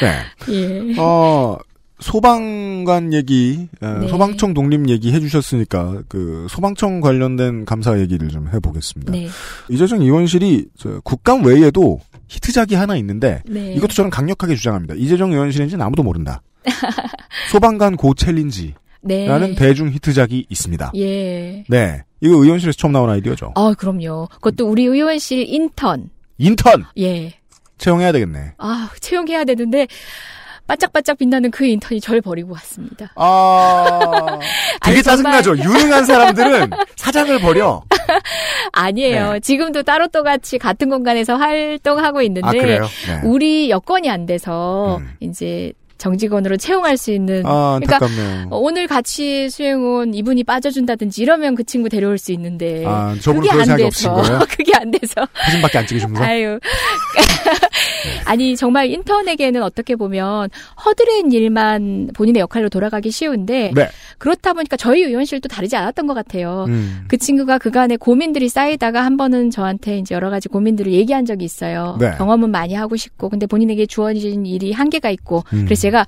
네. 0.00 0.52
예. 0.52 0.94
어, 0.98 1.58
소방관 1.98 3.12
얘기, 3.12 3.68
어, 3.80 3.86
네. 4.00 4.08
소방청 4.08 4.54
독립 4.54 4.88
얘기 4.88 5.12
해주셨으니까, 5.12 6.02
그, 6.08 6.46
소방청 6.50 7.00
관련된 7.00 7.64
감사 7.64 7.98
얘기를 7.98 8.28
좀 8.28 8.48
해보겠습니다. 8.52 9.12
네. 9.12 9.28
이재정 9.70 10.02
의원실이, 10.02 10.66
저, 10.76 11.00
국감 11.00 11.44
외에도 11.44 12.00
히트작이 12.28 12.74
하나 12.74 12.96
있는데, 12.96 13.42
네. 13.46 13.74
이것도 13.74 13.92
저는 13.92 14.10
강력하게 14.10 14.56
주장합니다. 14.56 14.94
이재정 14.96 15.32
의원실인지는 15.32 15.84
아무도 15.84 16.02
모른다. 16.02 16.42
소방관 17.50 17.96
GO 17.96 18.14
챌린지라는 18.14 18.74
네. 19.02 19.54
대중 19.54 19.90
히트작이 19.90 20.46
있습니다. 20.48 20.92
예. 20.96 21.64
네. 21.68 22.02
이거 22.20 22.34
의원실에서 22.34 22.76
처음 22.76 22.92
나온 22.92 23.08
아이디어죠. 23.10 23.52
아, 23.54 23.74
그럼요. 23.78 24.28
그것도 24.32 24.66
우리 24.68 24.84
의원실 24.84 25.46
인턴. 25.48 26.10
인턴! 26.38 26.84
예. 26.98 27.32
채용해야 27.78 28.12
되겠네. 28.12 28.54
아, 28.58 28.90
채용해야 29.00 29.44
되는데 29.44 29.86
반짝반짝 30.66 31.18
빛나는 31.18 31.50
그 31.50 31.64
인턴이 31.64 32.00
절 32.00 32.20
버리고 32.20 32.52
왔습니다. 32.54 33.12
아, 33.14 34.38
되게 34.84 34.96
아니, 34.96 35.02
짜증나죠. 35.02 35.56
유능한 35.58 36.04
사람들은 36.04 36.70
사장을 36.96 37.38
버려. 37.40 37.82
아니에요. 38.72 39.32
네. 39.34 39.40
지금도 39.40 39.82
따로 39.84 40.06
또 40.08 40.22
같이 40.22 40.58
같은 40.58 40.88
공간에서 40.88 41.36
활동하고 41.36 42.22
있는데 42.22 42.48
아, 42.48 42.50
그래요? 42.50 42.82
네. 43.06 43.20
우리 43.24 43.70
여건이 43.70 44.10
안 44.10 44.26
돼서 44.26 44.98
음. 44.98 45.12
이제 45.20 45.72
정직원으로 45.98 46.56
채용할 46.58 46.96
수 46.96 47.10
있는 47.10 47.42
아, 47.46 47.80
그러니까. 47.82 48.06
어, 48.50 48.58
오늘 48.58 48.86
같이 48.86 49.48
수행 49.48 49.82
온 49.82 50.12
이분이 50.14 50.44
빠져준다든지 50.44 51.22
이러면 51.22 51.54
그 51.54 51.64
친구 51.64 51.88
데려올 51.88 52.18
수 52.18 52.32
있는데 52.32 52.84
아, 52.86 53.14
그게 53.24 53.50
안 53.50 53.64
돼서 53.76 53.86
없으신 53.86 54.12
거예요? 54.12 54.38
그게 54.50 54.72
안 54.74 54.90
돼서 54.90 55.26
사진밖에 55.44 55.78
안 55.78 55.86
찍으시면서? 55.86 56.24
아유. 56.24 56.58
아니, 58.24 58.56
정말 58.56 58.90
인턴에게는 58.90 59.62
어떻게 59.62 59.96
보면 59.96 60.50
허드렛 60.84 61.32
일만 61.32 62.10
본인의 62.14 62.40
역할로 62.40 62.68
돌아가기 62.68 63.10
쉬운데, 63.10 63.72
네. 63.74 63.88
그렇다 64.18 64.52
보니까 64.52 64.76
저희 64.76 65.02
의원실도 65.02 65.48
다르지 65.48 65.76
않았던 65.76 66.06
것 66.06 66.14
같아요. 66.14 66.66
음. 66.68 67.04
그 67.08 67.16
친구가 67.16 67.58
그간에 67.58 67.96
고민들이 67.96 68.48
쌓이다가 68.48 69.04
한 69.04 69.16
번은 69.16 69.50
저한테 69.50 69.98
이제 69.98 70.14
여러 70.14 70.30
가지 70.30 70.48
고민들을 70.48 70.92
얘기한 70.92 71.24
적이 71.24 71.44
있어요. 71.44 71.96
네. 72.00 72.12
경험은 72.16 72.50
많이 72.50 72.74
하고 72.74 72.96
싶고, 72.96 73.28
근데 73.28 73.46
본인에게 73.46 73.86
주어진 73.86 74.46
일이 74.46 74.72
한계가 74.72 75.10
있고, 75.10 75.44
음. 75.52 75.64
그래서 75.64 75.82
제가 75.82 76.06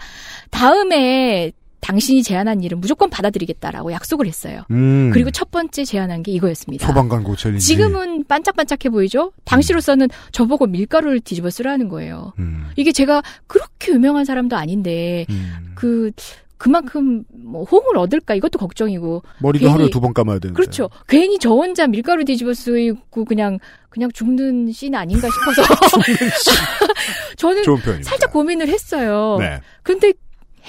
다음에 0.51 1.53
당신이 1.81 2.23
제안한 2.23 2.63
일은 2.63 2.81
무조건 2.81 3.09
받아들이겠다라고 3.09 3.93
약속을 3.93 4.27
했어요. 4.27 4.63
음. 4.71 5.11
그리고 5.13 5.31
첫 5.31 5.51
번째 5.51 5.85
제안한 5.85 6.23
게 6.23 6.33
이거였습니다. 6.33 6.87
소방관 6.87 7.23
고챌린지. 7.25 7.65
지금은 7.67 8.25
반짝반짝해 8.25 8.91
보이죠? 8.91 9.33
당시로서는 9.45 10.09
저보고 10.33 10.67
밀가루를 10.67 11.21
뒤집어 11.21 11.51
쓰라는 11.51 11.89
거예요. 11.89 12.33
음. 12.39 12.67
이게 12.77 12.93
제가 12.93 13.23
그렇게 13.47 13.93
유명한 13.93 14.25
사람도 14.25 14.57
아닌데 14.57 15.25
음. 15.31 15.73
그 15.75 16.11
그만큼 16.57 17.23
뭐 17.33 17.63
호응을 17.63 17.97
얻을까 17.99 18.35
이것도 18.35 18.59
걱정이고 18.59 19.23
머리도 19.41 19.65
괜히- 19.67 19.73
하루에 19.73 19.91
두 19.91 20.01
번 20.01 20.13
감아야 20.13 20.41
되는데. 20.41 20.57
그렇죠. 20.57 20.91
괜히 21.07 21.39
저 21.39 21.51
혼자 21.51 21.87
밀가루 21.87 22.25
뒤집어 22.25 22.53
쓰고 22.53 23.25
그냥 23.25 23.61
그냥 23.89 24.11
죽는 24.13 24.73
씬 24.73 24.97
아닌가 24.97 25.29
싶어서 25.31 25.63
저는. 27.37 27.63
살짝 28.03 28.33
고민을 28.33 28.69
했어요. 28.69 29.37
네. 29.39 29.61
근데 29.85 30.13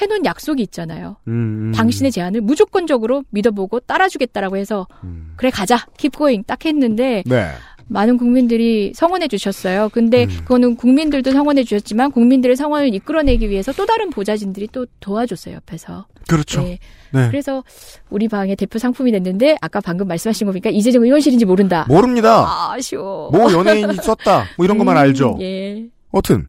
해놓은 0.02 0.26
약속이 0.26 0.62
있잖아요. 0.64 1.18
음, 1.28 1.70
음. 1.70 1.72
당신의 1.74 2.12
제안을 2.12 2.42
무조건적으로 2.42 3.24
믿어보고 3.30 3.82
따라주겠다라고 3.82 4.58
해서 4.58 4.88
음. 5.04 5.34
그래 5.36 5.50
가자 5.50 5.78
킵 5.98 6.18
고잉 6.18 6.44
딱 6.44 6.66
했는데 6.66 7.24
네. 7.26 7.52
많은 7.90 8.18
국민들이 8.18 8.94
성원해 8.96 9.28
주셨어요. 9.28 9.90
근데 9.92 10.26
음. 10.26 10.30
그거는 10.44 10.76
국민들도 10.76 11.32
성원해 11.32 11.64
주셨지만 11.64 12.12
국민들의 12.12 12.56
성원을 12.56 12.94
이끌어내기 12.94 13.50
위해서 13.50 13.74
또 13.74 13.86
다른 13.86 14.10
보좌진들이 14.12 14.70
또 14.72 14.86
도와줬어요 15.00 15.56
옆에서. 15.56 16.06
그렇죠. 16.28 16.62
네. 16.62 16.78
네. 17.12 17.28
그래서 17.28 17.64
우리 18.12 18.28
방의 18.28 18.56
대표 18.56 18.78
상품이 18.78 19.12
됐는데 19.12 19.58
아까 19.62 19.82
방금 19.82 20.08
말씀하신 20.08 20.46
거 20.46 20.52
보니까 20.52 20.70
이재정 20.70 21.04
의원실인지 21.04 21.46
모른다. 21.46 21.86
모릅니다. 21.90 22.46
아, 22.46 22.74
아쉬워. 22.74 23.32
뭐 23.32 23.52
연예인이 23.52 23.96
썼다. 23.96 24.46
뭐 24.56 24.66
이런 24.66 24.78
것만 24.78 24.96
음, 24.96 25.02
알죠. 25.02 25.38
예. 25.42 25.88
어튼 26.12 26.48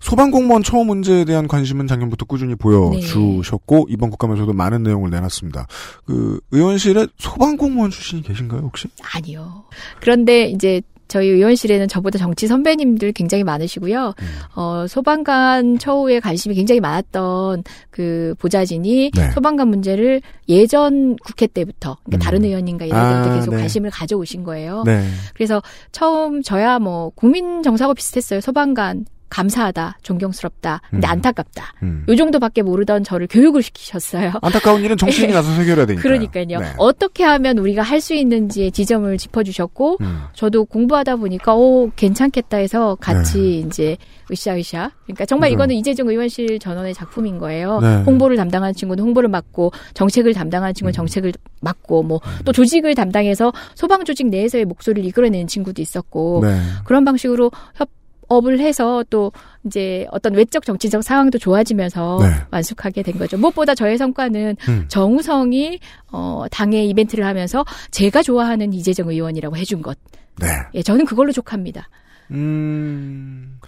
소방공무원 0.00 0.62
처우 0.62 0.84
문제에 0.84 1.24
대한 1.24 1.48
관심은 1.48 1.86
작년부터 1.86 2.26
꾸준히 2.26 2.54
보여주셨고 2.54 3.86
이번 3.88 4.10
국감에서도 4.10 4.52
많은 4.52 4.82
내용을 4.82 5.10
내놨습니다. 5.10 5.66
그 6.04 6.40
의원실에 6.50 7.06
소방공무원 7.18 7.90
출신이 7.90 8.22
계신가요 8.22 8.60
혹시? 8.60 8.88
아니요. 9.14 9.64
그런데 10.00 10.48
이제 10.50 10.82
저희 11.08 11.28
의원실에는 11.28 11.88
저보다 11.88 12.18
정치 12.18 12.46
선배님들 12.46 13.12
굉장히 13.12 13.44
많으시고요. 13.44 14.14
음. 14.20 14.26
어, 14.54 14.86
소방관 14.86 15.78
처우에 15.78 16.20
관심이 16.20 16.54
굉장히 16.54 16.80
많았던 16.80 17.64
그 17.90 18.34
보좌진이 18.38 19.10
네. 19.14 19.30
소방관 19.32 19.68
문제를 19.68 20.20
예전 20.48 21.16
국회 21.16 21.46
때부터, 21.46 21.96
그러니까 22.04 22.16
음. 22.16 22.24
다른 22.24 22.44
의원님과 22.44 22.84
때부터 22.84 23.30
아, 23.32 23.34
계속 23.34 23.50
네. 23.52 23.56
관심을 23.58 23.90
가져오신 23.90 24.44
거예요. 24.44 24.82
네. 24.84 25.02
그래서 25.34 25.62
처음 25.92 26.42
저야 26.42 26.78
뭐 26.78 27.10
국민 27.14 27.62
정서하고 27.62 27.94
비슷했어요. 27.94 28.40
소방관 28.40 29.06
감사하다, 29.28 29.98
존경스럽다, 30.02 30.80
근데 30.90 31.06
음. 31.06 31.10
안타깝다. 31.10 31.74
음. 31.82 32.04
요 32.08 32.16
정도밖에 32.16 32.62
모르던 32.62 33.04
저를 33.04 33.26
교육을 33.30 33.62
시키셨어요. 33.62 34.32
안타까운 34.42 34.82
일은 34.82 34.96
정치인이 34.96 35.32
나서서 35.34 35.60
해결해야 35.60 35.86
되니까. 35.86 36.02
그러니까요. 36.02 36.58
네. 36.60 36.72
어떻게 36.78 37.24
하면 37.24 37.58
우리가 37.58 37.82
할 37.82 37.98
수 37.98 38.14
있는지의 38.14 38.70
지점을 38.70 39.18
짚어주셨고, 39.18 39.98
음. 40.00 40.22
저도 40.32 40.64
공부하다 40.66 41.16
보니까, 41.16 41.56
오, 41.56 41.90
괜찮겠다 41.96 42.58
해서 42.58 42.96
같이 43.00 43.64
이제, 43.66 43.96
으쌰으쌰. 44.30 44.92
그러니까 45.04 45.24
정말 45.24 45.48
네. 45.50 45.54
이거는 45.54 45.74
이재정 45.74 46.08
의원실 46.08 46.58
전원의 46.60 46.94
작품인 46.94 47.38
거예요. 47.38 47.80
네. 47.80 48.02
홍보를 48.04 48.36
담당하는 48.36 48.72
친구는 48.74 49.02
홍보를 49.02 49.28
맡고, 49.28 49.72
정책을 49.94 50.32
담당하는 50.32 50.70
음. 50.70 50.74
친구는 50.74 50.92
정책을 50.92 51.32
맡고, 51.60 52.04
뭐, 52.04 52.20
또 52.44 52.52
조직을 52.52 52.94
담당해서 52.94 53.52
소방 53.74 54.04
조직 54.04 54.28
내에서의 54.28 54.64
목소리를 54.64 55.08
이끌어내는 55.08 55.48
친구도 55.48 55.82
있었고, 55.82 56.40
네. 56.44 56.60
그런 56.84 57.04
방식으로 57.04 57.50
협 57.74 57.88
업을 58.28 58.60
해서 58.60 59.04
또 59.10 59.32
이제 59.64 60.06
어떤 60.10 60.34
외적 60.34 60.64
정치적 60.64 61.02
상황도 61.02 61.38
좋아지면서 61.38 62.18
네. 62.20 62.30
완숙하게 62.50 63.02
된 63.02 63.18
거죠. 63.18 63.36
무엇보다 63.36 63.74
저의 63.74 63.98
성과는 63.98 64.56
음. 64.68 64.84
정우성이 64.88 65.80
어 66.12 66.44
당의 66.50 66.88
이벤트를 66.90 67.24
하면서 67.24 67.64
제가 67.90 68.22
좋아하는 68.22 68.72
이재정 68.72 69.08
의원이라고 69.08 69.56
해준 69.56 69.82
것. 69.82 69.98
네. 70.38 70.46
예, 70.74 70.82
저는 70.82 71.04
그걸로 71.04 71.32
족합니다. 71.32 71.88
음. 72.30 73.58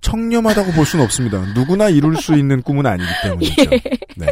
청렴하다고 0.00 0.72
볼 0.72 0.86
수는 0.86 1.04
없습니다. 1.04 1.44
누구나 1.54 1.90
이룰 1.90 2.16
수 2.16 2.34
있는 2.34 2.62
꿈은 2.62 2.86
아니기 2.86 3.08
때문이죠. 3.22 3.70
네. 4.16 4.26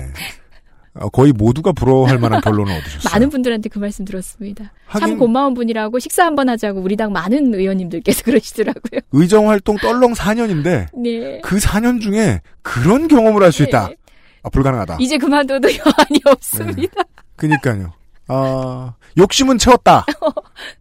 어, 1.01 1.09
거의 1.09 1.33
모두가 1.33 1.73
부러워할 1.73 2.19
만한 2.19 2.41
결론을 2.41 2.73
얻으셨어요. 2.73 3.11
많은 3.13 3.31
분들한테 3.31 3.69
그 3.69 3.79
말씀 3.79 4.05
들었습니다. 4.05 4.73
하긴- 4.89 5.01
참 5.01 5.19
고마운 5.19 5.55
분이라고 5.55 5.99
식사 5.99 6.25
한번 6.25 6.49
하자고 6.49 6.81
우리 6.81 6.97
당 6.97 7.13
많은 7.13 7.55
의원님들께서 7.55 8.23
그러시더라고요. 8.25 9.01
의정 9.13 9.49
활동 9.49 9.77
떨렁 9.77 10.13
4년인데 10.15 10.87
네. 11.03 11.41
그 11.43 11.57
4년 11.59 12.01
중에 12.01 12.41
그런 12.63 13.09
경험을 13.09 13.43
할 13.43 13.53
수 13.53 13.63
있다. 13.63 13.89
네. 13.89 13.97
아, 14.43 14.49
불가능하다. 14.51 14.99
이제 15.01 15.19
그만둬도 15.19 15.69
여한이 15.73 16.21
없습니다. 16.27 17.03
그니까요. 17.37 17.93
아, 18.29 18.95
욕심은 19.17 19.59
채웠다. 19.59 20.05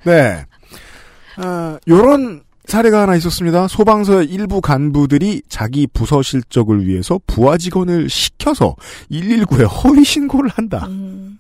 네. 0.05 0.45
아, 1.37 1.79
요런 1.87 2.43
사례가 2.67 3.03
하나 3.03 3.15
있었습니다. 3.15 3.67
소방서의 3.67 4.27
일부 4.27 4.61
간부들이 4.61 5.43
자기 5.47 5.87
부서 5.87 6.21
실적을 6.21 6.85
위해서 6.85 7.19
부하 7.25 7.57
직원을 7.57 8.09
시켜서 8.09 8.75
119에 9.09 9.67
허위 9.83 10.03
신고를 10.03 10.49
한다. 10.49 10.85
음. 10.87 11.39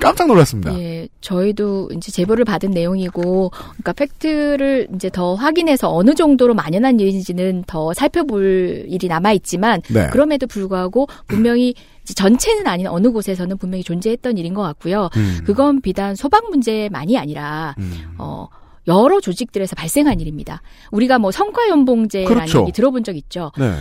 깜짝 0.00 0.26
놀랐습니다. 0.26 0.76
예, 0.78 1.08
저희도 1.20 1.90
이제 1.96 2.10
제보를 2.10 2.44
받은 2.44 2.70
내용이고, 2.70 3.50
그러니까 3.50 3.92
팩트를 3.92 4.88
이제 4.94 5.08
더 5.10 5.34
확인해서 5.34 5.94
어느 5.94 6.14
정도로 6.14 6.54
만연한 6.54 6.98
일인지는 6.98 7.64
더 7.66 7.94
살펴볼 7.94 8.86
일이 8.88 9.06
남아 9.06 9.32
있지만, 9.32 9.80
네. 9.88 10.08
그럼에도 10.08 10.46
불구하고 10.46 11.06
분명히 11.26 11.74
전체는 12.04 12.66
아닌 12.66 12.86
어느 12.88 13.10
곳에서는 13.10 13.56
분명히 13.58 13.84
존재했던 13.84 14.38
일인 14.38 14.54
것 14.54 14.62
같고요. 14.62 15.08
음. 15.16 15.40
그건 15.44 15.80
비단 15.80 16.14
소방 16.14 16.50
문제만이 16.50 17.16
아니라 17.18 17.74
음. 17.78 18.14
어. 18.18 18.48
여러 18.86 19.20
조직들에서 19.20 19.74
발생한 19.76 20.20
일입니다. 20.20 20.62
우리가 20.90 21.18
뭐 21.18 21.30
성과연봉제라는 21.30 22.34
그렇죠. 22.34 22.62
얘기 22.62 22.72
들어본 22.72 23.04
적 23.04 23.16
있죠. 23.16 23.52
네. 23.58 23.72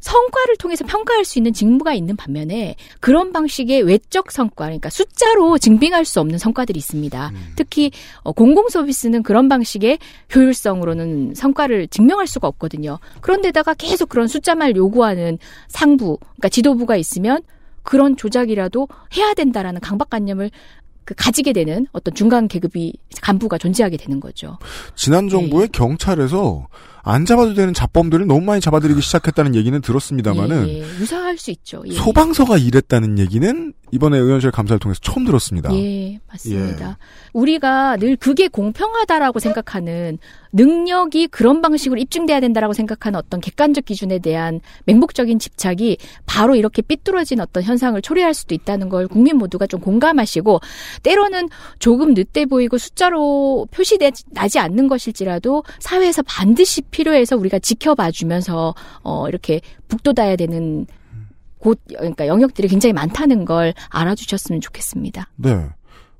성과를 0.00 0.56
통해서 0.58 0.84
평가할 0.84 1.24
수 1.24 1.38
있는 1.38 1.52
직무가 1.52 1.92
있는 1.92 2.14
반면에 2.14 2.76
그런 3.00 3.32
방식의 3.32 3.82
외적 3.82 4.30
성과, 4.30 4.66
그러니까 4.66 4.88
숫자로 4.88 5.58
증빙할 5.58 6.04
수 6.04 6.20
없는 6.20 6.38
성과들이 6.38 6.78
있습니다. 6.78 7.30
음. 7.34 7.52
특히 7.56 7.90
어, 8.22 8.30
공공 8.30 8.68
서비스는 8.68 9.24
그런 9.24 9.48
방식의 9.48 9.98
효율성으로는 10.34 11.34
성과를 11.34 11.88
증명할 11.88 12.28
수가 12.28 12.46
없거든요. 12.46 13.00
그런데다가 13.20 13.74
계속 13.74 14.08
그런 14.08 14.28
숫자만 14.28 14.76
요구하는 14.76 15.38
상부, 15.68 16.18
그러니까 16.20 16.48
지도부가 16.50 16.96
있으면 16.96 17.42
그런 17.82 18.16
조작이라도 18.16 18.88
해야 19.16 19.32
된다라는 19.34 19.80
강박관념을 19.80 20.50
그 21.06 21.14
가지게 21.14 21.54
되는 21.54 21.86
어떤 21.92 22.14
중간 22.14 22.48
계급이 22.48 22.92
간부가 23.22 23.56
존재하게 23.56 23.96
되는 23.96 24.20
거죠. 24.20 24.58
지난 24.96 25.28
정부의 25.30 25.68
경찰에서 25.68 26.66
안 27.08 27.24
잡아도 27.24 27.54
되는 27.54 27.72
잡범들을 27.72 28.26
너무 28.26 28.40
많이 28.40 28.60
잡아들이기 28.60 29.00
시작했다는 29.00 29.54
얘기는 29.54 29.80
들었습니다만은 29.80 30.68
예, 30.68 30.78
예. 30.78 30.80
유사할 30.80 31.38
수 31.38 31.52
있죠. 31.52 31.84
예. 31.86 31.92
소방서가 31.92 32.58
이랬다는 32.58 33.20
얘기는 33.20 33.72
이번에 33.92 34.18
의원실 34.18 34.50
감사를 34.50 34.80
통해서 34.80 35.00
처음 35.00 35.24
들었습니다. 35.24 35.72
예, 35.72 36.18
맞습니다. 36.26 36.98
우리가 37.32 37.96
늘 37.98 38.16
그게 38.16 38.48
공평하다라고 38.48 39.38
생각하는 39.38 40.18
능력이 40.52 41.28
그런 41.28 41.62
방식으로 41.62 42.00
입증돼야 42.00 42.40
된다라고 42.40 42.72
생각하는 42.72 43.18
어떤 43.18 43.40
객관적 43.40 43.84
기준에 43.84 44.18
대한 44.18 44.60
맹목적인 44.86 45.38
집착이 45.38 45.98
바로 46.24 46.56
이렇게 46.56 46.82
삐뚤어진 46.82 47.40
어떤 47.40 47.62
현상을 47.62 48.00
초래할 48.02 48.34
수도 48.34 48.54
있다는 48.54 48.88
걸 48.88 49.06
국민 49.06 49.36
모두가 49.36 49.66
좀 49.66 49.80
공감하시고 49.80 50.60
때로는 51.02 51.48
조금 51.78 52.14
늦게 52.14 52.46
보이고 52.46 52.78
숫자로 52.78 53.68
표시되지 53.70 54.58
않는 54.58 54.88
것일지라도 54.88 55.62
사회에서 55.78 56.22
반드시 56.22 56.82
필요해서 56.96 57.36
우리가 57.36 57.58
지켜봐 57.58 58.10
주면서 58.10 58.74
어 59.02 59.28
이렇게 59.28 59.60
북돋아야 59.88 60.36
되는 60.36 60.86
곳 61.58 61.78
그러니까 61.88 62.26
영역들이 62.26 62.68
굉장히 62.68 62.94
많다는 62.94 63.44
걸 63.44 63.74
알아주셨으면 63.90 64.62
좋겠습니다. 64.62 65.28
네. 65.36 65.68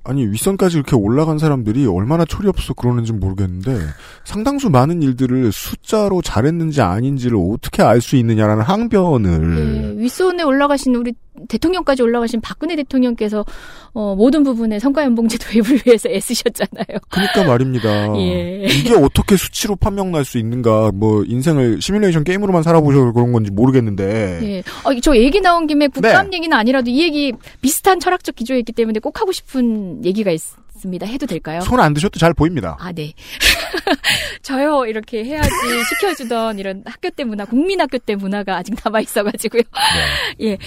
아니 0.03 0.25
윗선까지 0.25 0.77
이렇게 0.77 0.95
올라간 0.95 1.37
사람들이 1.37 1.85
얼마나 1.85 2.23
철이 2.23 2.47
없어 2.47 2.73
그러는지 2.73 3.11
모르겠는데 3.11 3.77
상당수 4.23 4.69
많은 4.69 5.01
일들을 5.01 5.51
숫자로 5.51 6.21
잘했는지 6.21 6.81
아닌지를 6.81 7.37
어떻게 7.37 7.83
알 7.83 7.99
수 7.99 8.15
있느냐라는 8.15 8.63
항변을 8.63 9.97
예, 9.97 10.01
윗선에 10.01 10.43
올라가신 10.43 10.95
우리 10.95 11.13
대통령까지 11.47 12.01
올라가신 12.03 12.41
박근혜 12.41 12.75
대통령께서 12.75 13.45
어, 13.93 14.15
모든 14.15 14.43
부분에 14.43 14.79
성과연봉제 14.79 15.37
도입을 15.39 15.81
위해서 15.85 16.09
애쓰셨잖아요. 16.09 16.97
그러니까 17.09 17.43
말입니다. 17.43 17.89
예. 18.19 18.65
이게 18.69 18.93
어떻게 18.93 19.35
수치로 19.37 19.75
판명 19.75 20.11
날 20.11 20.23
수 20.25 20.37
있는가 20.37 20.91
뭐 20.93 21.23
인생을 21.25 21.81
시뮬레이션 21.81 22.23
게임으로만 22.25 22.61
살아보셔서 22.63 23.13
그런 23.13 23.31
건지 23.31 23.49
모르겠는데 23.51 24.39
예. 24.43 24.59
어, 24.83 24.99
저 25.01 25.15
얘기 25.15 25.39
나온 25.41 25.67
김에 25.67 25.87
국감 25.87 26.29
네. 26.31 26.37
얘기는 26.37 26.55
아니라도 26.57 26.89
이 26.89 27.01
얘기 27.01 27.31
비슷한 27.61 27.99
철학적 27.99 28.35
기조였기 28.35 28.73
때문에 28.73 28.99
꼭 28.99 29.21
하고 29.21 29.31
싶은 29.31 30.03
얘기가 30.03 30.31
있, 30.31 30.41
있습니다. 30.75 31.05
해도 31.07 31.25
될까요? 31.25 31.61
손 31.61 31.79
안 31.79 31.93
드셔도 31.93 32.19
잘 32.19 32.33
보입니다. 32.33 32.77
아, 32.79 32.91
네. 32.91 33.13
저요, 34.41 34.85
이렇게 34.85 35.23
해야지 35.23 35.49
시켜주던 35.89 36.59
이런 36.59 36.83
학교 36.85 37.09
때 37.09 37.23
문화, 37.23 37.45
국민학교 37.45 37.97
때 37.97 38.15
문화가 38.15 38.57
아직 38.57 38.75
남아 38.83 39.01
있어가지고요. 39.01 39.61
예. 40.41 40.57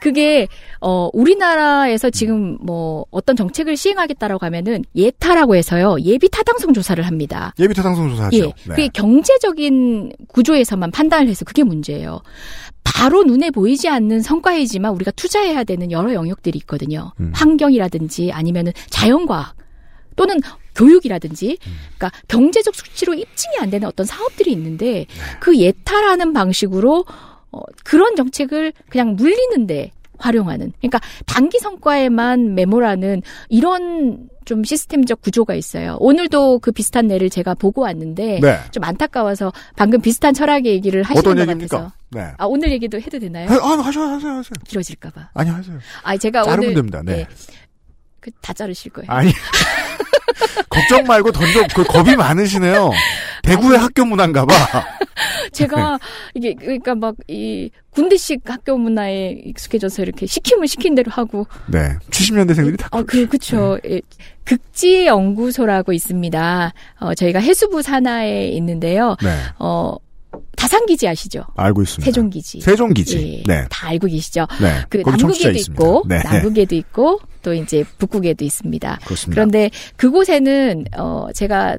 그게, 0.00 0.48
어, 0.80 1.08
우리나라에서 1.12 2.10
지금 2.10 2.58
뭐 2.60 3.06
어떤 3.10 3.36
정책을 3.36 3.76
시행하겠다라고 3.76 4.44
하면은 4.46 4.84
예타라고 4.94 5.56
해서요, 5.56 5.96
예비 6.00 6.28
타당성 6.28 6.72
조사를 6.72 7.04
합니다. 7.06 7.52
예비 7.58 7.74
타당성 7.74 8.10
조사하죠. 8.10 8.36
예. 8.36 8.40
네. 8.40 8.52
그게 8.68 8.88
경제적인 8.88 10.12
구조에서만 10.28 10.90
판단을 10.90 11.28
해서 11.28 11.44
그게 11.44 11.62
문제예요. 11.62 12.20
바로 12.84 13.24
눈에 13.24 13.50
보이지 13.50 13.88
않는 13.88 14.22
성과이지만 14.22 14.92
우리가 14.92 15.10
투자해야 15.10 15.64
되는 15.64 15.90
여러 15.90 16.14
영역들이 16.14 16.58
있거든요. 16.60 17.12
음. 17.20 17.32
환경이라든지 17.34 18.32
아니면은 18.32 18.72
자연과학 18.90 19.54
또는 20.14 20.40
교육이라든지 20.76 21.58
음. 21.66 21.72
그러니까 21.96 22.20
경제적 22.28 22.74
수치로 22.74 23.14
입증이 23.14 23.56
안 23.60 23.70
되는 23.70 23.88
어떤 23.88 24.06
사업들이 24.06 24.52
있는데 24.52 24.86
네. 24.86 25.06
그 25.40 25.58
예타라는 25.58 26.32
방식으로 26.32 27.04
어, 27.52 27.60
그런 27.84 28.14
정책을 28.16 28.72
그냥 28.88 29.16
물리는데 29.16 29.92
활용하는 30.18 30.72
그러니까 30.78 31.00
단기 31.26 31.58
성과에만 31.58 32.54
메모라는 32.54 33.22
이런 33.48 34.28
좀 34.44 34.64
시스템적 34.64 35.20
구조가 35.20 35.54
있어요. 35.54 35.96
오늘도 35.98 36.60
그 36.60 36.70
비슷한 36.72 37.10
예를 37.10 37.28
제가 37.28 37.54
보고 37.54 37.82
왔는데 37.82 38.40
네. 38.40 38.58
좀 38.70 38.84
안타까워서 38.84 39.52
방금 39.74 40.00
비슷한 40.00 40.32
철학의 40.32 40.72
얘기를 40.72 41.02
하시는 41.02 41.18
어떤 41.18 41.34
것 41.34 41.42
얘기입니까? 41.42 41.76
같아서 41.76 41.94
네. 42.10 42.32
아 42.38 42.46
오늘 42.46 42.70
얘기도 42.70 43.00
해도 43.00 43.18
되나요? 43.18 43.50
아, 43.50 43.54
아, 43.54 43.78
하셔, 43.78 44.02
하세요, 44.02 44.32
하세요. 44.32 44.52
길어질까봐. 44.68 45.30
아니, 45.34 45.50
하세요. 45.50 45.78
아 46.04 46.16
제가 46.16 46.44
자르면 46.44 46.64
오늘 46.64 46.74
됩니다. 46.74 47.02
네. 47.04 47.18
예, 47.20 47.26
그, 48.20 48.30
다 48.40 48.52
자르실 48.52 48.92
거예요. 48.92 49.10
아니. 49.10 49.30
걱정 50.68 51.04
말고 51.04 51.32
던져, 51.32 51.66
그 51.74 51.84
겁이 51.84 52.16
많으시네요. 52.16 52.90
대구의 53.42 53.78
학교 53.78 54.04
문화인가 54.04 54.44
봐. 54.44 54.54
제가 55.52 55.98
이게 56.34 56.54
그러니까 56.54 56.94
막 56.94 57.14
이 57.28 57.70
군대식 57.90 58.42
학교 58.44 58.76
문화에 58.76 59.30
익숙해져서 59.46 60.02
이렇게 60.02 60.26
시키면 60.26 60.66
시킨 60.66 60.94
대로 60.94 61.10
하고 61.10 61.46
네. 61.66 61.96
70년대생들이 62.10 62.78
다. 62.78 62.88
어, 62.92 63.02
그, 63.02 63.26
그쵸. 63.26 63.78
예. 63.88 64.02
극지 64.44 65.06
연구소라고 65.06 65.92
있습니다. 65.94 66.72
어, 67.00 67.14
저희가 67.14 67.40
해수부 67.40 67.80
산하에 67.82 68.48
있는데요. 68.48 69.16
네. 69.22 69.34
어, 69.58 69.96
다산기지 70.56 71.06
아시죠? 71.06 71.44
알고 71.56 71.82
있습니다. 71.82 72.04
세종기지. 72.04 72.60
세종기지. 72.60 73.44
예, 73.46 73.52
네. 73.54 73.66
다 73.70 73.88
알고 73.88 74.06
계시죠? 74.08 74.46
네. 74.60 74.82
그 74.88 75.02
남극에도. 75.04 75.58
있고, 75.58 76.02
네. 76.08 76.18
남극에도 76.22 76.74
있고, 76.74 77.20
또 77.42 77.54
이제 77.54 77.84
북극에도 77.98 78.44
있습니다. 78.44 78.98
그렇습니다. 79.04 79.34
그런데 79.34 79.70
그곳에는, 79.96 80.86
어, 80.96 81.28
제가 81.34 81.76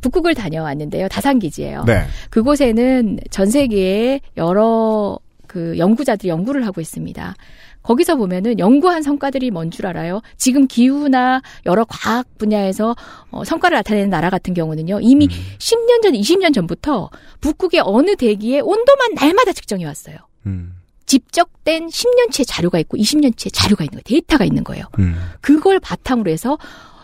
북극을 0.00 0.34
다녀왔는데요. 0.34 1.08
다산기지예요. 1.08 1.84
네. 1.84 2.04
그곳에는 2.30 3.20
전 3.30 3.50
세계에 3.50 4.20
여러 4.36 5.18
그 5.46 5.76
연구자들이 5.78 6.28
연구를 6.28 6.66
하고 6.66 6.80
있습니다. 6.80 7.34
거기서 7.82 8.16
보면은 8.16 8.58
연구한 8.58 9.02
성과들이 9.02 9.50
뭔 9.50 9.70
줄 9.70 9.86
알아요? 9.86 10.20
지금 10.36 10.66
기후나 10.66 11.40
여러 11.66 11.84
과학 11.88 12.26
분야에서 12.38 12.94
어, 13.30 13.44
성과를 13.44 13.76
나타내는 13.76 14.10
나라 14.10 14.28
같은 14.30 14.52
경우는요. 14.54 15.00
이미 15.00 15.26
음. 15.26 15.30
10년 15.58 16.02
전, 16.02 16.12
20년 16.12 16.52
전부터 16.54 17.10
북극의 17.40 17.80
어느 17.84 18.16
대기의 18.16 18.60
온도만 18.60 19.14
날마다 19.14 19.52
측정해 19.52 19.84
왔어요. 19.86 20.16
음. 20.46 20.74
집적된 21.06 21.88
10년치의 21.88 22.44
자료가 22.46 22.78
있고 22.80 22.96
20년치의 22.96 23.50
자료가 23.52 23.84
있는 23.84 23.92
거예요. 23.94 24.02
데이터가 24.04 24.44
있는 24.44 24.64
거예요. 24.64 24.84
음. 24.98 25.16
그걸 25.40 25.78
바탕으로 25.80 26.30
해서 26.30 26.58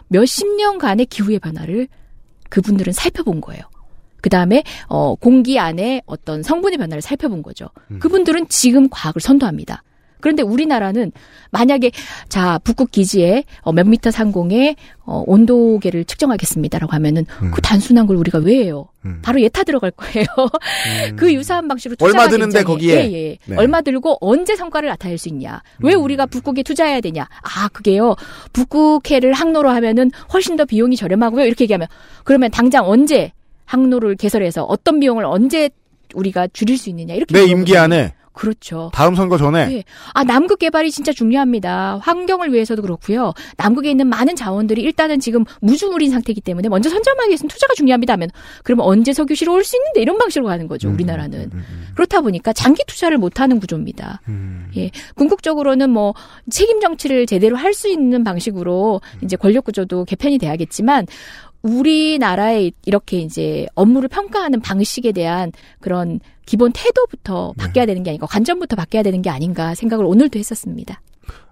몇십 0.08 0.46
년간의 0.56 1.06
기후의 1.06 1.38
변화를 1.40 1.88
그분들은 2.50 2.92
살펴본 2.92 3.40
거예요. 3.40 3.62
그 4.20 4.30
다음에 4.30 4.62
어 4.88 5.14
공기 5.14 5.58
안에 5.58 6.02
어떤 6.06 6.42
성분의 6.42 6.78
변화를 6.78 7.02
살펴본 7.02 7.42
거죠. 7.42 7.68
음. 7.90 7.98
그분들은 7.98 8.48
지금 8.48 8.88
과학을 8.90 9.20
선도합니다. 9.20 9.82
그런데 10.20 10.42
우리나라는 10.42 11.12
만약에 11.50 11.90
자 12.28 12.58
북극 12.64 12.90
기지에 12.90 13.44
어, 13.62 13.72
몇 13.72 13.86
미터 13.86 14.10
상공에 14.10 14.76
어, 15.04 15.22
온도계를 15.26 16.04
측정하겠습니다라고 16.04 16.92
하면은 16.92 17.24
음. 17.42 17.50
그 17.52 17.62
단순한 17.62 18.06
걸 18.06 18.16
우리가 18.16 18.38
왜 18.38 18.56
해요? 18.64 18.88
음. 19.04 19.20
바로 19.22 19.40
예타 19.40 19.64
들어갈 19.64 19.90
거예요. 19.92 20.26
음. 21.10 21.16
그 21.16 21.32
유사한 21.32 21.66
방식으로 21.68 21.96
얼마 22.00 22.24
투자가 22.24 22.28
드는데, 22.30 22.58
굉장히- 22.58 22.64
거기에? 22.64 22.94
예, 22.94 23.12
예. 23.12 23.38
네. 23.46 23.56
얼마 23.56 23.80
들고 23.80 24.18
언제 24.20 24.54
성과를 24.56 24.88
나타낼 24.88 25.16
수 25.18 25.28
있냐? 25.28 25.62
왜 25.80 25.94
음. 25.94 26.02
우리가 26.02 26.26
북극에 26.26 26.62
투자해야 26.62 27.00
되냐? 27.00 27.22
아 27.42 27.68
그게요. 27.72 28.14
북극해를 28.52 29.32
항로로 29.32 29.70
하면은 29.70 30.10
훨씬 30.32 30.56
더 30.56 30.64
비용이 30.64 30.96
저렴하고요. 30.96 31.44
이렇게 31.44 31.64
얘기하면 31.64 31.88
그러면 32.24 32.50
당장 32.50 32.88
언제 32.88 33.32
항로를 33.64 34.16
개설해서 34.16 34.64
어떤 34.64 34.98
비용을 35.00 35.24
언제 35.24 35.70
우리가 36.14 36.48
줄일 36.52 36.78
수 36.78 36.88
있느냐 36.90 37.14
이렇게 37.14 37.34
내. 37.34 37.44
임기 37.44 37.76
안에 37.76 38.14
그렇죠. 38.38 38.90
다음 38.94 39.16
선거 39.16 39.36
전에 39.36 39.66
네. 39.66 39.84
아, 40.14 40.22
남극 40.22 40.60
개발이 40.60 40.92
진짜 40.92 41.12
중요합니다. 41.12 41.98
환경을 42.02 42.52
위해서도 42.52 42.82
그렇고요. 42.82 43.32
남극에 43.56 43.90
있는 43.90 44.06
많은 44.06 44.36
자원들이 44.36 44.80
일단은 44.80 45.18
지금 45.18 45.44
무주물인 45.60 46.12
상태이기 46.12 46.40
때문에 46.40 46.68
먼저 46.68 46.88
선점하기 46.88 47.30
위해서는 47.30 47.48
투자가 47.48 47.74
중요합니다 47.74 48.12
하면 48.12 48.30
그러면 48.62 48.86
언제 48.86 49.12
석유시로 49.12 49.52
올 49.52 49.64
수 49.64 49.76
있는데 49.76 50.00
이런 50.02 50.18
방식으로 50.18 50.46
가는 50.48 50.68
거죠. 50.68 50.88
우리나라는. 50.88 51.40
음, 51.40 51.50
음, 51.52 51.86
그렇다 51.94 52.20
보니까 52.20 52.52
장기 52.52 52.82
투자를 52.86 53.18
못 53.18 53.40
하는 53.40 53.58
구조입니다. 53.58 54.20
음. 54.28 54.70
예. 54.76 54.90
궁극적으로는 55.16 55.90
뭐 55.90 56.14
책임 56.48 56.80
정치를 56.80 57.26
제대로 57.26 57.56
할 57.56 57.74
수 57.74 57.88
있는 57.88 58.22
방식으로 58.24 59.00
이제 59.22 59.36
권력 59.36 59.64
구조도 59.64 60.04
개편이 60.04 60.38
돼야겠지만 60.38 61.06
우리나라의 61.62 62.72
이렇게 62.86 63.18
이제 63.18 63.66
업무를 63.74 64.08
평가하는 64.08 64.60
방식에 64.60 65.12
대한 65.12 65.52
그런 65.80 66.20
기본 66.48 66.72
태도부터 66.72 67.52
네. 67.58 67.64
바뀌어야 67.64 67.84
되는 67.84 68.02
게 68.02 68.10
아닌가, 68.10 68.26
관점부터 68.26 68.74
바뀌어야 68.74 69.02
되는 69.02 69.20
게 69.20 69.28
아닌가 69.28 69.74
생각을 69.74 70.06
오늘도 70.06 70.38
했었습니다. 70.38 71.02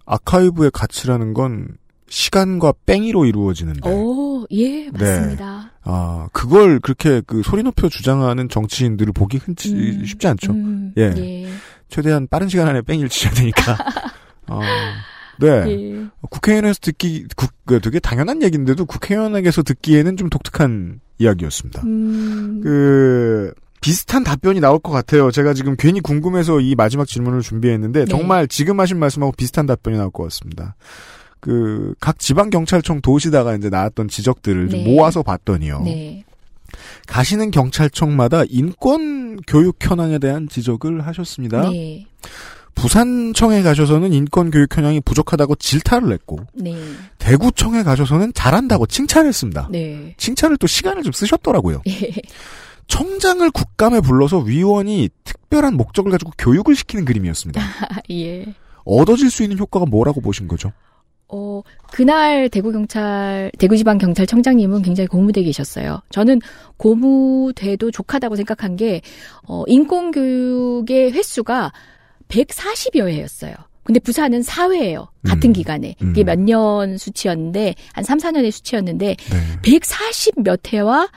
아카이브의 0.07 0.71
가치라는 0.73 1.35
건 1.35 1.77
시간과 2.09 2.73
뺑이로 2.87 3.27
이루어지는데. 3.27 3.91
오, 3.91 4.47
예, 4.53 4.89
맞습니다. 4.91 5.73
아, 5.83 6.29
그걸 6.33 6.81
그렇게 6.81 7.21
그 7.27 7.43
소리 7.43 7.63
높여 7.63 7.91
주장하는 7.91 8.49
정치인들을 8.49 9.13
보기 9.13 9.37
흔치, 9.37 9.75
음, 9.75 10.05
쉽지 10.07 10.29
않죠. 10.29 10.53
음, 10.53 10.95
예. 10.97 11.13
예. 11.15 11.49
최대한 11.91 12.27
빠른 12.27 12.49
시간 12.49 12.67
안에 12.67 12.81
뺑이를 12.81 13.11
치셔야 13.11 13.35
되니까. 13.35 13.77
어, 14.47 14.61
네. 15.41 15.49
예. 15.49 16.07
국회의원에서 16.31 16.79
듣기, 16.81 17.27
국, 17.37 17.51
그 17.67 17.81
되게 17.81 17.99
당연한 17.99 18.43
얘기인데도 18.43 18.87
국회의원에게서 18.87 19.63
듣기에는 19.63 20.17
좀 20.17 20.31
독특한 20.31 21.01
이야기였습니다. 21.19 21.83
음, 21.83 22.61
그, 22.63 23.53
비슷한 23.81 24.25
답변이 24.25 24.61
나올 24.61 24.79
것 24.79 24.93
같아요. 24.93 25.31
제가 25.31 25.55
지금 25.55 25.77
괜히 25.79 26.01
궁금해서 26.01 26.61
이 26.61 26.75
마지막 26.75 27.07
질문을 27.07 27.43
준비했는데, 27.43 28.01
네. 28.01 28.07
정말 28.07 28.49
지금 28.49 28.81
하신 28.81 28.99
말씀하고 28.99 29.33
비슷한 29.33 29.67
답변이 29.67 29.97
나올 29.97 30.11
것 30.11 30.25
같습니다. 30.25 30.77
그, 31.41 31.95
각 32.01 32.19
지방 32.19 32.51
경찰청 32.51 33.01
도시다가 33.01 33.55
이제 33.55 33.69
나왔던 33.69 34.09
지적들을 34.09 34.69
좀 34.69 34.81
네. 34.81 34.85
모아서 34.85 35.23
봤더니요. 35.23 35.83
네. 35.85 36.25
가시는 37.07 37.51
경찰청마다 37.51 38.43
인권 38.49 39.37
교육 39.47 39.77
현황에 39.81 40.19
대한 40.19 40.49
지적을 40.49 41.07
하셨습니다. 41.07 41.71
네. 41.71 42.07
부산청에 42.75 43.63
가셔서는 43.63 44.13
인권 44.13 44.51
교육 44.51 44.77
현황이 44.77 45.01
부족하다고 45.01 45.55
질타를 45.57 46.11
냈고 46.11 46.41
네. 46.53 46.77
대구청에 47.19 47.83
가셔서는 47.83 48.33
잘한다고 48.35 48.87
칭찬했습니다. 48.87 49.69
네. 49.71 50.15
칭찬을 50.19 50.59
또 50.59 50.67
시간을 50.67 51.03
좀 51.03 51.13
쓰셨더라고요. 51.13 51.83
예. 52.93 52.97
청장을 52.97 53.49
국감에 53.51 54.01
불러서 54.01 54.39
위원이 54.39 55.09
특별한 55.25 55.77
목적을 55.77 56.11
가지고 56.13 56.33
교육을 56.39 56.75
시키는 56.77 57.05
그림이었습니다. 57.05 57.61
예. 58.13 58.47
얻어질 58.85 59.31
수 59.31 59.43
있는 59.43 59.59
효과가 59.59 59.87
뭐라고 59.87 60.21
보신 60.21 60.47
거죠? 60.49 60.73
어, 61.29 61.61
그날 61.91 62.49
대구경찰, 62.49 63.51
대구지방경찰청장님은 63.59 64.83
굉장히 64.83 65.09
고무돼 65.09 65.43
계셨어요. 65.43 66.01
저는 66.11 66.41
고무돼도 66.77 67.91
족하다고 67.91 68.37
생각한 68.37 68.77
게, 68.77 69.01
어, 69.49 69.65
인권교육의 69.67 71.13
횟수가 71.13 71.73
140여 72.29 73.09
회였어요. 73.09 73.55
근데 73.83 73.99
부산은 74.01 74.43
4회예요. 74.43 75.09
같은 75.27 75.51
음. 75.51 75.53
기간에. 75.53 75.95
음. 76.03 76.11
이게 76.11 76.23
몇 76.25 76.39
년 76.39 76.97
수치였는데, 76.99 77.75
한 77.93 78.05
3, 78.05 78.19
4년의 78.19 78.51
수치였는데, 78.53 79.07
네. 79.17 79.61
140 79.63 80.43
몇 80.43 80.73
회와 80.73 81.09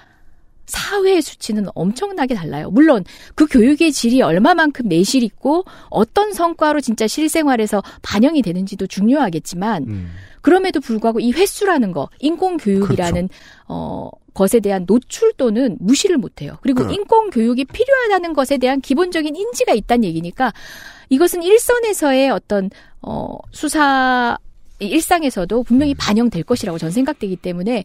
4회 0.69 1.21
수치는 1.21 1.67
엄청나게 1.75 2.35
달라요. 2.35 2.69
물론 2.71 3.03
그 3.35 3.45
교육의 3.47 3.91
질이 3.91 4.21
얼마만큼 4.21 4.87
내실 4.87 5.23
있고 5.23 5.65
어떤 5.89 6.33
성과로 6.33 6.81
진짜 6.81 7.07
실생활에서 7.07 7.81
반영이 8.01 8.41
되는지도 8.41 8.87
중요하겠지만 8.87 9.83
음. 9.87 10.11
그럼에도 10.41 10.79
불구하고 10.79 11.19
이 11.19 11.31
횟수라는 11.31 11.91
거, 11.91 12.09
인권 12.19 12.57
교육이라는 12.57 13.29
어 13.67 14.09
것에 14.33 14.59
대한 14.61 14.85
노출도는 14.87 15.77
무시를 15.81 16.17
못 16.17 16.41
해요. 16.41 16.57
그리고 16.61 16.83
그럼. 16.83 16.93
인권 16.93 17.29
교육이 17.29 17.65
필요하다는 17.65 18.33
것에 18.33 18.57
대한 18.57 18.79
기본적인 18.79 19.35
인지가 19.35 19.73
있다는 19.73 20.05
얘기니까 20.05 20.53
이것은 21.09 21.43
일선에서의 21.43 22.29
어떤 22.29 22.69
어 23.01 23.37
수사 23.51 24.37
일상에서도 24.79 25.63
분명히 25.63 25.93
반영될 25.93 26.43
것이라고 26.43 26.77
전 26.77 26.91
생각되기 26.91 27.35
때문에 27.35 27.83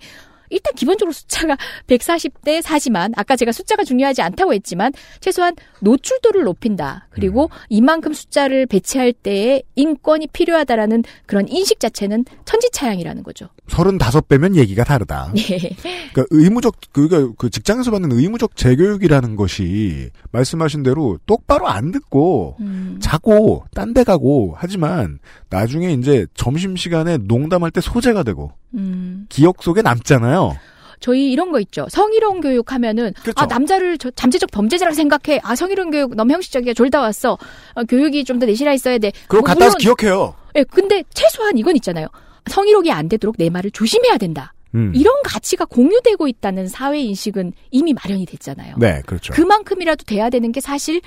일단 0.50 0.74
기본적으로 0.74 1.12
숫자가 1.12 1.56
140대 1.86 2.60
4지만 2.62 3.12
아까 3.16 3.36
제가 3.36 3.52
숫자가 3.52 3.84
중요하지 3.84 4.22
않다고 4.22 4.52
했지만 4.54 4.92
최소한 5.20 5.54
노출도를 5.80 6.42
높인다. 6.44 7.08
그리고 7.10 7.50
이만큼 7.68 8.12
숫자를 8.12 8.66
배치할 8.66 9.12
때에 9.12 9.62
인권이 9.74 10.26
필요하다라는 10.28 11.04
그런 11.26 11.48
인식 11.48 11.80
자체는 11.80 12.24
천지차양이라는 12.44 13.22
거죠. 13.22 13.48
35배면 13.68 14.56
얘기가 14.56 14.84
다르다. 14.84 15.32
네. 15.34 15.74
그러니까 16.12 16.24
의무적 16.30 16.76
그러니까 16.92 17.32
그 17.38 17.48
직장에서 17.48 17.90
받는 17.90 18.12
의무적 18.12 18.56
재교육이라는 18.56 19.36
것이 19.36 20.10
말씀하신 20.32 20.82
대로 20.82 21.18
똑바로 21.26 21.68
안 21.68 21.90
듣고 21.90 22.56
음. 22.60 22.98
자고 23.00 23.64
딴 23.74 23.94
데 23.94 24.02
가고 24.02 24.54
하지만 24.56 25.20
나중에 25.50 25.92
이제 25.92 26.26
점심 26.34 26.74
시간에 26.74 27.16
농담할 27.16 27.70
때 27.70 27.80
소재가 27.80 28.24
되고 28.24 28.50
음. 28.74 29.26
기억 29.28 29.62
속에 29.62 29.82
남잖아요. 29.82 30.56
저희 31.00 31.30
이런 31.30 31.52
거 31.52 31.60
있죠. 31.60 31.86
성희롱 31.90 32.40
교육 32.40 32.72
하면은 32.72 33.12
그렇죠. 33.22 33.34
아 33.36 33.46
남자를 33.46 33.98
저 33.98 34.10
잠재적 34.10 34.50
범죄자라고 34.50 34.94
생각해. 34.94 35.40
아 35.42 35.54
성희롱 35.54 35.90
교육 35.90 36.14
너무 36.16 36.32
형식적이야. 36.32 36.72
졸다 36.74 37.00
왔어. 37.00 37.36
어, 37.74 37.84
교육이 37.84 38.24
좀 38.24 38.38
더 38.38 38.46
내실화 38.46 38.72
있어야 38.72 38.96
돼. 38.98 39.12
그럼 39.28 39.42
뭐 39.42 39.46
갖다 39.48 39.66
물론- 39.66 39.78
기억해요. 39.78 40.34
예, 40.56 40.64
근데 40.64 41.02
최소한 41.12 41.58
이건 41.58 41.76
있잖아요. 41.76 42.06
성희롱이 42.48 42.90
안 42.90 43.08
되도록 43.08 43.36
내 43.38 43.50
말을 43.50 43.70
조심해야 43.72 44.16
된다. 44.18 44.54
음. 44.74 44.92
이런 44.94 45.14
가치가 45.24 45.64
공유되고 45.66 46.26
있다는 46.26 46.68
사회 46.68 47.00
인식은 47.00 47.52
이미 47.70 47.92
마련이 47.92 48.24
됐잖아요. 48.26 48.76
네, 48.78 49.02
그렇죠. 49.06 49.32
그만큼이라도 49.34 50.04
돼야 50.04 50.30
되는 50.30 50.52
게 50.52 50.60
사실 50.60 51.00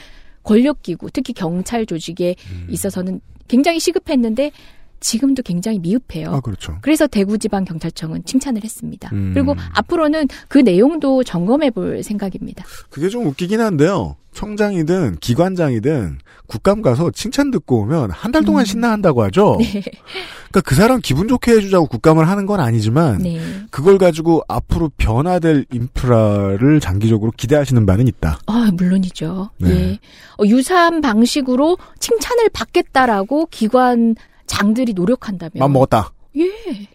권력기구, 0.44 1.11
특히 1.11 1.34
경찰 1.34 1.85
조직에 1.85 2.35
음. 2.52 2.68
있어서는 2.69 3.19
굉장히 3.48 3.80
시급했는데 3.80 4.52
지금도 4.99 5.44
굉장히 5.44 5.80
미흡해요. 5.80 6.32
아, 6.32 6.40
그렇죠. 6.40 6.78
그래서 6.82 7.07
대구지방경찰청은 7.07 8.26
칭찬을 8.26 8.64
했습니다. 8.64 9.10
음. 9.14 9.32
그리고 9.34 9.56
앞으로는 9.74 10.28
그 10.48 10.57
내용도 10.60 11.24
점검해 11.24 11.72
볼 11.72 12.03
생각입니다. 12.03 12.64
그게 12.90 13.10
좀 13.10 13.26
웃기긴 13.28 13.61
한데요. 13.61 14.15
청장이든 14.34 15.18
기관장이든 15.19 16.19
국감 16.45 16.82
가서 16.84 17.10
칭찬 17.11 17.49
듣고 17.52 17.80
오면 17.82 18.11
한 18.11 18.32
달 18.32 18.45
동안 18.45 18.65
신나한다고 18.65 19.24
하죠. 19.24 19.53
음. 19.56 19.57
네. 19.64 19.82
그러니까 19.82 20.61
그 20.64 20.76
사람 20.76 21.02
기분 21.02 21.28
좋게 21.28 21.52
해주자고 21.53 21.88
국감을 21.88 22.28
하는 22.30 22.45
건 22.45 22.60
아니지만 22.60 23.18
네. 23.18 23.40
그걸 23.72 23.98
가지고 23.98 24.44
앞으로 24.48 24.91
변화될 24.98 25.65
인프라를 25.74 26.80
장기적으로 26.80 27.32
기대하시는 27.36 27.86
바는 27.86 28.07
있다. 28.07 28.40
아, 28.45 28.69
물론이죠. 28.74 29.49
네. 29.57 29.69
예. 29.72 29.99
어, 30.38 30.45
유사한 30.45 31.02
방식으로 31.02 31.78
칭찬을 31.99 32.49
받겠다라고 32.53 33.48
기관 33.49 34.15
장들이 34.48 34.94
노력한다면. 34.94 35.52
맘 35.60 35.72
먹었다. 35.74 36.11
예. 36.38 36.44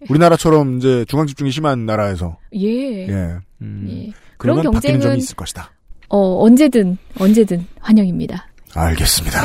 우리나라처럼 0.09 0.79
이제 0.79 1.05
중앙 1.09 1.27
집중이 1.27 1.51
심한 1.51 1.85
나라에서 1.87 2.39
예. 2.55 3.09
예. 3.09 3.37
음, 3.61 3.87
예. 3.91 4.13
그런 4.39 4.57
바뀌는 4.57 4.81
점이 4.81 4.93
경쟁은 4.99 5.17
있을 5.19 5.37
것이다. 5.37 5.71
어, 6.09 6.43
언제든 6.45 6.99
언제든 7.19 7.67
환영입니다. 7.81 8.47
알겠습니다. 8.75 9.43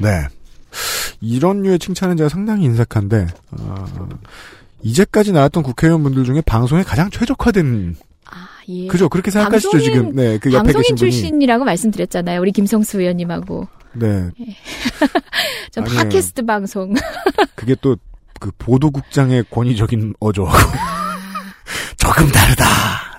네. 0.00 0.26
이런 1.20 1.62
류의 1.62 1.78
칭찬은 1.78 2.16
제가 2.16 2.28
상당히 2.28 2.64
인색한데 2.66 3.26
어, 3.52 3.84
이제까지 4.82 5.32
나왔던 5.32 5.62
국회의원분들 5.62 6.24
중에 6.24 6.42
방송에 6.42 6.82
가장 6.82 7.08
최적화된 7.10 7.96
아, 8.30 8.48
예. 8.68 8.86
그죠 8.86 9.08
그렇게 9.08 9.30
생각하시죠 9.30 9.70
방송인- 9.70 9.82
지금 9.84 10.14
네그 10.14 10.52
옆에 10.52 10.64
방송인 10.64 10.82
계신 10.82 10.96
분이 10.96 11.10
출신이라고 11.10 11.64
말씀드렸잖아요. 11.64 12.40
우리 12.40 12.52
김성수 12.52 13.00
의원님하고. 13.00 13.68
네 13.98 14.30
전 15.70 15.84
아니에요. 15.84 15.98
팟캐스트 16.02 16.44
방송. 16.44 16.94
그게 17.54 17.74
또 17.80 17.96
그 18.38 18.50
보도국장의 18.58 19.44
권위적인 19.50 20.14
어조하고 20.20 20.58
조금 21.96 22.28
다르다. 22.28 22.64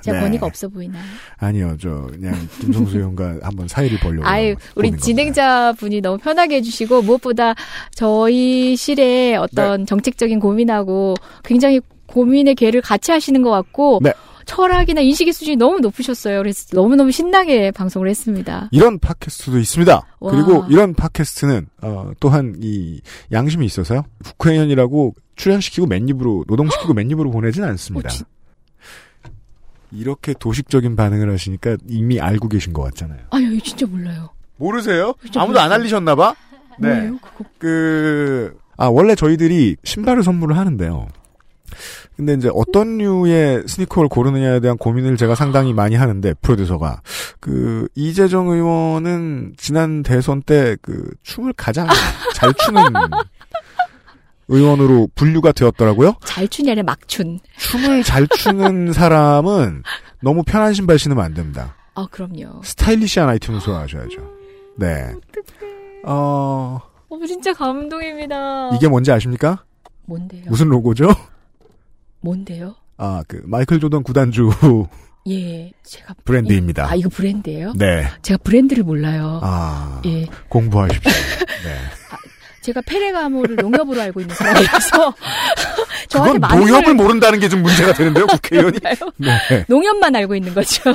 제가 0.01 0.17
네. 0.17 0.23
권위가 0.23 0.45
없어 0.45 0.69
보이나요? 0.69 1.03
아니요, 1.37 1.75
저 1.81 1.89
그냥 1.89 2.33
김성수 2.61 2.97
의원과 2.97 3.39
한번 3.41 3.67
사이를 3.67 3.99
보려고. 3.99 4.25
아유, 4.25 4.55
우리 4.75 4.95
진행자 4.95 5.73
분이 5.73 5.99
너무 5.99 6.17
편하게 6.17 6.57
해주시고, 6.57 7.01
무엇보다 7.01 7.55
저희 7.93 8.77
실의 8.77 9.35
어떤 9.35 9.81
네. 9.81 9.85
정책적인 9.85 10.39
고민하고 10.39 11.15
굉장히 11.43 11.81
고민의 12.05 12.55
계를 12.55 12.81
같이 12.81 13.11
하시는 13.11 13.41
것 13.41 13.49
같고, 13.51 13.99
네. 14.01 14.13
철학이나 14.47 15.01
인식의 15.01 15.33
수준이 15.33 15.57
너무 15.57 15.79
높으셨어요. 15.79 16.39
그래서 16.39 16.65
너무너무 16.73 17.11
신나게 17.11 17.69
방송을 17.71 18.07
했습니다. 18.09 18.69
이런 18.71 18.97
팟캐스트도 18.97 19.59
있습니다. 19.59 20.01
와. 20.19 20.31
그리고 20.31 20.65
이런 20.69 20.93
팟캐스트는 20.95 21.67
어, 21.83 22.11
또한 22.19 22.55
이 22.59 22.99
양심이 23.31 23.65
있어서요. 23.65 24.03
국회의원이라고 24.23 25.13
출연시키고 25.35 25.85
맨입으로 25.87 26.45
노동시키고 26.47 26.93
맨입으로 26.95 27.29
보내진 27.29 27.63
않습니다. 27.65 28.07
어, 28.07 28.11
진- 28.11 28.25
이렇게 29.91 30.33
도식적인 30.37 30.95
반응을 30.95 31.31
하시니까 31.31 31.77
이미 31.87 32.19
알고 32.19 32.49
계신 32.49 32.73
것 32.73 32.81
같잖아요. 32.83 33.19
아유, 33.29 33.59
진짜 33.61 33.85
몰라요. 33.85 34.29
모르세요? 34.57 35.13
진짜 35.21 35.41
아무도 35.41 35.59
안 35.59 35.65
몰랐어요. 35.67 35.79
알리셨나봐? 35.81 36.35
네. 36.79 36.87
뭐예요, 36.95 37.17
그거? 37.19 37.45
그, 37.57 38.57
아, 38.75 38.87
원래 38.87 39.15
저희들이 39.15 39.77
신발을 39.83 40.23
선물을 40.23 40.57
하는데요. 40.57 41.07
근데 42.17 42.33
이제 42.33 42.49
어떤 42.51 42.97
류의 42.97 43.63
스니커를 43.67 44.09
고르느냐에 44.09 44.59
대한 44.59 44.75
고민을 44.77 45.17
제가 45.17 45.35
상당히 45.35 45.71
많이 45.71 45.95
하는데, 45.95 46.33
프로듀서가. 46.41 47.01
그, 47.39 47.87
이재정 47.93 48.49
의원은 48.49 49.53
지난 49.55 50.01
대선 50.01 50.41
때 50.41 50.75
그, 50.81 51.11
춤을 51.21 51.53
가장 51.53 51.87
잘 52.33 52.51
추는 52.55 52.81
의원으로 54.49 55.09
분류가 55.13 55.51
되었더라고요. 55.51 56.15
잘 56.25 56.47
추냐, 56.47 56.71
아니라 56.71 56.85
막춘. 56.85 57.39
춤을 57.57 58.01
잘 58.03 58.27
추는 58.27 58.93
사람은 58.93 59.83
너무 60.21 60.41
편한 60.43 60.73
신발 60.73 60.97
신으면 60.97 61.23
안 61.23 61.35
됩니다. 61.35 61.75
아, 61.93 62.07
그럼요. 62.09 62.61
스타일리시한 62.63 63.29
아이템을 63.29 63.61
소화하셔야죠. 63.61 64.17
네. 64.77 65.13
어, 66.03 66.79
어, 67.09 67.19
진짜 67.27 67.53
감동입니다. 67.53 68.71
이게 68.75 68.87
뭔지 68.87 69.11
아십니까? 69.11 69.63
뭔데요? 70.05 70.43
무슨 70.47 70.69
로고죠? 70.69 71.09
뭔데요? 72.21 72.75
아, 72.97 73.23
그, 73.27 73.41
마이클 73.45 73.79
조던 73.79 74.03
구단주 74.03 74.49
예, 75.29 75.71
제가. 75.83 76.15
브랜드입니다. 76.23 76.89
아, 76.89 76.95
이거 76.95 77.09
브랜드예요? 77.09 77.73
네. 77.75 78.07
제가 78.21 78.39
브랜드를 78.43 78.83
몰라요. 78.83 79.39
아, 79.43 80.01
예. 80.05 80.25
공부하십시오. 80.49 81.11
네. 81.65 81.75
제가 82.61 82.81
페레가모를 82.85 83.55
농협으로 83.57 84.01
알고 84.01 84.21
있는 84.21 84.35
사람이라서 84.35 85.13
저한테 86.09 86.39
그건 86.39 86.59
농협을 86.59 86.83
걸 86.83 86.93
모른다는 86.95 87.39
게 87.39 87.47
좀 87.49 87.61
문제가 87.61 87.93
되는데요, 87.93 88.25
국회의원이? 88.27 88.79
네. 89.17 89.65
농협만 89.69 90.15
알고 90.15 90.35
있는 90.35 90.53
거죠. 90.53 90.93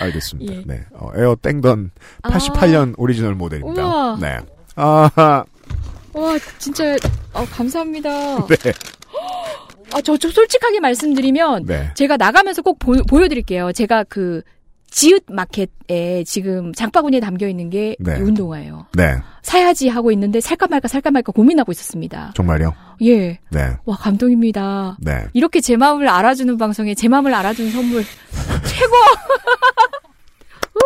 알겠습니다. 0.00 0.52
예. 0.52 0.62
네. 0.66 0.84
어, 0.92 1.10
에어 1.16 1.34
땡던 1.40 1.90
88년 2.22 2.94
오리지널 2.98 3.34
모델입니다. 3.34 3.82
우와. 3.82 4.18
네. 4.20 4.38
아, 4.76 5.10
와, 6.14 6.38
진짜 6.58 6.96
어, 7.32 7.44
감사합니다. 7.50 8.46
네. 8.46 8.72
아, 9.94 10.00
저, 10.00 10.16
저 10.16 10.30
솔직하게 10.30 10.80
말씀드리면 10.80 11.66
네. 11.66 11.90
제가 11.94 12.16
나가면서 12.16 12.62
꼭 12.62 12.78
보, 12.78 12.94
여드릴게요 12.96 13.72
제가 13.72 14.04
그 14.04 14.42
지읒 14.92 15.24
마켓에 15.28 16.22
지금 16.24 16.72
장바구니에 16.74 17.20
담겨 17.20 17.48
있는 17.48 17.70
게 17.70 17.96
네. 17.98 18.18
이 18.18 18.20
운동화예요. 18.20 18.86
네. 18.94 19.16
사야지 19.40 19.88
하고 19.88 20.12
있는데 20.12 20.40
살까 20.40 20.66
말까 20.66 20.86
살까 20.86 21.10
말까 21.10 21.32
고민하고 21.32 21.72
있었습니다. 21.72 22.32
정말요? 22.34 22.74
예. 23.02 23.38
네. 23.50 23.70
와, 23.86 23.96
감동입니다. 23.96 24.98
네. 25.00 25.24
이렇게 25.32 25.62
제 25.62 25.76
마음을 25.76 26.08
알아주는 26.08 26.58
방송에 26.58 26.94
제 26.94 27.08
마음을 27.08 27.32
알아주는 27.34 27.70
선물 27.72 28.04
최고! 28.66 28.94
우! 30.76 30.78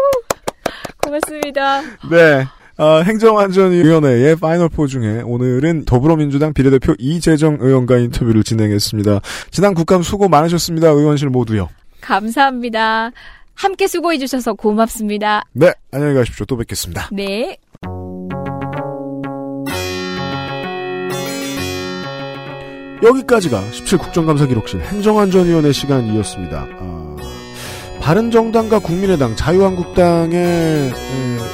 고맙습니다. 1.02 1.80
네. 2.08 2.46
어, 2.78 3.00
행정안전위원회의 3.02 4.36
final 4.36 4.68
four 4.68 4.86
중에 4.86 5.22
오늘은 5.24 5.86
더불어민주당 5.86 6.52
비례대표 6.52 6.94
이재정 6.98 7.58
의원과 7.60 7.98
인터뷰를 7.98 8.44
진행했습니다. 8.44 9.20
지난 9.50 9.74
국감 9.74 10.02
수고 10.02 10.28
많으셨습니다. 10.28 10.88
의원실 10.88 11.30
모두요. 11.30 11.68
감사합니다. 12.02 13.12
함께 13.54 13.86
수고해 13.86 14.18
주셔서 14.18 14.52
고맙습니다. 14.52 15.44
네. 15.52 15.72
안녕히 15.90 16.14
가십시오. 16.14 16.44
또 16.44 16.56
뵙겠습니다. 16.58 17.08
네. 17.12 17.56
여기까지가 23.02 23.60
17 23.72 23.98
국정감사 23.98 24.46
기록실 24.46 24.80
행정안전위원회 24.80 25.72
시간이었습니다. 25.72 26.66
아, 26.78 27.05
바른정당과 28.06 28.78
국민의당, 28.78 29.34
자유한국당의 29.34 30.38
에, 30.38 30.90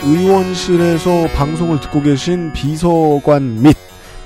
의원실에서 0.05 1.29
방송을 1.35 1.81
듣고 1.81 2.03
계신 2.03 2.53
비서관 2.53 3.63
및 3.63 3.75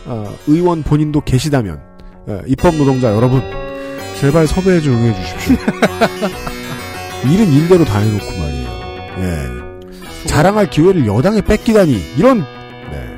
아, 0.07 0.35
의원 0.49 0.83
본인도 0.83 1.21
계시다면 1.21 1.81
에, 2.29 2.41
입법 2.49 2.75
노동자 2.75 3.15
여러분 3.15 3.41
제발 4.19 4.49
섭외에 4.49 4.81
좀 4.81 4.95
응해 4.95 5.15
주십시오. 5.15 5.57
일은 7.31 7.53
일대로 7.53 7.85
다 7.85 8.01
해놓고 8.01 8.27
말이에요. 8.27 8.69
예. 9.21 10.27
자랑할 10.27 10.69
기회를 10.69 11.07
여당에 11.07 11.43
뺏기다니 11.43 12.15
이런 12.19 12.41
네. 12.91 13.09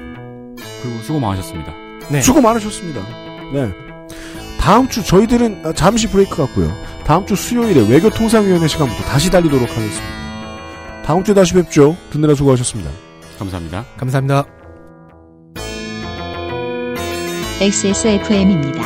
그리고 0.83 1.01
수고 1.01 1.19
많으셨습니다. 1.19 1.73
네. 2.11 2.21
수고 2.21 2.43
많으셨습니다. 2.43 3.01
네. 3.55 3.88
다음 4.59 4.89
주 4.89 5.03
저희들은 5.05 5.63
아, 5.65 5.73
잠시 5.73 6.09
브레이크 6.09 6.37
같고요. 6.37 6.71
다음 7.05 7.25
주 7.27 7.35
수요일에 7.35 7.89
외교통상위원회 7.89 8.69
시간부터 8.69 9.03
다시 9.05 9.31
달리도록 9.31 9.69
하겠습니다. 9.69 11.03
다음 11.05 11.25
주에 11.25 11.35
다시 11.35 11.55
뵙죠. 11.55 11.97
듣느라 12.11 12.35
수고하셨습니다. 12.35 12.91
감사합니다. 13.39 13.85
감사합니다. 13.97 14.45
XSFM입니다. 17.61 18.83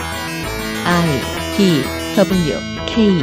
I 0.85 1.57
D 1.57 1.82
W 2.16 2.59
K 2.86 3.23